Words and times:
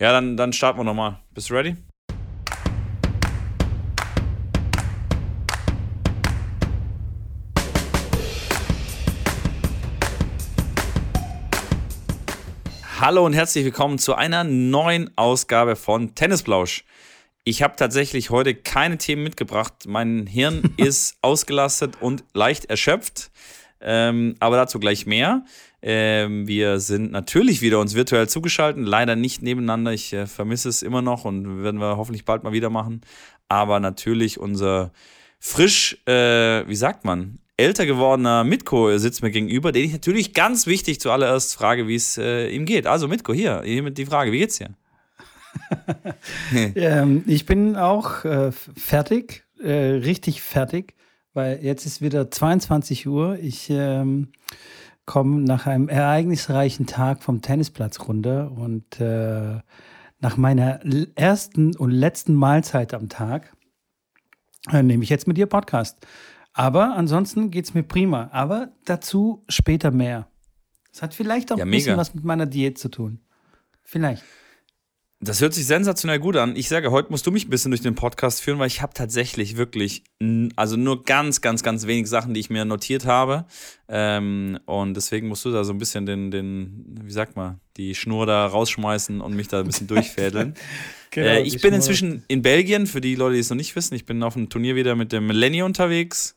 Ja, 0.00 0.12
dann, 0.12 0.38
dann 0.38 0.54
starten 0.54 0.78
wir 0.78 0.84
nochmal. 0.84 1.18
Bist 1.34 1.50
du 1.50 1.54
ready? 1.54 1.76
Hallo 12.98 13.26
und 13.26 13.34
herzlich 13.34 13.66
willkommen 13.66 13.98
zu 13.98 14.14
einer 14.14 14.42
neuen 14.42 15.10
Ausgabe 15.18 15.76
von 15.76 16.14
Tennisblausch. 16.14 16.84
Ich 17.44 17.62
habe 17.62 17.76
tatsächlich 17.76 18.30
heute 18.30 18.54
keine 18.54 18.96
Themen 18.96 19.22
mitgebracht. 19.22 19.84
Mein 19.86 20.26
Hirn 20.26 20.62
ist 20.78 21.18
ausgelastet 21.20 21.98
und 22.00 22.24
leicht 22.32 22.64
erschöpft. 22.70 23.30
Ähm, 23.82 24.34
aber 24.40 24.56
dazu 24.56 24.78
gleich 24.80 25.04
mehr. 25.04 25.44
Ähm, 25.82 26.46
wir 26.46 26.78
sind 26.78 27.10
natürlich 27.10 27.62
wieder 27.62 27.80
uns 27.80 27.94
virtuell 27.94 28.28
zugeschaltet, 28.28 28.84
leider 28.86 29.16
nicht 29.16 29.42
nebeneinander. 29.42 29.92
Ich 29.92 30.12
äh, 30.12 30.26
vermisse 30.26 30.68
es 30.68 30.82
immer 30.82 31.00
noch 31.00 31.24
und 31.24 31.62
werden 31.62 31.80
wir 31.80 31.96
hoffentlich 31.96 32.24
bald 32.24 32.42
mal 32.42 32.52
wieder 32.52 32.70
machen. 32.70 33.00
Aber 33.48 33.80
natürlich 33.80 34.38
unser 34.38 34.92
frisch, 35.38 35.96
äh, 36.06 36.68
wie 36.68 36.76
sagt 36.76 37.04
man, 37.04 37.38
älter 37.56 37.86
gewordener 37.86 38.44
Mitko 38.44 38.96
sitzt 38.98 39.22
mir 39.22 39.30
gegenüber, 39.30 39.72
den 39.72 39.84
ich 39.84 39.92
natürlich 39.92 40.34
ganz 40.34 40.66
wichtig 40.66 41.00
zuallererst 41.00 41.54
frage, 41.54 41.88
wie 41.88 41.94
es 41.94 42.18
äh, 42.18 42.48
ihm 42.48 42.66
geht. 42.66 42.86
Also 42.86 43.08
Mitko, 43.08 43.32
hier, 43.32 43.62
hiermit 43.64 43.98
die 43.98 44.06
Frage, 44.06 44.32
wie 44.32 44.38
geht's 44.38 44.58
dir? 44.58 44.70
ähm, 46.74 47.24
ich 47.26 47.46
bin 47.46 47.76
auch 47.76 48.24
äh, 48.24 48.52
fertig, 48.52 49.44
äh, 49.62 49.72
richtig 49.72 50.42
fertig, 50.42 50.94
weil 51.34 51.58
jetzt 51.62 51.86
ist 51.86 52.00
wieder 52.00 52.30
22 52.30 53.06
Uhr. 53.08 53.38
Ich 53.40 53.68
ähm, 53.70 54.28
komme 55.10 55.40
nach 55.40 55.66
einem 55.66 55.88
ereignisreichen 55.88 56.86
Tag 56.86 57.24
vom 57.24 57.42
Tennisplatz 57.42 57.98
runter 58.06 58.52
und 58.52 59.00
äh, 59.00 59.58
nach 60.20 60.36
meiner 60.36 60.78
ersten 61.16 61.74
und 61.74 61.90
letzten 61.90 62.32
Mahlzeit 62.32 62.94
am 62.94 63.08
Tag 63.08 63.52
äh, 64.70 64.84
nehme 64.84 65.02
ich 65.02 65.10
jetzt 65.10 65.26
mit 65.26 65.36
dir 65.36 65.46
Podcast. 65.46 66.06
Aber 66.52 66.94
ansonsten 66.94 67.50
geht 67.50 67.64
es 67.64 67.74
mir 67.74 67.82
prima. 67.82 68.28
Aber 68.30 68.68
dazu 68.84 69.44
später 69.48 69.90
mehr. 69.90 70.28
Es 70.92 71.02
hat 71.02 71.12
vielleicht 71.12 71.50
auch 71.50 71.58
ja, 71.58 71.64
ein 71.64 71.70
bisschen 71.72 71.96
was 71.96 72.14
mit 72.14 72.22
meiner 72.22 72.46
Diät 72.46 72.78
zu 72.78 72.88
tun. 72.88 73.18
Vielleicht. 73.82 74.22
Das 75.22 75.42
hört 75.42 75.52
sich 75.52 75.66
sensationell 75.66 76.18
gut 76.18 76.36
an. 76.36 76.56
Ich 76.56 76.70
sage, 76.70 76.90
heute 76.90 77.10
musst 77.10 77.26
du 77.26 77.30
mich 77.30 77.46
ein 77.46 77.50
bisschen 77.50 77.70
durch 77.70 77.82
den 77.82 77.94
Podcast 77.94 78.40
führen, 78.40 78.58
weil 78.58 78.68
ich 78.68 78.80
habe 78.80 78.94
tatsächlich 78.94 79.58
wirklich, 79.58 80.02
also 80.56 80.78
nur 80.78 81.04
ganz, 81.04 81.42
ganz, 81.42 81.62
ganz 81.62 81.86
wenig 81.86 82.08
Sachen, 82.08 82.32
die 82.32 82.40
ich 82.40 82.48
mir 82.48 82.64
notiert 82.64 83.04
habe. 83.04 83.44
Ähm, 83.86 84.58
und 84.64 84.94
deswegen 84.94 85.28
musst 85.28 85.44
du 85.44 85.52
da 85.52 85.62
so 85.62 85.74
ein 85.74 85.78
bisschen 85.78 86.06
den, 86.06 86.30
den, 86.30 86.86
wie 87.02 87.12
sagt 87.12 87.36
man, 87.36 87.60
die 87.76 87.94
Schnur 87.94 88.24
da 88.24 88.46
rausschmeißen 88.46 89.20
und 89.20 89.36
mich 89.36 89.48
da 89.48 89.60
ein 89.60 89.66
bisschen 89.66 89.88
durchfädeln. 89.88 90.54
genau, 91.10 91.26
äh, 91.26 91.42
ich 91.42 91.60
bin 91.60 91.60
Schnur. 91.60 91.74
inzwischen 91.74 92.24
in 92.28 92.40
Belgien, 92.40 92.86
für 92.86 93.02
die 93.02 93.14
Leute, 93.14 93.34
die 93.34 93.40
es 93.40 93.50
noch 93.50 93.58
nicht 93.58 93.76
wissen. 93.76 93.94
Ich 93.96 94.06
bin 94.06 94.22
auf 94.22 94.36
einem 94.36 94.48
Turnier 94.48 94.74
wieder 94.74 94.96
mit 94.96 95.12
dem 95.12 95.26
Millennium 95.26 95.66
unterwegs. 95.66 96.34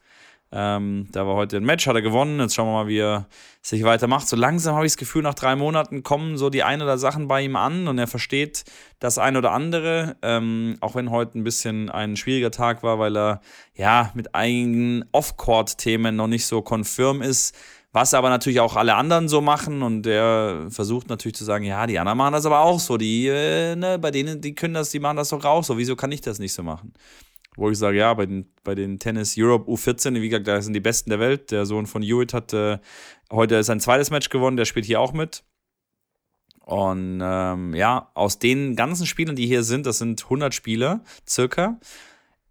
Ähm, 0.55 1.07
da 1.11 1.25
war 1.25 1.33
heute 1.33 1.57
ein 1.57 1.63
Match, 1.63 1.87
hat 1.87 1.95
er 1.95 2.03
gewonnen. 2.03 2.39
Jetzt 2.39 2.53
schauen 2.53 2.67
wir 2.67 2.83
mal, 2.83 2.87
wie 2.87 2.99
er 2.99 3.25
sich 3.63 3.83
weitermacht. 3.83 4.27
So 4.27 4.35
langsam 4.35 4.75
habe 4.75 4.85
ich 4.85 4.91
das 4.91 4.97
Gefühl, 4.97 5.23
nach 5.23 5.33
drei 5.33 5.55
Monaten 5.55 6.03
kommen 6.03 6.37
so 6.37 6.51
die 6.51 6.61
ein 6.61 6.79
oder 6.83 6.99
Sachen 6.99 7.27
bei 7.27 7.41
ihm 7.41 7.55
an 7.55 7.87
und 7.87 7.97
er 7.97 8.05
versteht 8.05 8.63
das 8.99 9.17
ein 9.17 9.35
oder 9.35 9.51
andere. 9.51 10.15
Ähm, 10.21 10.77
auch 10.79 10.93
wenn 10.93 11.09
heute 11.09 11.39
ein 11.39 11.43
bisschen 11.43 11.89
ein 11.89 12.15
schwieriger 12.17 12.51
Tag 12.51 12.83
war, 12.83 12.99
weil 12.99 13.17
er 13.17 13.41
ja 13.73 14.11
mit 14.13 14.35
einigen 14.35 15.05
Off-Court-Themen 15.11 16.15
noch 16.15 16.27
nicht 16.27 16.45
so 16.45 16.61
konfirm 16.61 17.23
ist. 17.23 17.55
Was 17.91 18.13
aber 18.13 18.29
natürlich 18.29 18.59
auch 18.59 18.75
alle 18.75 18.95
anderen 18.95 19.29
so 19.29 19.41
machen 19.41 19.81
und 19.81 20.03
der 20.03 20.67
versucht 20.69 21.09
natürlich 21.09 21.35
zu 21.35 21.45
sagen, 21.45 21.63
ja, 21.63 21.87
die 21.87 21.97
anderen 21.97 22.17
machen 22.17 22.33
das 22.33 22.45
aber 22.45 22.59
auch 22.59 22.79
so. 22.79 22.97
Die, 22.97 23.27
äh, 23.27 23.75
ne, 23.75 23.97
bei 23.97 24.11
denen, 24.11 24.39
die 24.39 24.53
können 24.53 24.75
das, 24.75 24.91
die 24.91 24.99
machen 24.99 25.17
das 25.17 25.29
doch 25.29 25.45
auch 25.45 25.63
so. 25.63 25.79
Wieso 25.79 25.95
kann 25.95 26.11
ich 26.11 26.21
das 26.21 26.37
nicht 26.37 26.53
so 26.53 26.61
machen? 26.63 26.93
Wo 27.55 27.69
ich 27.69 27.77
sage, 27.77 27.97
ja, 27.97 28.13
bei 28.13 28.25
den, 28.25 28.45
bei 28.63 28.75
den 28.75 28.99
Tennis 28.99 29.35
Europe 29.37 29.69
U14, 29.69 30.19
wie 30.21 30.29
gesagt, 30.29 30.47
da 30.47 30.61
sind 30.61 30.73
die 30.73 30.79
Besten 30.79 31.09
der 31.09 31.19
Welt. 31.19 31.51
Der 31.51 31.65
Sohn 31.65 31.85
von 31.85 32.01
Hewitt 32.01 32.33
hat 32.33 32.53
äh, 32.53 32.79
heute 33.31 33.63
sein 33.63 33.79
zweites 33.79 34.09
Match 34.09 34.29
gewonnen, 34.29 34.57
der 34.57 34.65
spielt 34.65 34.85
hier 34.85 34.99
auch 34.99 35.13
mit. 35.13 35.43
Und 36.65 37.19
ähm, 37.21 37.75
ja, 37.75 38.09
aus 38.13 38.39
den 38.39 38.75
ganzen 38.75 39.05
Spielern, 39.05 39.35
die 39.35 39.47
hier 39.47 39.63
sind, 39.63 39.85
das 39.85 39.97
sind 39.97 40.23
100 40.23 40.53
Spieler 40.53 41.03
circa, 41.27 41.77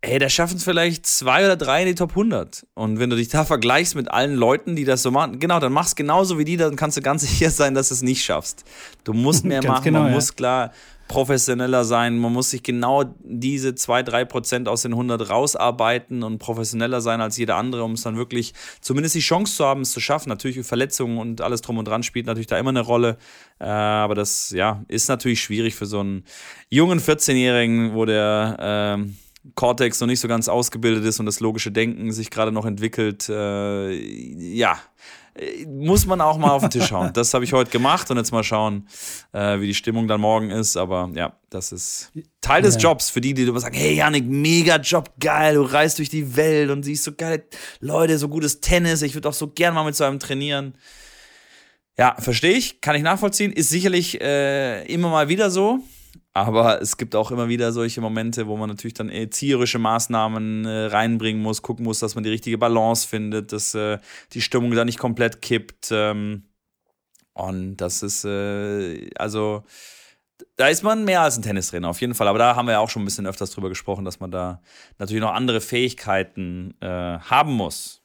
ey, 0.02 0.18
da 0.18 0.28
schaffen 0.28 0.56
es 0.56 0.64
vielleicht 0.64 1.06
zwei 1.06 1.44
oder 1.44 1.56
drei 1.56 1.82
in 1.82 1.88
die 1.88 1.94
Top 1.94 2.10
100. 2.10 2.66
Und 2.74 2.98
wenn 2.98 3.08
du 3.08 3.16
dich 3.16 3.28
da 3.28 3.44
vergleichst 3.46 3.94
mit 3.94 4.10
allen 4.10 4.34
Leuten, 4.34 4.76
die 4.76 4.84
das 4.84 5.02
so 5.02 5.10
machen, 5.10 5.38
genau, 5.38 5.60
dann 5.60 5.72
machst 5.72 5.96
genauso 5.96 6.38
wie 6.38 6.44
die, 6.44 6.56
dann 6.56 6.76
kannst 6.76 6.96
du 6.96 7.00
ganz 7.00 7.22
sicher 7.28 7.50
sein, 7.50 7.74
dass 7.74 7.88
du 7.88 7.94
es 7.94 8.02
nicht 8.02 8.22
schaffst. 8.22 8.64
Du 9.04 9.14
musst 9.14 9.44
mehr 9.46 9.64
machen, 9.64 9.84
genau, 9.84 10.00
man 10.00 10.08
ja. 10.08 10.14
muss 10.14 10.36
klar 10.36 10.72
professioneller 11.08 11.84
sein. 11.84 12.18
Man 12.18 12.32
muss 12.32 12.50
sich 12.50 12.62
genau 12.62 13.04
diese 13.20 13.74
2, 13.74 14.02
3 14.02 14.24
Prozent 14.24 14.68
aus 14.68 14.82
den 14.82 14.92
100 14.92 15.28
rausarbeiten 15.28 16.22
und 16.22 16.38
professioneller 16.38 17.00
sein 17.00 17.20
als 17.20 17.36
jeder 17.36 17.56
andere, 17.56 17.84
um 17.84 17.92
es 17.92 18.02
dann 18.02 18.16
wirklich 18.16 18.54
zumindest 18.80 19.14
die 19.14 19.20
Chance 19.20 19.56
zu 19.56 19.64
haben, 19.64 19.82
es 19.82 19.92
zu 19.92 20.00
schaffen. 20.00 20.28
Natürlich 20.28 20.64
Verletzungen 20.66 21.18
und 21.18 21.40
alles 21.40 21.60
drum 21.62 21.78
und 21.78 21.86
dran 21.86 22.02
spielt 22.02 22.26
natürlich 22.26 22.46
da 22.46 22.58
immer 22.58 22.70
eine 22.70 22.80
Rolle. 22.80 23.18
Äh, 23.58 23.64
aber 23.64 24.14
das 24.14 24.50
ja, 24.50 24.84
ist 24.88 25.08
natürlich 25.08 25.40
schwierig 25.40 25.74
für 25.74 25.86
so 25.86 26.00
einen 26.00 26.24
jungen 26.68 27.00
14-Jährigen, 27.00 27.94
wo 27.94 28.04
der 28.04 28.98
äh, 28.98 29.10
Cortex 29.54 30.00
noch 30.00 30.06
nicht 30.06 30.20
so 30.20 30.28
ganz 30.28 30.48
ausgebildet 30.48 31.04
ist 31.04 31.18
und 31.18 31.26
das 31.26 31.40
logische 31.40 31.72
Denken 31.72 32.12
sich 32.12 32.30
gerade 32.30 32.52
noch 32.52 32.64
entwickelt. 32.64 33.28
Äh, 33.28 33.92
ja, 33.92 34.78
muss 35.66 36.04
man 36.04 36.20
auch 36.20 36.36
mal 36.36 36.50
auf 36.50 36.62
den 36.62 36.70
Tisch 36.70 36.92
hauen. 36.92 37.12
Das 37.12 37.32
habe 37.32 37.44
ich 37.44 37.52
heute 37.52 37.70
gemacht 37.70 38.10
und 38.10 38.18
jetzt 38.18 38.32
mal 38.32 38.44
schauen, 38.44 38.86
äh, 39.32 39.60
wie 39.60 39.66
die 39.66 39.74
Stimmung 39.74 40.06
dann 40.06 40.20
morgen 40.20 40.50
ist. 40.50 40.76
Aber 40.76 41.10
ja, 41.14 41.36
das 41.48 41.72
ist 41.72 42.12
Teil 42.40 42.62
des 42.62 42.74
ja. 42.74 42.80
Jobs 42.80 43.08
für 43.08 43.20
die, 43.20 43.32
die 43.32 43.46
sagen, 43.58 43.74
hey 43.74 43.94
Janik, 43.94 44.26
mega 44.26 44.76
Job, 44.76 45.10
geil, 45.18 45.54
du 45.54 45.62
reist 45.62 45.98
durch 45.98 46.10
die 46.10 46.36
Welt 46.36 46.70
und 46.70 46.82
siehst 46.82 47.04
so 47.04 47.12
geile 47.12 47.44
Leute, 47.80 48.18
so 48.18 48.28
gutes 48.28 48.60
Tennis. 48.60 49.02
Ich 49.02 49.14
würde 49.14 49.28
auch 49.28 49.34
so 49.34 49.48
gern 49.48 49.74
mal 49.74 49.84
mit 49.84 49.96
so 49.96 50.04
einem 50.04 50.18
trainieren. 50.18 50.74
Ja, 51.98 52.16
verstehe 52.18 52.52
ich, 52.52 52.80
kann 52.80 52.96
ich 52.96 53.02
nachvollziehen. 53.02 53.52
Ist 53.52 53.70
sicherlich 53.70 54.20
äh, 54.20 54.84
immer 54.86 55.10
mal 55.10 55.28
wieder 55.28 55.50
so. 55.50 55.80
Aber 56.34 56.80
es 56.80 56.96
gibt 56.96 57.14
auch 57.14 57.30
immer 57.30 57.48
wieder 57.48 57.72
solche 57.72 58.00
Momente, 58.00 58.46
wo 58.46 58.56
man 58.56 58.70
natürlich 58.70 58.94
dann 58.94 59.10
erzieherische 59.10 59.78
Maßnahmen 59.78 60.64
äh, 60.64 60.86
reinbringen 60.86 61.42
muss, 61.42 61.60
gucken 61.60 61.84
muss, 61.84 61.98
dass 61.98 62.14
man 62.14 62.24
die 62.24 62.30
richtige 62.30 62.56
Balance 62.56 63.06
findet, 63.06 63.52
dass 63.52 63.74
äh, 63.74 63.98
die 64.32 64.40
Stimmung 64.40 64.70
da 64.72 64.84
nicht 64.84 64.98
komplett 64.98 65.42
kippt. 65.42 65.90
Ähm, 65.90 66.44
und 67.34 67.76
das 67.76 68.02
ist, 68.02 68.24
äh, 68.24 69.10
also, 69.16 69.64
da 70.56 70.68
ist 70.68 70.82
man 70.82 71.04
mehr 71.04 71.20
als 71.20 71.36
ein 71.36 71.42
Tennistrainer, 71.42 71.90
auf 71.90 72.00
jeden 72.00 72.14
Fall. 72.14 72.28
Aber 72.28 72.38
da 72.38 72.56
haben 72.56 72.66
wir 72.66 72.72
ja 72.72 72.78
auch 72.80 72.90
schon 72.90 73.02
ein 73.02 73.06
bisschen 73.06 73.26
öfters 73.26 73.50
drüber 73.50 73.68
gesprochen, 73.68 74.06
dass 74.06 74.20
man 74.20 74.30
da 74.30 74.62
natürlich 74.98 75.22
noch 75.22 75.34
andere 75.34 75.60
Fähigkeiten 75.60 76.74
äh, 76.80 76.86
haben 76.86 77.52
muss. 77.52 78.00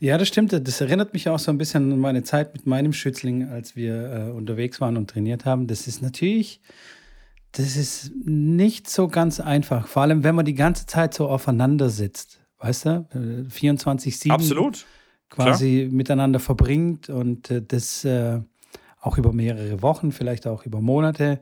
Ja, 0.00 0.18
das 0.18 0.26
stimmt. 0.26 0.52
Das 0.52 0.80
erinnert 0.80 1.12
mich 1.12 1.28
auch 1.28 1.38
so 1.38 1.52
ein 1.52 1.58
bisschen 1.58 1.92
an 1.92 1.98
meine 2.00 2.24
Zeit 2.24 2.54
mit 2.54 2.66
meinem 2.66 2.92
Schützling, 2.92 3.48
als 3.48 3.76
wir 3.76 4.28
äh, 4.28 4.30
unterwegs 4.30 4.80
waren 4.80 4.96
und 4.96 5.10
trainiert 5.10 5.44
haben. 5.44 5.68
Das 5.68 5.86
ist 5.86 6.02
natürlich 6.02 6.60
das 7.52 7.76
ist 7.76 8.12
nicht 8.24 8.88
so 8.88 9.08
ganz 9.08 9.40
einfach. 9.40 9.88
Vor 9.88 10.02
allem, 10.02 10.22
wenn 10.22 10.34
man 10.34 10.44
die 10.44 10.54
ganze 10.54 10.86
Zeit 10.86 11.14
so 11.14 11.28
aufeinander 11.28 11.90
sitzt. 11.90 12.40
Weißt 12.58 12.86
du? 12.86 13.06
24-7. 13.14 14.28
Äh, 14.28 14.32
Absolut. 14.32 14.86
Quasi 15.30 15.82
Klar. 15.82 15.96
miteinander 15.96 16.40
verbringt 16.40 17.08
und 17.08 17.50
äh, 17.50 17.62
das 17.62 18.04
äh, 18.04 18.40
auch 19.00 19.16
über 19.16 19.32
mehrere 19.32 19.80
Wochen, 19.82 20.12
vielleicht 20.12 20.46
auch 20.46 20.66
über 20.66 20.80
Monate 20.80 21.40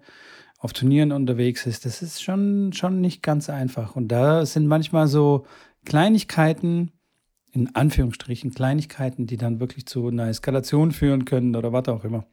auf 0.58 0.72
Turnieren 0.72 1.12
unterwegs 1.12 1.66
ist. 1.66 1.84
Das 1.84 2.02
ist 2.02 2.22
schon, 2.22 2.72
schon 2.72 3.00
nicht 3.00 3.22
ganz 3.22 3.48
einfach. 3.48 3.96
Und 3.96 4.08
da 4.08 4.44
sind 4.44 4.66
manchmal 4.66 5.08
so 5.08 5.46
Kleinigkeiten, 5.84 6.92
in 7.52 7.74
Anführungsstrichen 7.74 8.52
Kleinigkeiten, 8.52 9.26
die 9.26 9.36
dann 9.36 9.60
wirklich 9.60 9.86
zu 9.86 10.08
einer 10.08 10.28
Eskalation 10.28 10.92
führen 10.92 11.24
können 11.24 11.56
oder 11.56 11.72
was 11.72 11.88
auch 11.88 12.04
immer. 12.04 12.26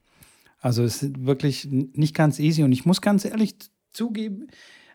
Also 0.60 0.84
es 0.84 1.04
ist 1.04 1.26
wirklich 1.26 1.68
nicht 1.70 2.16
ganz 2.16 2.40
easy 2.40 2.64
und 2.64 2.72
ich 2.72 2.86
muss 2.86 3.02
ganz 3.02 3.26
ehrlich 3.26 3.56
zugeben, 3.92 4.48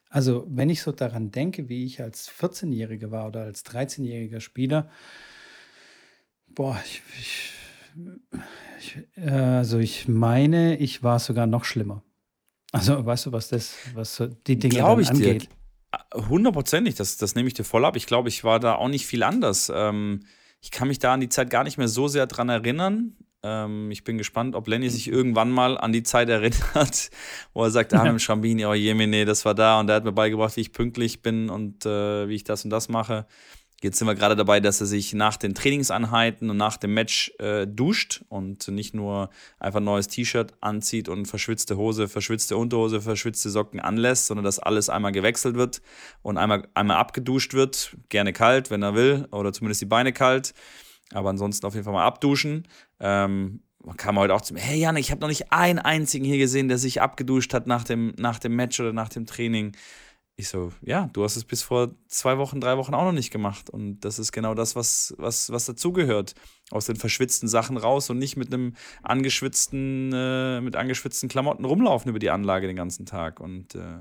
also 0.08 0.44
wenn 0.48 0.68
ich 0.68 0.82
so 0.82 0.90
daran 0.90 1.30
denke, 1.30 1.68
wie 1.68 1.84
ich 1.84 2.02
als 2.02 2.28
14-Jähriger 2.30 3.12
war 3.12 3.28
oder 3.28 3.42
als 3.42 3.64
13-jähriger 3.64 4.40
Spieler, 4.40 4.90
boah, 6.48 6.80
ich, 6.84 7.02
ich, 7.20 7.52
ich, 8.80 9.22
also 9.24 9.78
ich 9.78 10.08
meine, 10.08 10.76
ich 10.78 11.04
war 11.04 11.20
sogar 11.20 11.46
noch 11.46 11.64
schlimmer. 11.64 12.02
Also 12.72 13.04
weißt 13.04 13.26
du, 13.26 13.32
was 13.32 13.48
das, 13.48 13.74
was 13.94 14.16
so 14.16 14.26
die 14.26 14.58
Dinge 14.58 14.74
Glaube 14.74 15.02
ich 15.02 15.10
angeht? 15.10 15.48
Dir. 16.12 16.28
Hundertprozentig, 16.28 16.94
das, 16.96 17.16
das 17.16 17.34
nehme 17.34 17.48
ich 17.48 17.54
dir 17.54 17.64
voll 17.64 17.84
ab. 17.84 17.96
Ich 17.96 18.06
glaube, 18.06 18.28
ich 18.28 18.44
war 18.44 18.60
da 18.60 18.74
auch 18.74 18.88
nicht 18.88 19.06
viel 19.06 19.22
anders. 19.22 19.72
Ähm, 19.74 20.20
ich 20.60 20.70
kann 20.70 20.88
mich 20.88 20.98
da 20.98 21.14
an 21.14 21.20
die 21.20 21.28
Zeit 21.28 21.50
gar 21.50 21.64
nicht 21.64 21.78
mehr 21.78 21.88
so 21.88 22.06
sehr 22.08 22.26
dran 22.26 22.48
erinnern. 22.48 23.16
Ähm, 23.42 23.90
ich 23.90 24.04
bin 24.04 24.18
gespannt, 24.18 24.54
ob 24.54 24.68
Lenny 24.68 24.90
sich 24.90 25.08
irgendwann 25.08 25.50
mal 25.50 25.78
an 25.78 25.92
die 25.92 26.02
Zeit 26.02 26.28
erinnert, 26.28 27.10
wo 27.54 27.64
er 27.64 27.70
sagt, 27.70 27.94
ah, 27.94 28.10
mit 28.12 28.20
Schrambini, 28.20 28.66
oh 28.66 28.74
Jemine, 28.74 29.24
das 29.24 29.44
war 29.44 29.54
da 29.54 29.80
und 29.80 29.86
der 29.86 29.96
hat 29.96 30.04
mir 30.04 30.12
beigebracht, 30.12 30.56
wie 30.56 30.60
ich 30.60 30.72
pünktlich 30.72 31.22
bin 31.22 31.48
und 31.48 31.86
äh, 31.86 32.28
wie 32.28 32.34
ich 32.34 32.44
das 32.44 32.64
und 32.64 32.70
das 32.70 32.88
mache. 32.88 33.26
Jetzt 33.82 33.98
sind 33.98 34.06
wir 34.06 34.14
gerade 34.14 34.36
dabei, 34.36 34.60
dass 34.60 34.82
er 34.82 34.86
sich 34.86 35.14
nach 35.14 35.38
den 35.38 35.54
Trainingseinheiten 35.54 36.50
und 36.50 36.58
nach 36.58 36.76
dem 36.76 36.92
Match 36.92 37.32
äh, 37.38 37.66
duscht 37.66 38.22
und 38.28 38.68
nicht 38.68 38.92
nur 38.92 39.30
einfach 39.58 39.80
ein 39.80 39.84
neues 39.84 40.06
T-Shirt 40.08 40.52
anzieht 40.60 41.08
und 41.08 41.24
verschwitzte 41.24 41.78
Hose, 41.78 42.06
verschwitzte 42.06 42.58
Unterhose, 42.58 43.00
verschwitzte 43.00 43.48
Socken 43.48 43.80
anlässt, 43.80 44.26
sondern 44.26 44.44
dass 44.44 44.58
alles 44.58 44.90
einmal 44.90 45.12
gewechselt 45.12 45.54
wird 45.54 45.80
und 46.20 46.36
einmal, 46.36 46.68
einmal 46.74 46.98
abgeduscht 46.98 47.54
wird. 47.54 47.96
Gerne 48.10 48.34
kalt, 48.34 48.70
wenn 48.70 48.82
er 48.82 48.94
will, 48.94 49.26
oder 49.30 49.50
zumindest 49.54 49.80
die 49.80 49.86
Beine 49.86 50.12
kalt. 50.12 50.52
Aber 51.12 51.30
ansonsten 51.30 51.66
auf 51.66 51.74
jeden 51.74 51.84
Fall 51.84 51.92
mal 51.92 52.06
abduschen. 52.06 52.66
Ähm, 52.98 53.62
man 53.84 53.96
kam 53.96 54.18
heute 54.18 54.34
auch 54.34 54.42
zu 54.42 54.54
mir, 54.54 54.60
hey 54.60 54.78
Jan, 54.78 54.96
ich 54.96 55.10
habe 55.10 55.20
noch 55.20 55.28
nicht 55.28 55.52
einen 55.52 55.78
einzigen 55.78 56.24
hier 56.24 56.38
gesehen, 56.38 56.68
der 56.68 56.78
sich 56.78 57.00
abgeduscht 57.00 57.54
hat 57.54 57.66
nach 57.66 57.84
dem, 57.84 58.14
nach 58.18 58.38
dem 58.38 58.54
Match 58.54 58.78
oder 58.78 58.92
nach 58.92 59.08
dem 59.08 59.26
Training. 59.26 59.72
Ich 60.36 60.48
so, 60.48 60.72
ja, 60.80 61.10
du 61.12 61.22
hast 61.24 61.36
es 61.36 61.44
bis 61.44 61.62
vor 61.62 61.90
zwei 62.08 62.38
Wochen, 62.38 62.60
drei 62.60 62.78
Wochen 62.78 62.94
auch 62.94 63.04
noch 63.04 63.12
nicht 63.12 63.30
gemacht. 63.30 63.68
Und 63.68 64.00
das 64.00 64.18
ist 64.18 64.32
genau 64.32 64.54
das, 64.54 64.74
was, 64.76 65.14
was, 65.18 65.50
was 65.52 65.66
dazugehört. 65.66 66.34
Aus 66.70 66.86
den 66.86 66.96
verschwitzten 66.96 67.48
Sachen 67.48 67.76
raus 67.76 68.08
und 68.10 68.18
nicht 68.18 68.36
mit 68.36 68.52
einem 68.52 68.74
angeschwitzten, 69.02 70.12
äh, 70.14 70.60
mit 70.60 70.76
angeschwitzten 70.76 71.28
Klamotten 71.28 71.64
rumlaufen 71.64 72.08
über 72.08 72.18
die 72.18 72.30
Anlage 72.30 72.66
den 72.66 72.76
ganzen 72.76 73.04
Tag. 73.06 73.40
Und 73.40 73.74
äh, 73.74 74.00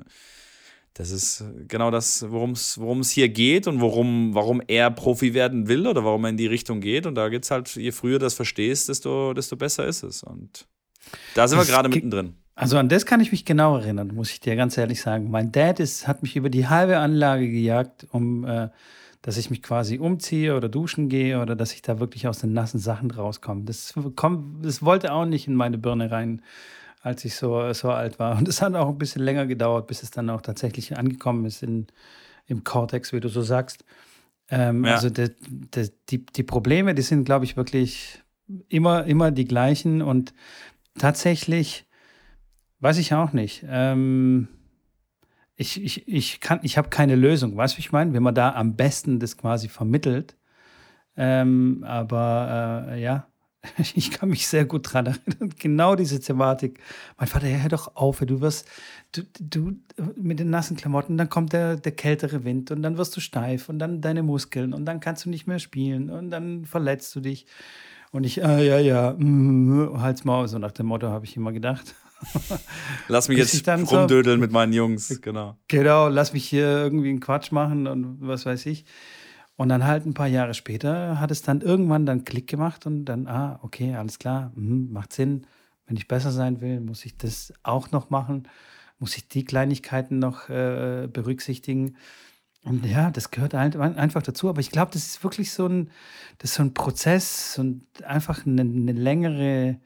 das 0.93 1.11
ist 1.11 1.43
genau 1.67 1.91
das, 1.91 2.25
worum 2.29 2.51
es 2.51 3.09
hier 3.09 3.29
geht 3.29 3.67
und 3.67 3.79
worum, 3.79 4.33
warum 4.33 4.61
er 4.67 4.91
Profi 4.91 5.33
werden 5.33 5.67
will 5.67 5.87
oder 5.87 6.03
warum 6.03 6.25
er 6.25 6.31
in 6.31 6.37
die 6.37 6.47
Richtung 6.47 6.81
geht. 6.81 7.05
Und 7.05 7.15
da 7.15 7.29
geht 7.29 7.43
es 7.43 7.51
halt, 7.51 7.73
je 7.75 7.91
früher 7.91 8.19
du 8.19 8.25
das 8.25 8.33
verstehst, 8.33 8.89
desto, 8.89 9.33
desto 9.33 9.55
besser 9.55 9.87
ist 9.87 10.03
es. 10.03 10.23
Und 10.23 10.67
da 11.35 11.47
sind 11.47 11.57
wir 11.57 11.65
gerade 11.65 11.89
mittendrin. 11.89 12.35
Also 12.55 12.77
an 12.77 12.89
das 12.89 13.05
kann 13.05 13.21
ich 13.21 13.31
mich 13.31 13.45
genau 13.45 13.77
erinnern, 13.77 14.11
muss 14.13 14.31
ich 14.31 14.41
dir 14.41 14.57
ganz 14.57 14.77
ehrlich 14.77 14.99
sagen. 14.99 15.31
Mein 15.31 15.53
Dad 15.53 15.79
ist, 15.79 16.07
hat 16.07 16.23
mich 16.23 16.35
über 16.35 16.49
die 16.49 16.67
halbe 16.67 16.97
Anlage 16.97 17.49
gejagt, 17.49 18.05
um 18.11 18.43
äh, 18.43 18.67
dass 19.21 19.37
ich 19.37 19.49
mich 19.49 19.61
quasi 19.61 19.97
umziehe 19.97 20.55
oder 20.55 20.69
duschen 20.69 21.09
gehe 21.09 21.41
oder 21.41 21.55
dass 21.55 21.73
ich 21.73 21.81
da 21.81 21.99
wirklich 21.99 22.27
aus 22.27 22.39
den 22.39 22.53
nassen 22.53 22.79
Sachen 22.79 23.11
rauskomme. 23.11 23.63
Das, 23.63 23.93
komm, 24.15 24.59
das 24.61 24.83
wollte 24.83 25.13
auch 25.13 25.25
nicht 25.25 25.47
in 25.47 25.55
meine 25.55 25.77
Birne 25.77 26.11
rein, 26.11 26.41
als 27.01 27.25
ich 27.25 27.35
so, 27.35 27.71
so 27.73 27.91
alt 27.91 28.19
war. 28.19 28.37
Und 28.37 28.47
es 28.47 28.61
hat 28.61 28.75
auch 28.75 28.89
ein 28.89 28.97
bisschen 28.97 29.23
länger 29.23 29.45
gedauert, 29.45 29.87
bis 29.87 30.03
es 30.03 30.11
dann 30.11 30.29
auch 30.29 30.41
tatsächlich 30.41 30.97
angekommen 30.97 31.45
ist 31.45 31.63
in, 31.63 31.87
im 32.45 32.63
Cortex, 32.63 33.13
wie 33.13 33.19
du 33.19 33.29
so 33.29 33.41
sagst. 33.41 33.85
Ähm, 34.49 34.83
ja. 34.85 34.95
Also 34.95 35.09
de, 35.09 35.31
de, 35.39 35.89
die, 36.09 36.25
die 36.25 36.43
Probleme, 36.43 36.95
die 36.95 37.01
sind, 37.01 37.23
glaube 37.23 37.45
ich, 37.45 37.55
wirklich 37.55 38.21
immer, 38.67 39.05
immer 39.05 39.31
die 39.31 39.45
gleichen 39.45 40.01
und 40.01 40.33
tatsächlich 40.97 41.85
Weiß 42.79 42.97
ich 42.97 43.13
auch 43.13 43.33
nicht. 43.33 43.65
Ähm, 43.67 44.47
ich, 45.55 45.83
ich, 45.83 46.07
ich 46.07 46.39
ich 46.61 46.77
habe 46.77 46.89
keine 46.89 47.15
Lösung. 47.15 47.57
Weißt 47.57 47.73
du, 47.73 47.77
wie 47.77 47.81
ich 47.81 47.91
meine? 47.91 48.13
Wenn 48.13 48.23
man 48.23 48.35
da 48.35 48.53
am 48.53 48.75
besten 48.75 49.19
das 49.19 49.37
quasi 49.37 49.67
vermittelt. 49.67 50.37
Ähm, 51.17 51.83
aber 51.85 52.87
äh, 52.89 53.01
ja, 53.01 53.27
ich 53.95 54.11
kann 54.11 54.29
mich 54.29 54.47
sehr 54.47 54.65
gut 54.65 54.91
dran 54.91 55.07
erinnern. 55.07 55.53
Genau 55.59 55.95
diese 55.95 56.19
Thematik. 56.19 56.79
Mein 57.17 57.27
Vater, 57.27 57.47
ja, 57.47 57.57
hör 57.57 57.69
doch 57.69 57.95
auf, 57.95 58.19
du 58.19 58.41
wirst, 58.41 58.67
du, 59.11 59.23
du 59.39 59.73
mit 60.15 60.39
den 60.39 60.49
nassen 60.49 60.77
Klamotten, 60.77 61.17
dann 61.17 61.29
kommt 61.29 61.53
der, 61.53 61.75
der 61.75 61.91
kältere 61.91 62.43
Wind 62.43 62.71
und 62.71 62.81
dann 62.81 62.97
wirst 62.97 63.15
du 63.17 63.19
steif 63.19 63.69
und 63.69 63.79
dann 63.79 64.01
deine 64.01 64.23
Muskeln 64.23 64.73
und 64.73 64.85
dann 64.85 64.99
kannst 64.99 65.25
du 65.25 65.29
nicht 65.29 65.47
mehr 65.47 65.59
spielen 65.59 66.09
und 66.09 66.31
dann 66.31 66.65
verletzt 66.65 67.15
du 67.15 67.19
dich. 67.19 67.45
Und 68.11 68.23
ich, 68.23 68.41
äh, 68.41 68.65
ja, 68.65 68.79
ja, 68.79 69.13
mm, 69.17 70.01
halt's 70.01 70.23
Maul, 70.23 70.47
so 70.47 70.57
nach 70.57 70.71
dem 70.71 70.87
Motto 70.87 71.07
habe 71.09 71.25
ich 71.25 71.35
immer 71.35 71.51
gedacht. 71.51 71.95
Lass 73.07 73.29
mich 73.29 73.37
jetzt 73.37 73.67
rumdödeln 73.67 74.39
so, 74.39 74.41
mit 74.41 74.51
meinen 74.51 74.73
Jungs, 74.73 75.21
genau. 75.21 75.57
Genau, 75.67 76.09
lass 76.09 76.33
mich 76.33 76.45
hier 76.45 76.67
irgendwie 76.67 77.09
einen 77.09 77.21
Quatsch 77.21 77.53
machen 77.53 77.87
und 77.87 78.17
was 78.19 78.45
weiß 78.45 78.65
ich. 78.65 78.83
Und 79.59 79.67
dann 79.67 79.85
halt 79.85 80.05
ein 80.05 80.13
paar 80.13 80.27
Jahre 80.27 80.53
später 80.53 81.19
hat 81.19 81.31
es 81.31 81.41
dann 81.41 81.59
irgendwann 81.59 82.05
dann 82.05 82.23
Klick 82.23 82.47
gemacht 82.47 82.85
und 82.85 83.03
dann, 83.03 83.27
ah, 83.27 83.59
okay, 83.61 83.93
alles 83.93 84.17
klar, 84.17 84.53
mh, 84.55 84.93
macht 84.93 85.11
Sinn. 85.11 85.45
Wenn 85.85 85.97
ich 85.97 86.07
besser 86.07 86.31
sein 86.31 86.61
will, 86.61 86.79
muss 86.79 87.03
ich 87.03 87.17
das 87.17 87.51
auch 87.61 87.91
noch 87.91 88.09
machen, 88.09 88.47
muss 88.99 89.17
ich 89.17 89.27
die 89.27 89.43
Kleinigkeiten 89.43 90.17
noch 90.17 90.47
äh, 90.47 91.09
berücksichtigen. 91.11 91.97
Und 92.63 92.85
ja, 92.85 93.11
das 93.11 93.31
gehört 93.31 93.53
halt 93.53 93.75
einfach 93.75 94.23
dazu. 94.23 94.47
Aber 94.47 94.61
ich 94.61 94.71
glaube, 94.71 94.91
das 94.93 95.05
ist 95.05 95.25
wirklich 95.25 95.51
so 95.51 95.67
ein, 95.67 95.91
das 96.37 96.53
so 96.53 96.63
ein 96.63 96.73
Prozess 96.73 97.59
und 97.59 97.83
einfach 98.05 98.45
eine, 98.45 98.61
eine 98.61 98.93
längere, 98.93 99.81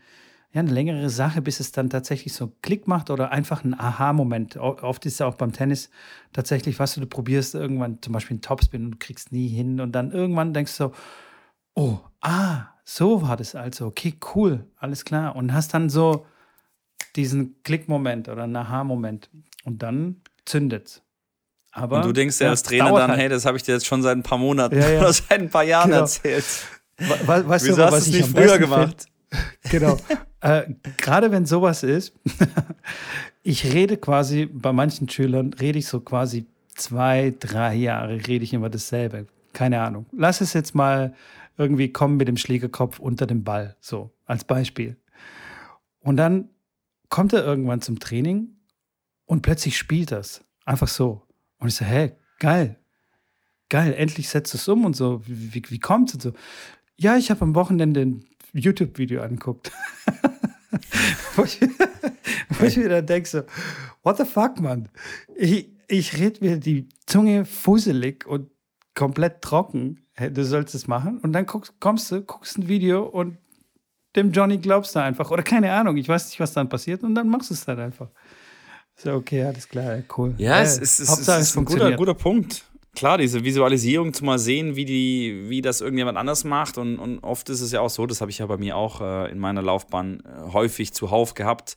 ja, 0.53 0.59
eine 0.59 0.71
längere 0.71 1.09
Sache, 1.09 1.41
bis 1.41 1.59
es 1.59 1.71
dann 1.71 1.89
tatsächlich 1.89 2.33
so 2.33 2.51
Klick 2.61 2.87
macht 2.87 3.09
oder 3.09 3.31
einfach 3.31 3.63
ein 3.63 3.77
Aha-Moment. 3.77 4.57
Oft 4.57 5.05
ist 5.07 5.15
es 5.15 5.21
auch 5.21 5.33
beim 5.33 5.51
Tennis 5.51 5.89
tatsächlich, 6.31 6.77
was 6.77 6.93
du, 6.93 7.01
du 7.01 7.07
probierst 7.07 7.55
irgendwann 7.55 7.99
zum 8.03 8.13
Beispiel 8.13 8.35
einen 8.35 8.41
Topspin 8.41 8.85
und 8.85 8.99
kriegst 8.99 9.31
nie 9.31 9.47
hin 9.47 9.81
und 9.81 9.93
dann 9.93 10.11
irgendwann 10.11 10.53
denkst 10.53 10.77
du 10.77 10.85
so, 10.85 10.91
oh, 11.73 11.99
ah, 12.21 12.67
so 12.85 13.23
war 13.23 13.35
das 13.35 13.55
also, 13.55 13.87
okay, 13.87 14.13
cool, 14.35 14.65
alles 14.77 15.05
klar. 15.05 15.35
Und 15.35 15.53
hast 15.53 15.73
dann 15.73 15.89
so 15.89 16.27
diesen 17.15 17.61
Klick-Moment 17.63 18.29
oder 18.29 18.43
einen 18.43 18.55
Aha-Moment 18.55 19.31
und 19.63 19.81
dann 19.81 20.21
zündet's. 20.45 21.01
Aber, 21.71 21.97
und 21.97 22.05
du 22.05 22.13
denkst 22.13 22.39
ja 22.39 22.49
als 22.49 22.61
Trainer 22.61 22.91
dann, 22.93 23.09
halt. 23.09 23.19
hey, 23.19 23.29
das 23.29 23.45
habe 23.45 23.57
ich 23.57 23.63
dir 23.63 23.73
jetzt 23.73 23.87
schon 23.87 24.03
seit 24.03 24.15
ein 24.15 24.21
paar 24.21 24.37
Monaten 24.37 24.75
ja, 24.75 24.87
ja. 24.87 24.99
oder 25.01 25.13
seit 25.13 25.31
ein 25.39 25.49
paar 25.49 25.63
Jahren 25.63 25.89
genau. 25.89 26.01
erzählt. 26.01 26.45
We 26.97 27.47
weißt 27.47 27.65
Wieso 27.65 27.77
du, 27.77 27.85
hast 27.85 27.93
was 27.93 28.05
du 28.05 28.11
es 28.11 28.17
nicht 28.17 28.29
früher 28.29 28.59
gemacht? 28.59 29.07
genau. 29.71 29.97
Äh, 30.43 30.73
Gerade 30.97 31.31
wenn 31.31 31.45
sowas 31.45 31.83
ist, 31.83 32.13
ich 33.43 33.73
rede 33.73 33.97
quasi 33.97 34.45
bei 34.45 34.73
manchen 34.73 35.07
Schülern, 35.09 35.53
rede 35.53 35.79
ich 35.79 35.87
so 35.87 36.01
quasi 36.01 36.45
zwei, 36.75 37.33
drei 37.39 37.75
Jahre, 37.75 38.27
rede 38.27 38.43
ich 38.43 38.53
immer 38.53 38.69
dasselbe. 38.69 39.27
Keine 39.53 39.81
Ahnung. 39.81 40.05
Lass 40.11 40.41
es 40.41 40.53
jetzt 40.53 40.75
mal 40.75 41.13
irgendwie 41.57 41.93
kommen 41.93 42.17
mit 42.17 42.27
dem 42.27 42.37
Schlägerkopf 42.37 42.99
unter 42.99 43.25
dem 43.25 43.43
Ball, 43.43 43.77
so 43.79 44.11
als 44.25 44.43
Beispiel. 44.43 44.97
Und 45.99 46.17
dann 46.17 46.49
kommt 47.09 47.31
er 47.31 47.45
irgendwann 47.45 47.81
zum 47.81 47.99
Training 47.99 48.49
und 49.25 49.43
plötzlich 49.43 49.77
spielt 49.77 50.11
das. 50.11 50.43
Einfach 50.65 50.87
so. 50.89 51.21
Und 51.57 51.69
ich 51.69 51.75
so, 51.75 51.85
hä, 51.85 52.11
geil. 52.39 52.77
Geil, 53.69 53.93
endlich 53.93 54.27
setzt 54.27 54.53
es 54.53 54.67
um 54.67 54.83
und 54.83 54.95
so. 54.95 55.21
Wie, 55.25 55.53
wie, 55.53 55.63
wie 55.69 55.79
kommt 55.79 56.09
es 56.09 56.15
und 56.15 56.21
so? 56.21 56.33
Ja, 56.97 57.15
ich 57.15 57.31
habe 57.31 57.41
am 57.43 57.55
Wochenende 57.55 58.01
ein 58.01 58.25
YouTube-Video 58.53 59.21
anguckt. 59.21 59.71
wo, 61.35 61.43
ich, 61.43 61.59
wo 62.49 62.65
ich 62.65 62.77
mir 62.77 63.01
denke 63.01 63.29
so, 63.29 63.41
what 64.03 64.17
the 64.17 64.25
fuck, 64.25 64.59
Mann? 64.59 64.89
Ich, 65.35 65.69
ich 65.87 66.17
rede 66.19 66.43
mir 66.43 66.57
die 66.57 66.89
Zunge 67.05 67.45
fusselig 67.45 68.25
und 68.25 68.49
komplett 68.95 69.41
trocken. 69.41 70.05
Du 70.31 70.43
sollst 70.45 70.75
es 70.75 70.87
machen. 70.87 71.19
Und 71.19 71.33
dann 71.33 71.45
guckst, 71.45 71.79
kommst 71.79 72.11
du, 72.11 72.21
guckst 72.21 72.57
ein 72.57 72.67
Video 72.67 73.03
und 73.03 73.37
dem 74.15 74.31
Johnny 74.31 74.57
glaubst 74.57 74.95
du 74.95 74.99
einfach. 74.99 75.31
Oder 75.31 75.43
keine 75.43 75.71
Ahnung, 75.71 75.97
ich 75.97 76.07
weiß 76.07 76.27
nicht, 76.27 76.39
was 76.39 76.53
dann 76.53 76.69
passiert. 76.69 77.03
Und 77.03 77.15
dann 77.15 77.29
machst 77.29 77.49
du 77.49 77.53
es 77.55 77.65
dann 77.65 77.79
einfach. 77.79 78.09
So, 78.95 79.13
okay, 79.13 79.43
alles 79.43 79.67
klar, 79.67 80.03
cool. 80.17 80.35
Ja, 80.37 80.61
es, 80.61 80.77
ist, 80.77 80.99
es, 80.99 81.09
Hauptsache, 81.09 81.39
es 81.41 81.49
ist 81.49 81.57
ein 81.57 81.65
guter, 81.65 81.91
guter 81.95 82.13
Punkt 82.13 82.63
klar, 82.95 83.17
diese 83.17 83.43
Visualisierung 83.43 84.13
zu 84.13 84.23
mal 84.23 84.39
sehen, 84.39 84.75
wie, 84.75 84.85
die, 84.85 85.49
wie 85.49 85.61
das 85.61 85.81
irgendjemand 85.81 86.17
anders 86.17 86.43
macht. 86.43 86.77
Und, 86.77 86.99
und 86.99 87.19
oft 87.19 87.49
ist 87.49 87.61
es 87.61 87.71
ja 87.71 87.81
auch 87.81 87.89
so, 87.89 88.05
das 88.05 88.21
habe 88.21 88.31
ich 88.31 88.39
ja 88.39 88.45
bei 88.45 88.57
mir 88.57 88.77
auch 88.77 89.01
äh, 89.01 89.31
in 89.31 89.39
meiner 89.39 89.61
Laufbahn 89.61 90.21
äh, 90.21 90.53
häufig 90.53 90.93
zuhauf 90.93 91.33
gehabt, 91.33 91.75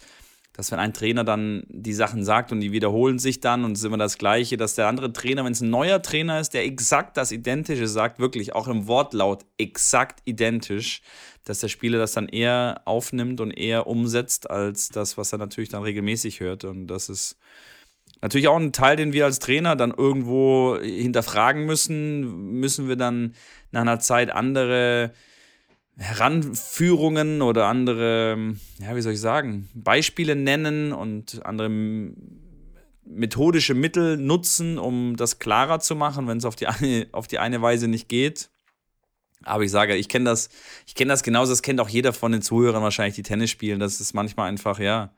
dass 0.52 0.72
wenn 0.72 0.78
ein 0.78 0.94
Trainer 0.94 1.22
dann 1.22 1.64
die 1.68 1.92
Sachen 1.92 2.24
sagt 2.24 2.50
und 2.50 2.60
die 2.60 2.72
wiederholen 2.72 3.18
sich 3.18 3.40
dann 3.40 3.64
und 3.64 3.72
es 3.72 3.80
ist 3.80 3.84
immer 3.84 3.98
das 3.98 4.16
Gleiche, 4.16 4.56
dass 4.56 4.74
der 4.74 4.88
andere 4.88 5.12
Trainer, 5.12 5.44
wenn 5.44 5.52
es 5.52 5.60
ein 5.60 5.68
neuer 5.68 6.00
Trainer 6.00 6.40
ist, 6.40 6.54
der 6.54 6.64
exakt 6.64 7.18
das 7.18 7.30
Identische 7.30 7.86
sagt, 7.86 8.18
wirklich 8.18 8.54
auch 8.54 8.66
im 8.66 8.86
Wortlaut 8.86 9.44
exakt 9.58 10.20
identisch, 10.24 11.02
dass 11.44 11.60
der 11.60 11.68
Spieler 11.68 11.98
das 11.98 12.12
dann 12.12 12.28
eher 12.28 12.80
aufnimmt 12.86 13.40
und 13.40 13.50
eher 13.50 13.86
umsetzt, 13.86 14.50
als 14.50 14.88
das, 14.88 15.18
was 15.18 15.32
er 15.32 15.38
natürlich 15.38 15.68
dann 15.68 15.82
regelmäßig 15.82 16.40
hört. 16.40 16.64
Und 16.64 16.86
das 16.86 17.10
ist 17.10 17.36
Natürlich 18.22 18.48
auch 18.48 18.56
ein 18.56 18.72
Teil, 18.72 18.96
den 18.96 19.12
wir 19.12 19.24
als 19.24 19.38
Trainer 19.38 19.76
dann 19.76 19.92
irgendwo 19.92 20.78
hinterfragen 20.80 21.66
müssen. 21.66 22.58
Müssen 22.58 22.88
wir 22.88 22.96
dann 22.96 23.34
nach 23.70 23.82
einer 23.82 24.00
Zeit 24.00 24.30
andere 24.30 25.12
Heranführungen 25.98 27.40
oder 27.40 27.66
andere, 27.66 28.54
ja, 28.78 28.94
wie 28.96 29.00
soll 29.00 29.14
ich 29.14 29.20
sagen, 29.20 29.68
Beispiele 29.74 30.36
nennen 30.36 30.92
und 30.92 31.44
andere 31.46 31.70
methodische 33.04 33.74
Mittel 33.74 34.16
nutzen, 34.16 34.78
um 34.78 35.16
das 35.16 35.38
klarer 35.38 35.80
zu 35.80 35.94
machen, 35.94 36.26
wenn 36.26 36.38
es 36.38 36.44
auf 36.44 36.56
die 36.56 36.66
eine, 36.66 37.06
auf 37.12 37.26
die 37.26 37.38
eine 37.38 37.62
Weise 37.62 37.88
nicht 37.88 38.08
geht. 38.08 38.50
Aber 39.44 39.62
ich 39.62 39.70
sage, 39.70 39.94
ich 39.94 40.08
kenne 40.08 40.24
das, 40.24 40.48
ich 40.86 40.94
kenne 40.94 41.10
das 41.10 41.22
genauso, 41.22 41.52
das 41.52 41.62
kennt 41.62 41.80
auch 41.80 41.88
jeder 41.88 42.12
von 42.12 42.32
den 42.32 42.42
Zuhörern 42.42 42.82
wahrscheinlich, 42.82 43.14
die 43.14 43.22
Tennis 43.22 43.50
spielen. 43.50 43.78
Das 43.78 44.00
ist 44.00 44.12
manchmal 44.12 44.48
einfach, 44.48 44.80
ja, 44.80 45.12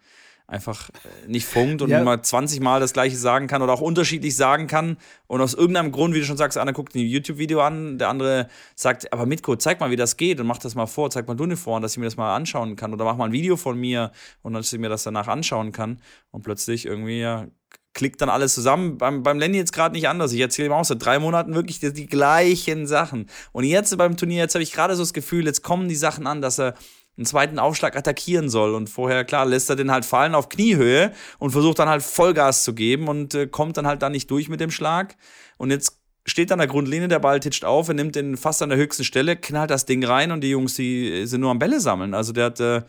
einfach 0.49 0.89
äh, 0.89 1.29
nicht 1.29 1.47
funkt 1.47 1.83
und 1.83 1.91
ja. 1.91 2.03
mal 2.03 2.21
20 2.21 2.61
Mal 2.61 2.81
das 2.81 2.95
gleiche 2.95 3.17
sagen 3.17 3.47
kann 3.47 3.61
oder 3.63 3.73
auch 3.75 3.83
unterschiedlich 3.83 4.35
sagen 4.35 4.67
kann 4.67 4.97
und 5.27 5.41
aus 5.43 5.53
irgendeinem 5.53 5.93
Grund, 5.93 6.15
wie 6.15 6.21
du 6.21 6.25
schon 6.25 6.39
sagst, 6.39 6.57
einer 6.57 6.73
guckt 6.73 6.95
ein 6.95 7.01
YouTube-Video 7.01 7.61
an, 7.61 7.99
der 7.99 8.09
andere 8.09 8.49
sagt, 8.75 9.13
aber 9.13 9.27
Mitko, 9.27 9.57
zeig 9.57 9.79
mal, 9.79 9.91
wie 9.91 9.97
das 9.97 10.17
geht 10.17 10.41
und 10.41 10.47
mach 10.47 10.59
das 10.59 10.75
mal 10.75 10.87
vor, 10.87 11.11
zeig 11.11 11.29
mal 11.29 11.35
du 11.35 11.45
eine 11.45 11.57
vor, 11.57 11.81
dass 11.81 11.93
ich 11.93 11.99
mir 11.99 12.07
das 12.07 12.17
mal 12.17 12.35
anschauen 12.35 12.77
kann 12.77 12.95
oder 12.95 13.05
mach 13.05 13.17
mal 13.17 13.27
ein 13.27 13.33
Video 13.33 13.57
von 13.57 13.79
mir 13.79 14.11
und 14.43 14.55
dass 14.55 14.73
ich 14.73 14.79
mir 14.79 14.89
das 14.89 15.03
danach 15.03 15.29
anschauen 15.29 15.71
kann 15.71 16.01
und 16.31 16.43
plötzlich 16.43 16.87
irgendwie 16.87 17.21
ja, 17.21 17.47
klickt 17.93 18.23
dann 18.23 18.31
alles 18.31 18.55
zusammen. 18.55 18.97
Beim, 18.97 19.23
beim 19.23 19.39
Lenny 19.39 19.59
jetzt 19.59 19.73
gerade 19.73 19.95
nicht 19.95 20.09
anders. 20.09 20.33
Ich 20.33 20.41
erzähle 20.41 20.69
ihm 20.69 20.73
auch 20.73 20.85
seit 20.85 21.05
drei 21.05 21.19
Monaten 21.19 21.55
wirklich 21.55 21.81
die, 21.81 21.93
die 21.93 22.07
gleichen 22.07 22.87
Sachen. 22.87 23.27
Und 23.53 23.65
jetzt 23.65 23.97
beim 23.99 24.17
Turnier, 24.17 24.39
jetzt 24.39 24.55
habe 24.55 24.63
ich 24.63 24.73
gerade 24.73 24.95
so 24.95 25.03
das 25.03 25.13
Gefühl, 25.13 25.47
jetzt 25.47 25.63
kommen 25.63 25.89
die 25.89 25.97
Sachen 25.97 26.27
an, 26.27 26.41
dass 26.41 26.59
er 26.59 26.75
einen 27.19 27.27
zweiten 27.27 27.59
Aufschlag 27.59 27.97
attackieren 27.97 28.49
soll. 28.49 28.75
Und 28.75 28.89
vorher, 28.89 29.25
klar, 29.25 29.45
lässt 29.45 29.69
er 29.69 29.77
den 29.77 29.91
halt 29.91 30.05
fallen 30.05 30.35
auf 30.35 30.49
Kniehöhe 30.49 31.13
und 31.39 31.51
versucht 31.51 31.79
dann 31.79 31.89
halt 31.89 32.03
Vollgas 32.03 32.65
zu 32.65 32.75
geben 32.75 33.09
und 33.09 33.35
äh, 33.35 33.47
kommt 33.47 33.77
dann 33.77 33.87
halt 33.87 34.03
da 34.03 34.09
nicht 34.09 34.31
durch 34.31 34.49
mit 34.49 34.61
dem 34.61 34.71
Schlag. 34.71 35.17
Und 35.59 35.71
jetzt 35.71 35.99
steht 36.25 36.53
an 36.53 36.59
der 36.59 36.69
Grundlinie, 36.69 37.09
der 37.09 37.19
Ball 37.19 37.41
titscht 37.41 37.65
auf, 37.65 37.89
er 37.89 37.95
nimmt 37.95 38.15
den 38.15 38.37
fast 38.37 38.63
an 38.63 38.69
der 38.69 38.79
höchsten 38.79 39.05
Stelle, 39.05 39.37
knallt 39.37 39.71
das 39.71 39.87
Ding 39.87 40.05
rein 40.05 40.31
und 40.31 40.43
die 40.43 40.51
Jungs, 40.51 40.75
die 40.75 41.27
sind 41.27 41.41
nur 41.41 41.51
am 41.51 41.59
Bälle 41.59 41.81
sammeln. 41.81 42.15
Also 42.15 42.33
der 42.33 42.45
hat 42.47 42.61
äh, 42.61 42.83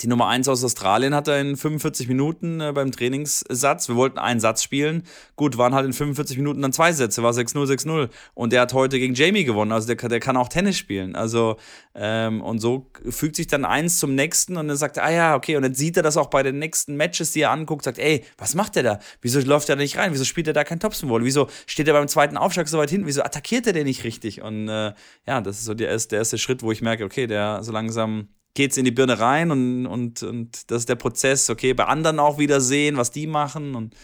die 0.00 0.06
Nummer 0.06 0.28
1 0.28 0.48
aus 0.48 0.62
Australien 0.62 1.14
hat 1.14 1.28
er 1.28 1.40
in 1.40 1.56
45 1.56 2.08
Minuten 2.08 2.60
äh, 2.60 2.72
beim 2.72 2.92
Trainingssatz. 2.92 3.88
Wir 3.88 3.96
wollten 3.96 4.18
einen 4.18 4.40
Satz 4.40 4.62
spielen. 4.62 5.02
Gut, 5.36 5.58
waren 5.58 5.74
halt 5.74 5.86
in 5.86 5.92
45 5.92 6.36
Minuten 6.36 6.62
dann 6.62 6.72
zwei 6.72 6.92
Sätze, 6.92 7.22
war 7.22 7.32
6-0, 7.32 7.66
6-0. 7.66 8.08
Und 8.34 8.52
der 8.52 8.62
hat 8.62 8.72
heute 8.72 8.98
gegen 8.98 9.14
Jamie 9.14 9.44
gewonnen. 9.44 9.72
Also 9.72 9.92
der, 9.92 10.08
der 10.08 10.20
kann 10.20 10.36
auch 10.36 10.48
Tennis 10.48 10.76
spielen. 10.76 11.16
Also, 11.16 11.56
ähm, 11.94 12.40
und 12.42 12.60
so 12.60 12.86
fügt 13.08 13.36
sich 13.36 13.48
dann 13.48 13.64
eins 13.64 13.98
zum 13.98 14.14
nächsten 14.14 14.56
und 14.56 14.68
dann 14.68 14.76
sagt 14.76 14.98
er, 14.98 15.04
ah 15.04 15.10
ja, 15.10 15.36
okay. 15.36 15.56
Und 15.56 15.62
dann 15.62 15.74
sieht 15.74 15.96
er 15.96 16.02
das 16.02 16.16
auch 16.16 16.28
bei 16.28 16.42
den 16.42 16.58
nächsten 16.58 16.96
Matches, 16.96 17.32
die 17.32 17.40
er 17.40 17.50
anguckt, 17.50 17.84
sagt, 17.84 17.98
ey, 17.98 18.24
was 18.36 18.54
macht 18.54 18.76
der 18.76 18.82
da? 18.82 18.98
Wieso 19.20 19.40
läuft 19.40 19.68
er 19.68 19.76
da 19.76 19.82
nicht 19.82 19.96
rein? 19.96 20.12
Wieso 20.12 20.24
spielt 20.24 20.46
er 20.46 20.52
da 20.52 20.64
kein 20.64 20.80
Topspin-Volley? 20.80 21.24
Wieso 21.24 21.48
steht 21.66 21.88
er 21.88 21.94
beim 21.94 22.08
zweiten 22.08 22.36
Aufschlag 22.36 22.68
so 22.68 22.78
weit 22.78 22.90
hinten? 22.90 23.06
Wieso 23.06 23.22
attackiert 23.22 23.66
er 23.66 23.72
den 23.72 23.86
nicht 23.86 24.04
richtig? 24.04 24.42
Und 24.42 24.68
äh, 24.68 24.92
ja, 25.26 25.40
das 25.40 25.58
ist 25.58 25.64
so 25.64 25.74
der 25.74 25.88
der 25.88 26.18
erste 26.18 26.38
Schritt, 26.38 26.62
wo 26.62 26.70
ich 26.70 26.82
merke, 26.82 27.04
okay, 27.04 27.26
der 27.26 27.62
so 27.62 27.72
langsam 27.72 28.28
geht 28.58 28.72
es 28.72 28.76
in 28.76 28.84
die 28.84 28.90
Birne 28.90 29.20
rein 29.20 29.52
und, 29.52 29.86
und, 29.86 30.20
und 30.24 30.68
das 30.72 30.80
ist 30.80 30.88
der 30.88 30.96
Prozess, 30.96 31.48
okay, 31.48 31.74
bei 31.74 31.84
anderen 31.84 32.18
auch 32.18 32.38
wieder 32.38 32.60
sehen, 32.60 32.96
was 32.96 33.12
die 33.12 33.28
machen 33.28 33.76
und 33.76 33.94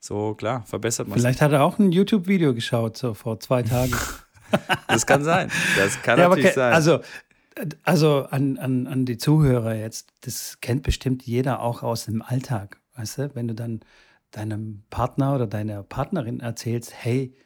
so, 0.00 0.34
klar, 0.34 0.64
verbessert 0.64 1.08
man 1.08 1.18
Vielleicht 1.18 1.42
hat 1.42 1.52
er 1.52 1.62
auch 1.62 1.78
ein 1.78 1.92
YouTube-Video 1.92 2.54
geschaut, 2.54 2.96
so 2.96 3.12
vor 3.12 3.38
zwei 3.38 3.62
Tagen. 3.62 3.92
das 4.88 5.04
kann 5.04 5.24
sein. 5.24 5.50
Das 5.76 6.00
kann 6.00 6.18
ja, 6.18 6.26
natürlich 6.30 6.54
sein. 6.54 6.72
Also, 6.72 7.00
also 7.82 8.26
an, 8.30 8.56
an, 8.56 8.86
an 8.86 9.04
die 9.04 9.18
Zuhörer 9.18 9.74
jetzt, 9.74 10.08
das 10.22 10.58
kennt 10.62 10.84
bestimmt 10.84 11.24
jeder 11.24 11.60
auch 11.60 11.82
aus 11.82 12.06
dem 12.06 12.22
Alltag, 12.22 12.80
weißt 12.96 13.18
du, 13.18 13.34
wenn 13.34 13.48
du 13.48 13.54
dann 13.54 13.80
deinem 14.30 14.84
Partner 14.88 15.34
oder 15.34 15.46
deiner 15.46 15.82
Partnerin 15.82 16.40
erzählst, 16.40 16.94
hey, 16.94 17.36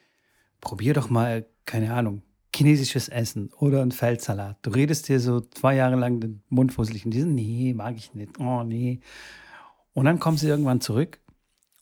probier 0.61 0.93
doch 0.93 1.09
mal, 1.09 1.45
keine 1.65 1.93
Ahnung, 1.93 2.21
chinesisches 2.55 3.09
Essen 3.09 3.51
oder 3.59 3.81
ein 3.81 3.91
Feldsalat. 3.91 4.57
Du 4.61 4.69
redest 4.71 5.09
dir 5.09 5.19
so 5.19 5.41
zwei 5.41 5.75
Jahre 5.75 5.95
lang 5.95 6.19
den 6.19 6.43
Mund 6.49 6.73
fusselig 6.73 7.05
und 7.05 7.11
die 7.11 7.21
sind, 7.21 7.35
nee, 7.35 7.73
mag 7.73 7.95
ich 7.95 8.13
nicht, 8.13 8.39
oh 8.39 8.63
nee. 8.63 8.99
Und 9.93 10.05
dann 10.05 10.19
kommen 10.19 10.37
sie 10.37 10.47
irgendwann 10.47 10.81
zurück 10.81 11.19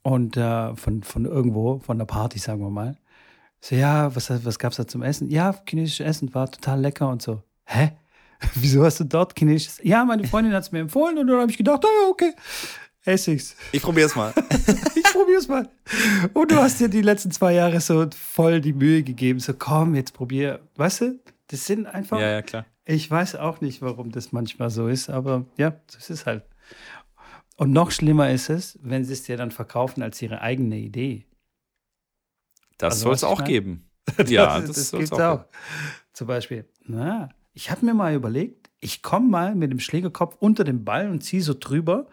und 0.03 0.37
äh, 0.37 0.75
von, 0.75 1.03
von 1.03 1.25
irgendwo, 1.25 1.79
von 1.79 1.97
der 1.97 2.05
Party, 2.05 2.39
sagen 2.39 2.61
wir 2.61 2.69
mal. 2.69 2.97
So, 3.59 3.75
ja, 3.75 4.15
was, 4.15 4.29
was 4.43 4.57
gab's 4.57 4.77
da 4.77 4.87
zum 4.87 5.03
Essen? 5.03 5.29
Ja, 5.29 5.55
chinesisches 5.67 6.05
Essen 6.05 6.33
war 6.33 6.51
total 6.51 6.81
lecker 6.81 7.09
und 7.09 7.21
so. 7.21 7.43
Hä? 7.65 7.91
Wieso 8.55 8.83
hast 8.83 8.99
du 8.99 9.03
dort 9.03 9.37
chinesisches? 9.37 9.79
Ja, 9.83 10.03
meine 10.03 10.25
Freundin 10.25 10.53
hat 10.53 10.63
es 10.63 10.71
mir 10.71 10.79
empfohlen 10.79 11.17
und 11.17 11.27
dann 11.27 11.39
habe 11.39 11.51
ich 11.51 11.57
gedacht, 11.57 11.85
oh, 11.85 12.09
okay, 12.09 12.33
esse 13.05 13.31
ich's. 13.31 13.55
Ich 13.71 13.81
probier's 13.81 14.15
mal. 14.15 14.33
ich 14.95 15.03
probier's 15.03 15.47
mal. 15.47 15.69
Und 16.33 16.51
du 16.51 16.55
hast 16.57 16.79
dir 16.79 16.89
die 16.89 17.01
letzten 17.01 17.31
zwei 17.31 17.53
Jahre 17.53 17.81
so 17.81 18.05
voll 18.15 18.61
die 18.61 18.73
Mühe 18.73 19.03
gegeben, 19.03 19.39
so 19.39 19.53
komm, 19.53 19.95
jetzt 19.95 20.13
probier. 20.13 20.59
Weißt 20.75 21.01
du, 21.01 21.19
das 21.47 21.65
sind 21.65 21.87
einfach. 21.87 22.19
Ja, 22.19 22.29
ja, 22.29 22.41
klar. 22.41 22.65
Ich 22.85 23.09
weiß 23.09 23.35
auch 23.35 23.61
nicht, 23.61 23.81
warum 23.81 24.11
das 24.11 24.31
manchmal 24.31 24.69
so 24.69 24.87
ist, 24.87 25.09
aber 25.09 25.45
ja, 25.57 25.75
das 25.93 26.09
ist 26.09 26.25
halt. 26.25 26.43
Und 27.57 27.71
noch 27.71 27.91
schlimmer 27.91 28.31
ist 28.31 28.49
es, 28.49 28.79
wenn 28.81 29.03
sie 29.05 29.13
es 29.13 29.23
dir 29.23 29.37
dann 29.37 29.51
verkaufen 29.51 30.01
als 30.01 30.21
ihre 30.21 30.41
eigene 30.41 30.77
Idee. 30.77 31.27
Das 32.77 32.93
also, 32.93 33.03
soll 33.03 33.13
es 33.13 33.23
auch 33.23 33.43
geben. 33.43 33.87
ja, 34.27 34.59
das, 34.59 34.67
das, 34.67 34.91
das 34.91 34.99
gibt's 34.99 35.13
auch. 35.13 35.41
auch. 35.41 35.45
Zum 36.13 36.27
Beispiel, 36.27 36.65
na, 36.85 37.29
ich 37.53 37.69
habe 37.69 37.85
mir 37.85 37.93
mal 37.93 38.15
überlegt, 38.15 38.69
ich 38.79 39.03
komme 39.03 39.29
mal 39.29 39.55
mit 39.55 39.71
dem 39.71 39.79
Schlägerkopf 39.79 40.35
unter 40.39 40.63
den 40.63 40.83
Ball 40.83 41.09
und 41.09 41.21
ziehe 41.21 41.43
so 41.43 41.53
drüber 41.53 42.07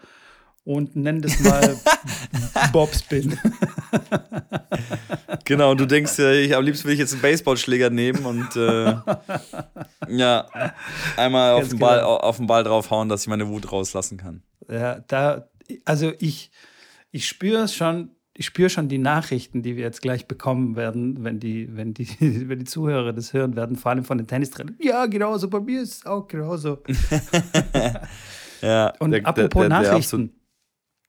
und 0.69 0.95
nenn 0.97 1.23
das 1.23 1.41
mal 1.41 1.77
Bobspin. 2.73 3.39
genau, 5.47 5.71
und 5.71 5.81
du 5.81 5.87
denkst 5.87 6.19
ja, 6.19 6.31
ich, 6.31 6.55
am 6.55 6.63
liebsten 6.63 6.87
will 6.87 6.93
ich 6.93 6.99
jetzt 6.99 7.15
einen 7.15 7.23
Baseballschläger 7.23 7.89
nehmen 7.89 8.27
und 8.27 8.55
äh, 8.55 8.97
ja, 10.09 10.47
einmal 11.17 11.55
auf 11.55 11.69
den, 11.69 11.79
Ball, 11.79 12.01
genau. 12.01 12.17
auf 12.19 12.37
den 12.37 12.47
Ball 12.47 12.65
draufhauen, 12.65 13.09
dass 13.09 13.23
ich 13.23 13.29
meine 13.29 13.49
Wut 13.49 13.73
rauslassen 13.73 14.19
kann. 14.19 14.43
Ja, 14.69 15.01
da, 15.09 15.49
also 15.87 16.13
ich, 16.19 16.51
ich 17.13 17.27
spüre 17.27 17.63
es 17.63 17.75
schon, 17.75 18.11
ich 18.35 18.45
spüre 18.45 18.69
schon 18.69 18.91
die 18.91 18.99
Nachrichten, 18.99 19.63
die 19.63 19.75
wir 19.75 19.85
jetzt 19.85 20.03
gleich 20.03 20.29
bekommen 20.29 20.77
werden, 20.77 21.25
wenn 21.25 21.41
die, 21.41 21.75
wenn 21.75 21.95
die, 21.95 22.09
wenn 22.21 22.59
die 22.59 22.67
Zuhörer 22.67 23.15
das 23.15 23.33
hören 23.33 23.57
werden, 23.57 23.77
vor 23.77 23.93
allem 23.93 24.05
von 24.05 24.19
den 24.19 24.27
Tennistrainern. 24.27 24.77
Ja, 24.81 25.07
genauso, 25.07 25.49
bei 25.49 25.61
mir 25.61 25.81
ist 25.81 25.95
es 25.95 26.07
auch 26.07 26.29
genauso. 26.29 26.83
ja, 28.61 28.93
und 28.99 29.13
der, 29.13 29.25
apropos 29.25 29.63
der, 29.63 29.69
der, 29.71 29.83
Nachrichten. 29.83 30.35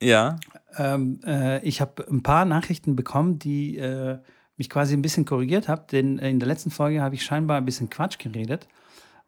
Ja. 0.01 0.37
Ähm, 0.77 1.19
äh, 1.25 1.63
ich 1.63 1.81
habe 1.81 2.07
ein 2.09 2.23
paar 2.23 2.45
Nachrichten 2.45 2.95
bekommen, 2.95 3.39
die 3.39 3.77
äh, 3.77 4.19
mich 4.57 4.69
quasi 4.69 4.93
ein 4.93 5.01
bisschen 5.01 5.25
korrigiert 5.25 5.67
haben, 5.67 5.83
denn 5.91 6.17
in 6.19 6.39
der 6.39 6.47
letzten 6.47 6.71
Folge 6.71 7.01
habe 7.01 7.15
ich 7.15 7.23
scheinbar 7.23 7.57
ein 7.57 7.65
bisschen 7.65 7.89
Quatsch 7.89 8.19
geredet. 8.19 8.67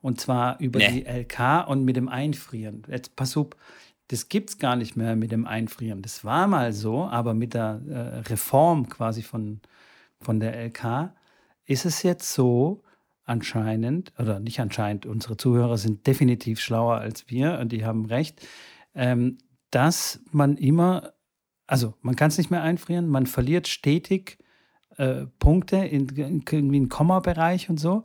Und 0.01 0.19
zwar 0.19 0.59
über 0.59 0.79
nee. 0.79 1.03
die 1.03 1.05
LK 1.05 1.67
und 1.67 1.85
mit 1.85 1.95
dem 1.95 2.09
Einfrieren. 2.09 2.83
Jetzt 2.87 3.15
pass 3.15 3.37
auf, 3.37 3.47
das 4.07 4.29
gibt 4.29 4.49
es 4.49 4.57
gar 4.57 4.75
nicht 4.75 4.97
mehr 4.97 5.15
mit 5.15 5.31
dem 5.31 5.45
Einfrieren. 5.45 6.01
Das 6.01 6.25
war 6.25 6.47
mal 6.47 6.73
so, 6.73 7.05
aber 7.05 7.33
mit 7.33 7.53
der 7.53 7.81
äh, 7.87 8.29
Reform 8.29 8.89
quasi 8.89 9.21
von, 9.21 9.61
von 10.19 10.39
der 10.39 10.55
LK 10.65 11.13
ist 11.65 11.85
es 11.85 12.03
jetzt 12.03 12.33
so, 12.33 12.83
anscheinend, 13.25 14.11
oder 14.19 14.39
nicht 14.39 14.59
anscheinend, 14.59 15.05
unsere 15.05 15.37
Zuhörer 15.37 15.77
sind 15.77 16.05
definitiv 16.07 16.59
schlauer 16.59 16.95
als 16.95 17.29
wir 17.29 17.59
und 17.59 17.71
die 17.71 17.85
haben 17.85 18.05
recht, 18.05 18.45
ähm, 18.95 19.37
dass 19.71 20.19
man 20.31 20.57
immer, 20.57 21.13
also 21.67 21.95
man 22.01 22.15
kann 22.15 22.29
es 22.29 22.37
nicht 22.37 22.51
mehr 22.51 22.61
einfrieren, 22.61 23.07
man 23.07 23.25
verliert 23.25 23.67
stetig 23.67 24.37
äh, 24.97 25.25
Punkte 25.39 25.77
in, 25.77 26.09
in 26.09 26.43
irgendwie 26.49 26.77
einen 26.77 26.89
Komma-Bereich 26.89 27.69
und 27.69 27.79
so. 27.79 28.03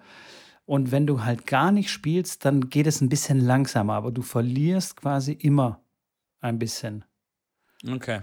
Und 0.64 0.90
wenn 0.90 1.06
du 1.06 1.22
halt 1.22 1.46
gar 1.46 1.70
nicht 1.70 1.90
spielst, 1.90 2.44
dann 2.44 2.70
geht 2.70 2.86
es 2.86 3.00
ein 3.00 3.08
bisschen 3.08 3.40
langsamer, 3.40 3.94
aber 3.94 4.10
du 4.10 4.22
verlierst 4.22 4.96
quasi 4.96 5.32
immer 5.32 5.84
ein 6.40 6.58
bisschen. 6.58 7.04
Okay. 7.88 8.22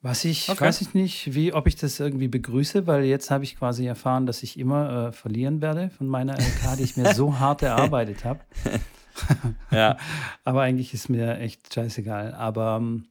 Was 0.00 0.24
ich, 0.24 0.48
okay. 0.48 0.64
weiß 0.64 0.80
ich 0.80 0.94
nicht, 0.94 1.34
wie, 1.34 1.52
ob 1.52 1.68
ich 1.68 1.76
das 1.76 2.00
irgendwie 2.00 2.26
begrüße, 2.26 2.88
weil 2.88 3.04
jetzt 3.04 3.30
habe 3.30 3.44
ich 3.44 3.56
quasi 3.56 3.86
erfahren, 3.86 4.26
dass 4.26 4.42
ich 4.42 4.58
immer 4.58 5.08
äh, 5.08 5.12
verlieren 5.12 5.60
werde 5.60 5.90
von 5.90 6.08
meiner 6.08 6.34
LK, 6.34 6.76
die 6.78 6.82
ich 6.82 6.96
mir 6.96 7.14
so 7.14 7.38
hart 7.38 7.62
erarbeitet 7.62 8.24
habe. 8.24 8.40
ja. 9.70 9.96
Aber 10.44 10.62
eigentlich 10.62 10.94
ist 10.94 11.08
mir 11.08 11.38
echt 11.38 11.72
scheißegal. 11.72 12.34
Aber 12.34 12.78
ähm, 12.80 13.06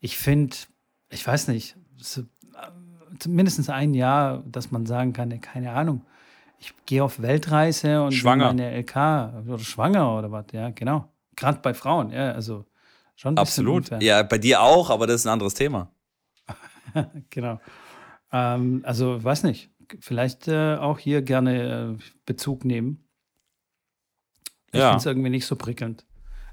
ich 0.00 0.18
finde, 0.18 0.56
ich 1.10 1.26
weiß 1.26 1.48
nicht, 1.48 1.76
so, 1.96 2.22
äh, 2.22 3.28
mindestens 3.28 3.68
ein 3.68 3.94
Jahr, 3.94 4.42
dass 4.46 4.70
man 4.70 4.86
sagen 4.86 5.12
kann, 5.12 5.40
keine 5.40 5.72
Ahnung, 5.72 6.02
ich 6.58 6.74
gehe 6.86 7.04
auf 7.04 7.22
Weltreise 7.22 8.02
und 8.02 8.12
schwanger. 8.12 8.46
meine 8.46 8.70
LK 8.70 8.96
oder 9.46 9.58
schwanger 9.58 10.18
oder 10.18 10.32
was, 10.32 10.46
ja, 10.52 10.70
genau. 10.70 11.08
Gerade 11.36 11.60
bei 11.60 11.72
Frauen, 11.72 12.10
ja, 12.10 12.32
also 12.32 12.64
schon 13.14 13.34
ein 13.34 13.38
Absolut. 13.38 13.84
Unfair. 13.84 14.02
Ja, 14.02 14.22
bei 14.22 14.38
dir 14.38 14.60
auch, 14.60 14.90
aber 14.90 15.06
das 15.06 15.20
ist 15.20 15.26
ein 15.26 15.32
anderes 15.32 15.54
Thema. 15.54 15.92
genau. 17.30 17.60
Ähm, 18.32 18.82
also, 18.84 19.22
weiß 19.22 19.44
nicht, 19.44 19.70
vielleicht 20.00 20.48
äh, 20.48 20.76
auch 20.76 20.98
hier 20.98 21.22
gerne 21.22 21.96
äh, 21.96 22.02
Bezug 22.26 22.64
nehmen. 22.64 23.07
Ich 24.72 24.80
ja. 24.80 24.90
finde 24.90 24.98
es 24.98 25.06
irgendwie 25.06 25.30
nicht 25.30 25.46
so 25.46 25.56
prickelnd. 25.56 26.04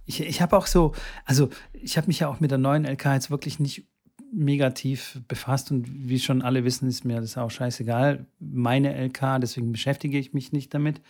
Ich, 0.06 0.22
ich 0.22 0.42
habe 0.42 0.56
auch 0.56 0.68
so, 0.68 0.94
also 1.26 1.50
ich 1.74 1.98
habe 1.98 2.08
mich 2.08 2.20
ja 2.20 2.28
auch 2.28 2.40
mit 2.40 2.52
der 2.52 2.58
neuen 2.58 2.86
LK 2.86 3.06
jetzt 3.06 3.32
wirklich 3.32 3.60
nicht 3.60 3.88
negativ 4.32 5.22
befasst 5.28 5.72
und 5.72 5.88
wie 6.10 6.20
schon 6.20 6.42
alle 6.42 6.64
wissen, 6.64 6.88
ist 6.88 7.06
mir 7.06 7.22
das 7.22 7.38
auch 7.38 7.52
scheißegal. 7.52 8.28
Meine 8.40 8.94
LK, 8.94 9.40
deswegen 9.40 9.72
beschäftige 9.72 10.20
ich 10.20 10.34
mich 10.34 10.52
nicht 10.52 10.74
damit. 10.74 11.02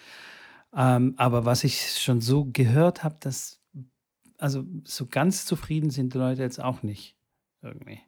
Ähm, 0.76 1.14
aber 1.18 1.46
was 1.46 1.64
ich 1.64 2.00
schon 2.00 2.22
so 2.22 2.46
gehört 2.46 3.04
habe, 3.04 3.16
dass, 3.20 3.62
also 4.38 4.66
so 4.84 5.08
ganz 5.08 5.46
zufrieden 5.46 5.90
sind 5.90 6.14
die 6.14 6.18
Leute 6.18 6.42
jetzt 6.42 6.62
auch 6.62 6.84
nicht 6.84 7.16
irgendwie. 7.62 8.00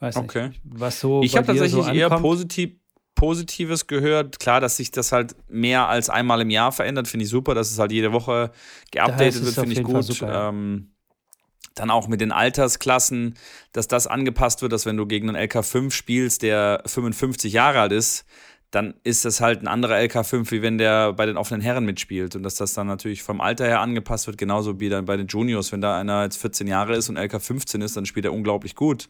Weiß 0.00 0.16
okay. 0.16 0.48
nicht, 0.48 0.60
was 0.64 1.00
so. 1.00 1.22
Ich 1.22 1.36
habe 1.36 1.46
tatsächlich 1.46 1.84
so 1.84 1.90
eher 1.90 2.10
positiv, 2.10 2.76
Positives 3.18 3.88
gehört. 3.88 4.38
Klar, 4.38 4.60
dass 4.60 4.76
sich 4.76 4.92
das 4.92 5.10
halt 5.10 5.34
mehr 5.48 5.88
als 5.88 6.08
einmal 6.08 6.40
im 6.40 6.50
Jahr 6.50 6.70
verändert, 6.70 7.08
finde 7.08 7.24
ich 7.24 7.30
super. 7.30 7.52
Dass 7.54 7.70
es 7.72 7.78
halt 7.78 7.90
jede 7.90 8.12
Woche 8.12 8.52
geupdatet 8.92 9.44
wird, 9.44 9.54
finde 9.54 9.72
ich 9.72 9.82
gut. 9.82 10.22
Ähm, 10.22 10.92
dann 11.74 11.90
auch 11.90 12.06
mit 12.06 12.20
den 12.20 12.30
Altersklassen, 12.30 13.34
dass 13.72 13.88
das 13.88 14.06
angepasst 14.06 14.62
wird, 14.62 14.72
dass 14.72 14.86
wenn 14.86 14.96
du 14.96 15.04
gegen 15.04 15.28
einen 15.28 15.48
LK5 15.48 15.90
spielst, 15.90 16.42
der 16.42 16.82
55 16.86 17.52
Jahre 17.52 17.80
alt 17.80 17.92
ist, 17.92 18.24
dann 18.70 18.94
ist 19.02 19.24
das 19.24 19.40
halt 19.40 19.62
ein 19.62 19.68
anderer 19.68 19.96
LK5, 19.96 20.52
wie 20.52 20.62
wenn 20.62 20.78
der 20.78 21.12
bei 21.12 21.26
den 21.26 21.36
offenen 21.36 21.60
Herren 21.60 21.84
mitspielt. 21.84 22.36
Und 22.36 22.44
dass 22.44 22.54
das 22.54 22.72
dann 22.72 22.86
natürlich 22.86 23.24
vom 23.24 23.40
Alter 23.40 23.64
her 23.64 23.80
angepasst 23.80 24.28
wird, 24.28 24.38
genauso 24.38 24.78
wie 24.78 24.88
dann 24.88 25.06
bei 25.06 25.16
den 25.16 25.26
Juniors. 25.26 25.72
Wenn 25.72 25.80
da 25.80 25.98
einer 25.98 26.22
jetzt 26.22 26.36
14 26.36 26.68
Jahre 26.68 26.94
ist 26.94 27.08
und 27.08 27.18
LK15 27.18 27.82
ist, 27.82 27.96
dann 27.96 28.06
spielt 28.06 28.26
er 28.26 28.32
unglaublich 28.32 28.76
gut. 28.76 29.08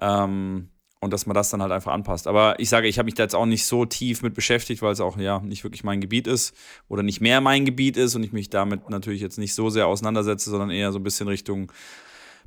Ähm, 0.00 0.70
und 1.00 1.12
dass 1.12 1.26
man 1.26 1.34
das 1.34 1.50
dann 1.50 1.62
halt 1.62 1.72
einfach 1.72 1.92
anpasst. 1.92 2.26
Aber 2.26 2.58
ich 2.58 2.68
sage, 2.68 2.88
ich 2.88 2.98
habe 2.98 3.06
mich 3.06 3.14
da 3.14 3.22
jetzt 3.22 3.34
auch 3.34 3.46
nicht 3.46 3.66
so 3.66 3.84
tief 3.84 4.22
mit 4.22 4.34
beschäftigt, 4.34 4.82
weil 4.82 4.92
es 4.92 5.00
auch 5.00 5.18
ja 5.18 5.40
nicht 5.40 5.62
wirklich 5.64 5.84
mein 5.84 6.00
Gebiet 6.00 6.26
ist 6.26 6.54
oder 6.88 7.02
nicht 7.02 7.20
mehr 7.20 7.40
mein 7.40 7.64
Gebiet 7.64 7.96
ist 7.96 8.14
und 8.14 8.22
ich 8.22 8.32
mich 8.32 8.50
damit 8.50 8.88
natürlich 8.88 9.20
jetzt 9.20 9.38
nicht 9.38 9.54
so 9.54 9.70
sehr 9.70 9.86
auseinandersetze, 9.86 10.50
sondern 10.50 10.70
eher 10.70 10.92
so 10.92 10.98
ein 10.98 11.02
bisschen 11.04 11.28
Richtung 11.28 11.70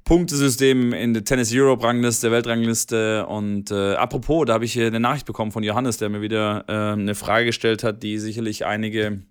Punktesystem 0.04 0.94
in 0.94 1.14
der 1.14 1.24
Tennis 1.24 1.52
Europe 1.54 1.84
Rangliste, 1.84 2.32
Weltrangliste. 2.32 3.28
Und 3.28 3.72
äh, 3.72 3.94
apropos, 3.94 4.46
da 4.46 4.54
habe 4.54 4.66
ich 4.66 4.80
eine 4.80 5.00
Nachricht 5.00 5.26
bekommen 5.26 5.52
von 5.52 5.64
Johannes, 5.64 5.98
der 5.98 6.10
mir 6.10 6.22
wieder 6.22 6.66
äh, 6.68 6.94
eine 6.94 7.16
Frage 7.16 7.46
gestellt 7.46 7.84
hat, 7.84 8.02
die 8.02 8.18
sicherlich 8.18 8.66
einige, 8.66 9.22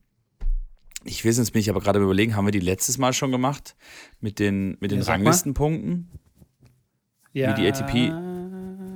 ich 1.05 1.25
weiß 1.25 1.39
jetzt 1.39 1.53
bin 1.53 1.61
ich 1.61 1.71
aber 1.71 1.81
gerade 1.81 2.01
überlegen, 2.01 2.37
haben 2.37 2.47
wir 2.47 2.53
die 2.53 2.61
letztes 2.61 2.99
Mal 2.99 3.13
schon 3.13 3.33
gemacht 3.33 3.77
mit 4.21 4.39
den, 4.39 4.77
mit 4.81 4.91
den 4.93 5.01
ja, 5.01 5.07
Ranglistenpunkten? 5.07 6.09
Ja. 7.33 7.57
Wie 7.57 7.63
die 7.63 7.69
ATP, 7.69 8.13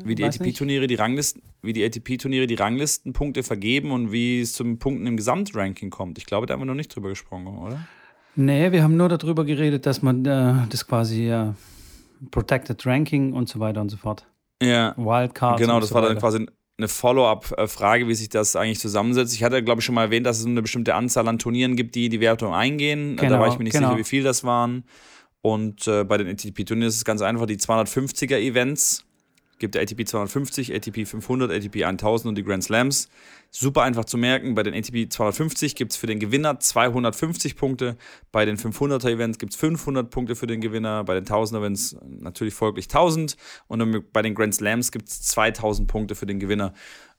wie 0.04 0.14
die 0.14 0.24
ATP-Turniere 0.24 0.86
die 0.86 0.94
Ranglisten, 0.94 1.42
wie 1.62 1.72
die 1.72 1.84
ATP-Turniere 1.84 2.46
die 2.46 2.54
Ranglistenpunkte 2.54 3.42
vergeben 3.42 3.90
und 3.90 4.12
wie 4.12 4.40
es 4.40 4.52
zum 4.52 4.78
Punkten 4.78 5.06
im 5.06 5.16
Gesamtranking 5.16 5.90
kommt. 5.90 6.18
Ich 6.18 6.26
glaube, 6.26 6.46
da 6.46 6.54
haben 6.54 6.60
wir 6.60 6.66
noch 6.66 6.74
nicht 6.74 6.94
drüber 6.94 7.08
gesprochen, 7.08 7.46
oder? 7.46 7.86
Nee, 8.34 8.72
wir 8.72 8.82
haben 8.82 8.96
nur 8.96 9.08
darüber 9.08 9.44
geredet, 9.44 9.86
dass 9.86 10.02
man 10.02 10.24
äh, 10.24 10.54
das 10.68 10.86
quasi 10.86 11.26
ja, 11.26 11.54
Protected 12.30 12.84
Ranking 12.86 13.32
und 13.32 13.48
so 13.48 13.60
weiter 13.60 13.80
und 13.80 13.90
so 13.90 13.96
fort. 13.96 14.26
Ja. 14.62 14.94
Wildcards. 14.96 15.60
Genau, 15.60 15.80
das 15.80 15.90
so 15.90 15.94
war 15.94 16.02
dann 16.02 16.18
quasi 16.18 16.46
eine 16.78 16.88
Follow-up-Frage, 16.88 18.08
wie 18.08 18.14
sich 18.14 18.28
das 18.28 18.56
eigentlich 18.56 18.80
zusammensetzt. 18.80 19.34
Ich 19.34 19.44
hatte, 19.44 19.62
glaube 19.62 19.80
ich, 19.80 19.84
schon 19.84 19.94
mal 19.94 20.04
erwähnt, 20.04 20.26
dass 20.26 20.40
es 20.40 20.46
eine 20.46 20.62
bestimmte 20.62 20.94
Anzahl 20.94 21.28
an 21.28 21.38
Turnieren 21.38 21.76
gibt, 21.76 21.94
die 21.94 22.08
die 22.08 22.20
Wertung 22.20 22.54
eingehen. 22.54 23.16
Genau, 23.16 23.34
da 23.34 23.40
war 23.40 23.48
ich 23.48 23.58
mir 23.58 23.64
nicht 23.64 23.74
genau. 23.74 23.88
sicher, 23.88 23.98
wie 23.98 24.04
viel 24.04 24.22
das 24.22 24.44
waren. 24.44 24.84
Und 25.42 25.86
äh, 25.88 26.04
bei 26.04 26.18
den 26.18 26.28
ATP-Turnieren 26.28 26.88
ist 26.88 26.96
es 26.96 27.04
ganz 27.04 27.20
einfach, 27.20 27.46
die 27.46 27.56
250er-Events 27.56 29.04
gibt 29.62 29.76
ATP 29.76 30.06
250, 30.06 30.74
ATP 30.74 31.06
500, 31.06 31.52
ATP 31.52 31.84
1000 31.84 32.28
und 32.28 32.34
die 32.34 32.42
Grand 32.42 32.64
Slams. 32.64 33.08
Super 33.50 33.82
einfach 33.82 34.04
zu 34.04 34.18
merken. 34.18 34.56
Bei 34.56 34.64
den 34.64 34.74
ATP 34.74 35.08
250 35.08 35.76
gibt 35.76 35.92
es 35.92 35.96
für 35.96 36.08
den 36.08 36.18
Gewinner 36.18 36.58
250 36.58 37.54
Punkte. 37.54 37.96
Bei 38.32 38.44
den 38.44 38.58
500er 38.58 39.08
Events 39.08 39.38
gibt 39.38 39.52
es 39.52 39.58
500 39.58 40.10
Punkte 40.10 40.34
für 40.34 40.48
den 40.48 40.60
Gewinner. 40.60 41.04
Bei 41.04 41.14
den 41.14 41.24
1000er 41.24 41.58
Events 41.58 41.96
natürlich 42.02 42.54
folglich 42.54 42.86
1000. 42.86 43.36
Und 43.68 44.12
bei 44.12 44.22
den 44.22 44.34
Grand 44.34 44.54
Slams 44.54 44.90
gibt 44.90 45.08
es 45.08 45.22
2000 45.22 45.86
Punkte 45.86 46.16
für 46.16 46.26
den 46.26 46.40
Gewinner. 46.40 46.74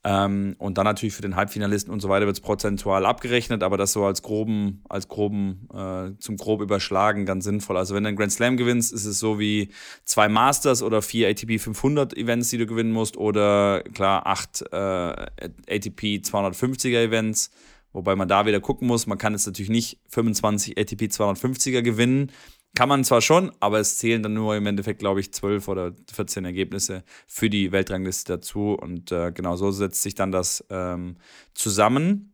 Ähm, 0.06 0.56
und 0.58 0.78
dann 0.78 0.84
natürlich 0.84 1.14
für 1.14 1.22
den 1.22 1.38
Halbfinalisten 1.38 1.94
und 1.94 2.02
so 2.02 2.10
weiter 2.10 2.26
wird 2.26 2.36
es 2.36 2.42
prozentual 2.42 3.06
abgerechnet, 3.06 3.64
aber 3.64 3.78
das 3.78 3.94
so 3.94 4.04
als 4.04 4.22
groben, 4.22 4.84
als 4.90 5.08
groben, 5.08 5.70
äh, 5.74 6.12
zum 6.20 6.36
grob 6.36 6.62
überschlagen 6.62 7.26
ganz 7.26 7.46
sinnvoll. 7.46 7.78
Also 7.78 7.96
wenn 7.96 8.04
du 8.04 8.10
einen 8.10 8.18
Grand 8.18 8.34
Slam 8.34 8.58
gewinnst, 8.58 8.92
ist 8.92 9.06
es 9.06 9.20
so 9.20 9.40
wie 9.40 9.70
zwei 10.04 10.28
Masters 10.28 10.84
oder 10.84 11.02
vier 11.02 11.30
ATP 11.30 11.58
500 11.58 12.18
Events, 12.18 12.50
die 12.50 12.58
du 12.58 12.66
gewinnen 12.66 12.92
musst 12.92 13.16
oder 13.16 13.82
klar 13.94 14.28
acht 14.28 14.62
äh, 14.74 14.76
ATP 14.76 16.20
250er 16.22 17.02
Events. 17.02 17.52
Wobei 17.94 18.16
man 18.18 18.28
da 18.28 18.46
wieder 18.46 18.60
gucken 18.60 18.88
muss, 18.88 19.08
man 19.08 19.18
kann 19.18 19.34
jetzt 19.34 19.46
natürlich 19.46 19.70
nicht 19.70 20.00
25 20.10 20.78
ATP 20.78 21.04
250er 21.04 21.82
gewinnen, 21.82 22.32
kann 22.76 22.90
man 22.90 23.04
zwar 23.04 23.22
schon, 23.22 23.52
aber 23.60 23.80
es 23.80 23.98
zählen 23.98 24.24
dann 24.24 24.34
nur 24.34 24.56
im 24.56 24.66
Endeffekt, 24.66 25.00
glaube 25.00 25.20
ich, 25.20 25.32
12 25.32 25.68
oder 25.68 25.92
14 26.12 26.44
Ergebnisse 26.44 27.04
für 27.28 27.50
die 27.50 27.72
Weltrangliste 27.72 28.34
dazu. 28.34 28.74
Und 28.74 29.12
äh, 29.12 29.32
genau 29.32 29.56
so 29.56 29.72
setzt 29.72 30.02
sich 30.02 30.16
dann 30.16 30.32
das 30.32 30.66
ähm, 30.70 31.18
zusammen. 31.54 32.34